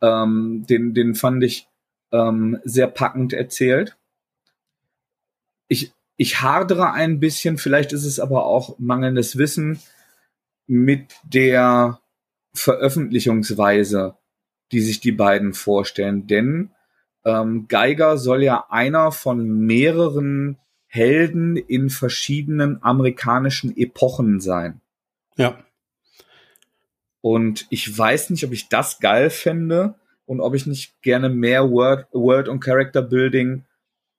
[0.00, 1.68] Ähm, den, den fand ich
[2.12, 3.96] ähm, sehr packend erzählt.
[5.68, 9.80] Ich, ich hadere ein bisschen, vielleicht ist es aber auch mangelndes Wissen
[10.66, 12.00] mit der
[12.54, 14.16] Veröffentlichungsweise
[14.72, 16.26] die sich die beiden vorstellen.
[16.26, 16.70] Denn
[17.24, 24.80] ähm, Geiger soll ja einer von mehreren Helden in verschiedenen amerikanischen Epochen sein.
[25.36, 25.58] Ja.
[27.20, 29.94] Und ich weiß nicht, ob ich das geil fände
[30.26, 33.64] und ob ich nicht gerne mehr Word, World und Character Building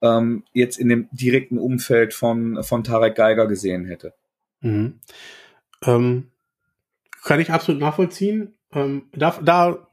[0.02, 4.14] ähm, jetzt in dem direkten Umfeld von, von Tarek Geiger gesehen hätte.
[4.62, 5.00] Mhm.
[5.84, 6.32] Ähm,
[7.24, 8.56] kann ich absolut nachvollziehen.
[8.74, 9.85] Ähm, da, da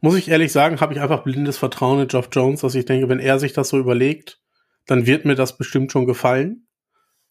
[0.00, 3.08] muss ich ehrlich sagen, habe ich einfach blindes Vertrauen in Geoff Jones, dass ich denke,
[3.08, 4.40] wenn er sich das so überlegt,
[4.86, 6.66] dann wird mir das bestimmt schon gefallen.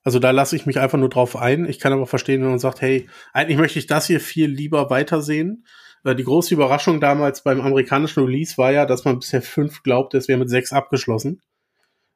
[0.04, 1.66] Also da lasse ich mich einfach nur drauf ein.
[1.68, 4.90] Ich kann aber verstehen, wenn man sagt, hey, eigentlich möchte ich das hier viel lieber
[4.90, 5.66] weitersehen.
[6.04, 10.18] Äh, die große Überraschung damals beim amerikanischen Release war ja, dass man bisher fünf glaubte,
[10.18, 11.42] es wäre mit sechs abgeschlossen.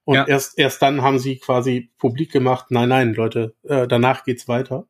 [0.04, 0.28] Und ja.
[0.28, 4.88] erst, erst dann haben sie quasi publik gemacht, nein, nein, Leute, äh, danach geht's weiter.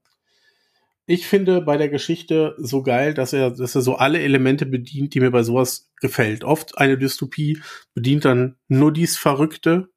[1.08, 5.14] Ich finde bei der Geschichte so geil, dass er, dass er so alle Elemente bedient,
[5.14, 6.44] die mir bei sowas gefällt.
[6.44, 7.62] Oft eine Dystopie
[7.96, 9.90] bedient dann nur dies Verrückte,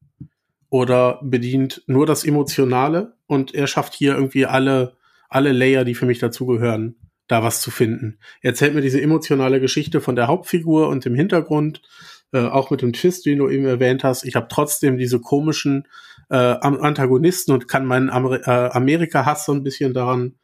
[0.70, 4.96] oder bedient nur das Emotionale und er schafft hier irgendwie alle,
[5.28, 6.96] alle Layer, die für mich dazugehören,
[7.26, 8.18] da was zu finden.
[8.40, 11.82] Er erzählt mir diese emotionale Geschichte von der Hauptfigur und dem Hintergrund,
[12.32, 14.24] äh, auch mit dem Twist, den du eben erwähnt hast.
[14.24, 15.88] Ich habe trotzdem diese komischen
[16.28, 20.36] äh, Antagonisten und kann meinen Amer äh, Amerika-Hass so ein bisschen daran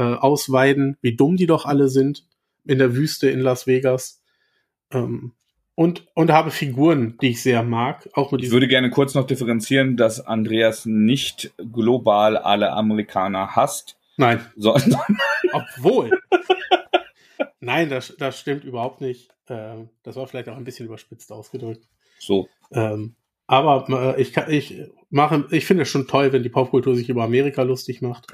[0.00, 2.24] äh, ausweiden, wie dumm die doch alle sind
[2.64, 4.22] in der Wüste in Las Vegas.
[4.90, 5.32] Ähm,
[5.74, 8.08] und, und habe Figuren, die ich sehr mag.
[8.14, 13.98] Auch mit ich würde gerne kurz noch differenzieren, dass Andreas nicht global alle Amerikaner hasst.
[14.16, 14.40] Nein.
[14.56, 14.96] Sondern
[15.52, 16.10] Obwohl.
[17.60, 19.30] Nein, das, das stimmt überhaupt nicht.
[19.48, 21.86] Ähm, das war vielleicht auch ein bisschen überspitzt ausgedrückt.
[22.18, 22.48] So.
[22.72, 23.16] Ähm,
[23.46, 27.10] aber äh, ich, kann, ich mache, ich finde es schon toll, wenn die Popkultur sich
[27.10, 28.28] über Amerika lustig macht.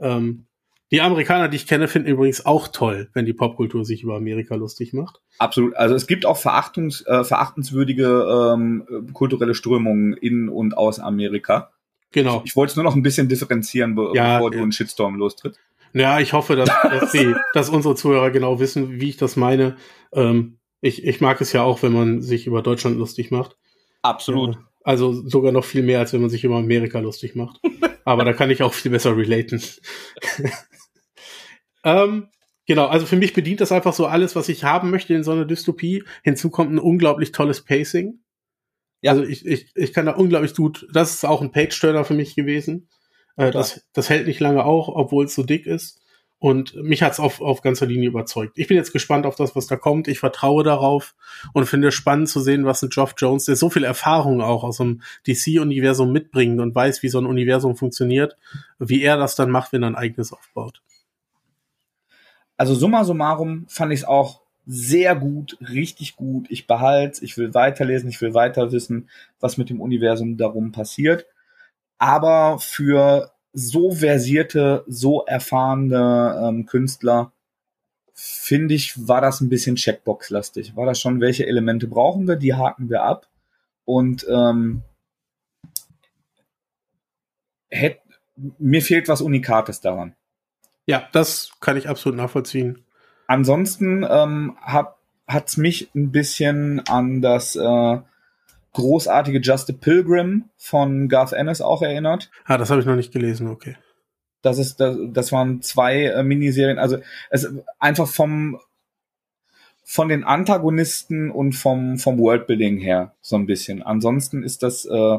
[0.00, 0.46] Ähm,
[0.92, 4.54] die Amerikaner, die ich kenne, finden übrigens auch toll, wenn die Popkultur sich über Amerika
[4.54, 5.20] lustig macht.
[5.38, 5.74] Absolut.
[5.74, 11.70] Also es gibt auch verachtungs, äh, verachtenswürdige ähm, kulturelle Strömungen in und aus Amerika.
[12.12, 12.40] Genau.
[12.44, 15.16] Ich, ich wollte es nur noch ein bisschen differenzieren, be ja, bevor du einen Shitstorm
[15.16, 15.58] lostritt.
[15.94, 19.76] Ja, ich hoffe, dass, dass, die, dass unsere Zuhörer genau wissen, wie ich das meine.
[20.12, 23.56] Ähm, ich, ich mag es ja auch, wenn man sich über Deutschland lustig macht.
[24.02, 24.58] Absolut.
[24.82, 27.60] also sogar noch viel mehr, als wenn man sich über Amerika lustig macht.
[28.04, 29.62] Aber da kann ich auch viel besser relaten.
[31.84, 32.28] Ähm,
[32.66, 35.32] genau, also für mich bedient das einfach so alles, was ich haben möchte in so
[35.32, 36.04] einer Dystopie.
[36.22, 38.20] Hinzu kommt ein unglaublich tolles Pacing.
[39.00, 39.12] Ja.
[39.12, 42.34] Also ich, ich, ich kann da unglaublich gut, das ist auch ein Page-Turner für mich
[42.34, 42.88] gewesen.
[43.36, 45.98] Äh, das, das hält nicht lange auch, obwohl es so dick ist.
[46.38, 48.58] Und mich hat's auf, auf ganzer Linie überzeugt.
[48.58, 50.08] Ich bin jetzt gespannt auf das, was da kommt.
[50.08, 51.14] Ich vertraue darauf
[51.52, 54.64] und finde es spannend zu sehen, was ein Geoff Jones, der so viel Erfahrung auch
[54.64, 58.36] aus dem DC-Universum mitbringt und weiß, wie so ein Universum funktioniert,
[58.80, 60.82] wie er das dann macht, wenn er ein eigenes aufbaut.
[62.56, 66.46] Also summa summarum fand ich es auch sehr gut, richtig gut.
[66.50, 69.08] Ich behalte ich will weiterlesen, ich will weiter wissen,
[69.40, 71.26] was mit dem Universum darum passiert.
[71.98, 77.32] Aber für so versierte, so erfahrene ähm, Künstler
[78.14, 80.76] finde ich, war das ein bisschen Checkbox-lastig.
[80.76, 83.28] War das schon, welche Elemente brauchen wir, die haken wir ab.
[83.84, 84.82] Und ähm,
[87.68, 87.98] hätt,
[88.58, 90.14] mir fehlt was Unikates daran.
[90.86, 92.84] Ja, das kann ich absolut nachvollziehen.
[93.26, 94.96] Ansonsten ähm, hat
[95.26, 97.98] hat's mich ein bisschen an das äh,
[98.72, 102.30] großartige Just a Pilgrim von Garth Ennis auch erinnert.
[102.44, 103.76] Ah, das habe ich noch nicht gelesen, okay.
[104.42, 106.98] Das ist das, das waren zwei äh, Miniserien, also
[107.30, 107.48] es
[107.78, 108.58] einfach vom
[109.84, 113.82] von den Antagonisten und vom vom Worldbuilding her so ein bisschen.
[113.82, 115.18] Ansonsten ist das äh,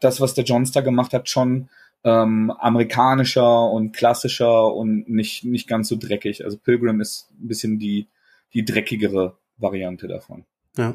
[0.00, 1.68] das was der Johnstar gemacht hat schon
[2.04, 6.44] ähm, amerikanischer und klassischer und nicht, nicht ganz so dreckig.
[6.44, 8.08] Also Pilgrim ist ein bisschen die,
[8.54, 10.44] die dreckigere Variante davon.
[10.76, 10.94] Ja.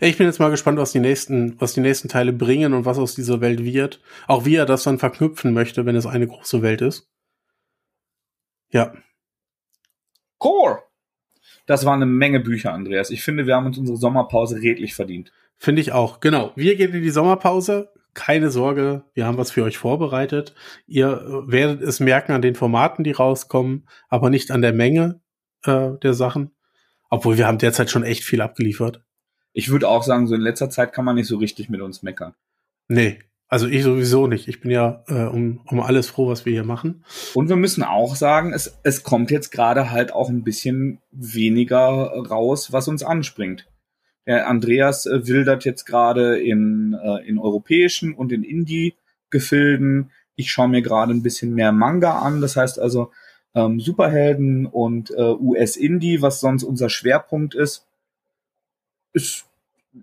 [0.00, 2.98] Ich bin jetzt mal gespannt, was die nächsten, was die nächsten Teile bringen und was
[2.98, 4.00] aus dieser Welt wird.
[4.26, 7.10] Auch wie er das dann verknüpfen möchte, wenn es eine große Welt ist.
[8.70, 8.94] Ja.
[10.38, 10.82] Core.
[11.66, 13.10] Das war eine Menge Bücher, Andreas.
[13.10, 15.32] Ich finde, wir haben uns unsere Sommerpause redlich verdient.
[15.58, 16.20] Finde ich auch.
[16.20, 16.52] Genau.
[16.54, 20.54] Wir gehen in die Sommerpause keine Sorge, wir haben was für euch vorbereitet.
[20.88, 25.20] Ihr äh, werdet es merken an den Formaten, die rauskommen, aber nicht an der Menge
[25.64, 26.50] äh, der Sachen.
[27.10, 29.04] Obwohl wir haben derzeit schon echt viel abgeliefert.
[29.52, 32.02] Ich würde auch sagen, so in letzter Zeit kann man nicht so richtig mit uns
[32.02, 32.34] meckern.
[32.88, 34.48] Nee, also ich sowieso nicht.
[34.48, 37.04] Ich bin ja äh, um, um alles froh, was wir hier machen.
[37.34, 42.12] Und wir müssen auch sagen, es, es kommt jetzt gerade halt auch ein bisschen weniger
[42.28, 43.68] raus, was uns anspringt.
[44.26, 50.10] Der Andreas äh, wildert jetzt gerade in, äh, in europäischen und in Indie-Gefilden.
[50.34, 52.40] Ich schaue mir gerade ein bisschen mehr Manga an.
[52.40, 53.12] Das heißt also
[53.54, 57.86] ähm, Superhelden und äh, US-Indie, was sonst unser Schwerpunkt ist.
[59.12, 59.44] es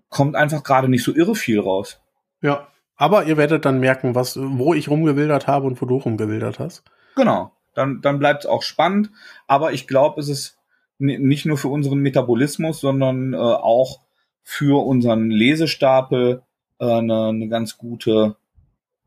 [0.10, 2.00] kommt einfach gerade nicht so irre viel raus.
[2.42, 6.60] Ja, aber ihr werdet dann merken, was, wo ich rumgewildert habe und wo du rumgewildert
[6.60, 6.84] hast.
[7.16, 7.52] Genau.
[7.76, 9.12] Dann, dann bleibt es auch spannend.
[9.48, 10.58] Aber ich glaube, es ist
[11.00, 14.00] nicht nur für unseren Metabolismus, sondern äh, auch
[14.44, 16.44] für unseren Lesestapel
[16.80, 18.36] äh, eine, eine ganz gute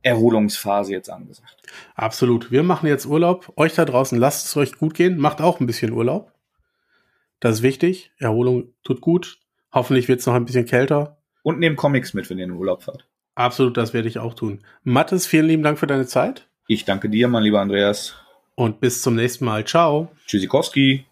[0.02, 1.62] Erholungsphase jetzt angesagt.
[1.94, 2.50] Absolut.
[2.50, 3.52] Wir machen jetzt Urlaub.
[3.56, 5.18] Euch da draußen lasst es euch gut gehen.
[5.18, 6.32] Macht auch ein bisschen Urlaub.
[7.40, 8.12] Das ist wichtig.
[8.18, 9.38] Erholung tut gut.
[9.72, 11.18] Hoffentlich wird es noch ein bisschen kälter.
[11.42, 13.06] Und nehmt Comics mit, wenn ihr in den Urlaub fahrt.
[13.34, 14.60] Absolut, das werde ich auch tun.
[14.82, 16.48] Mattes, vielen lieben Dank für deine Zeit.
[16.68, 18.16] Ich danke dir, mein lieber Andreas.
[18.54, 19.64] Und bis zum nächsten Mal.
[19.64, 20.08] Ciao.
[20.26, 21.04] Tschüssikowski.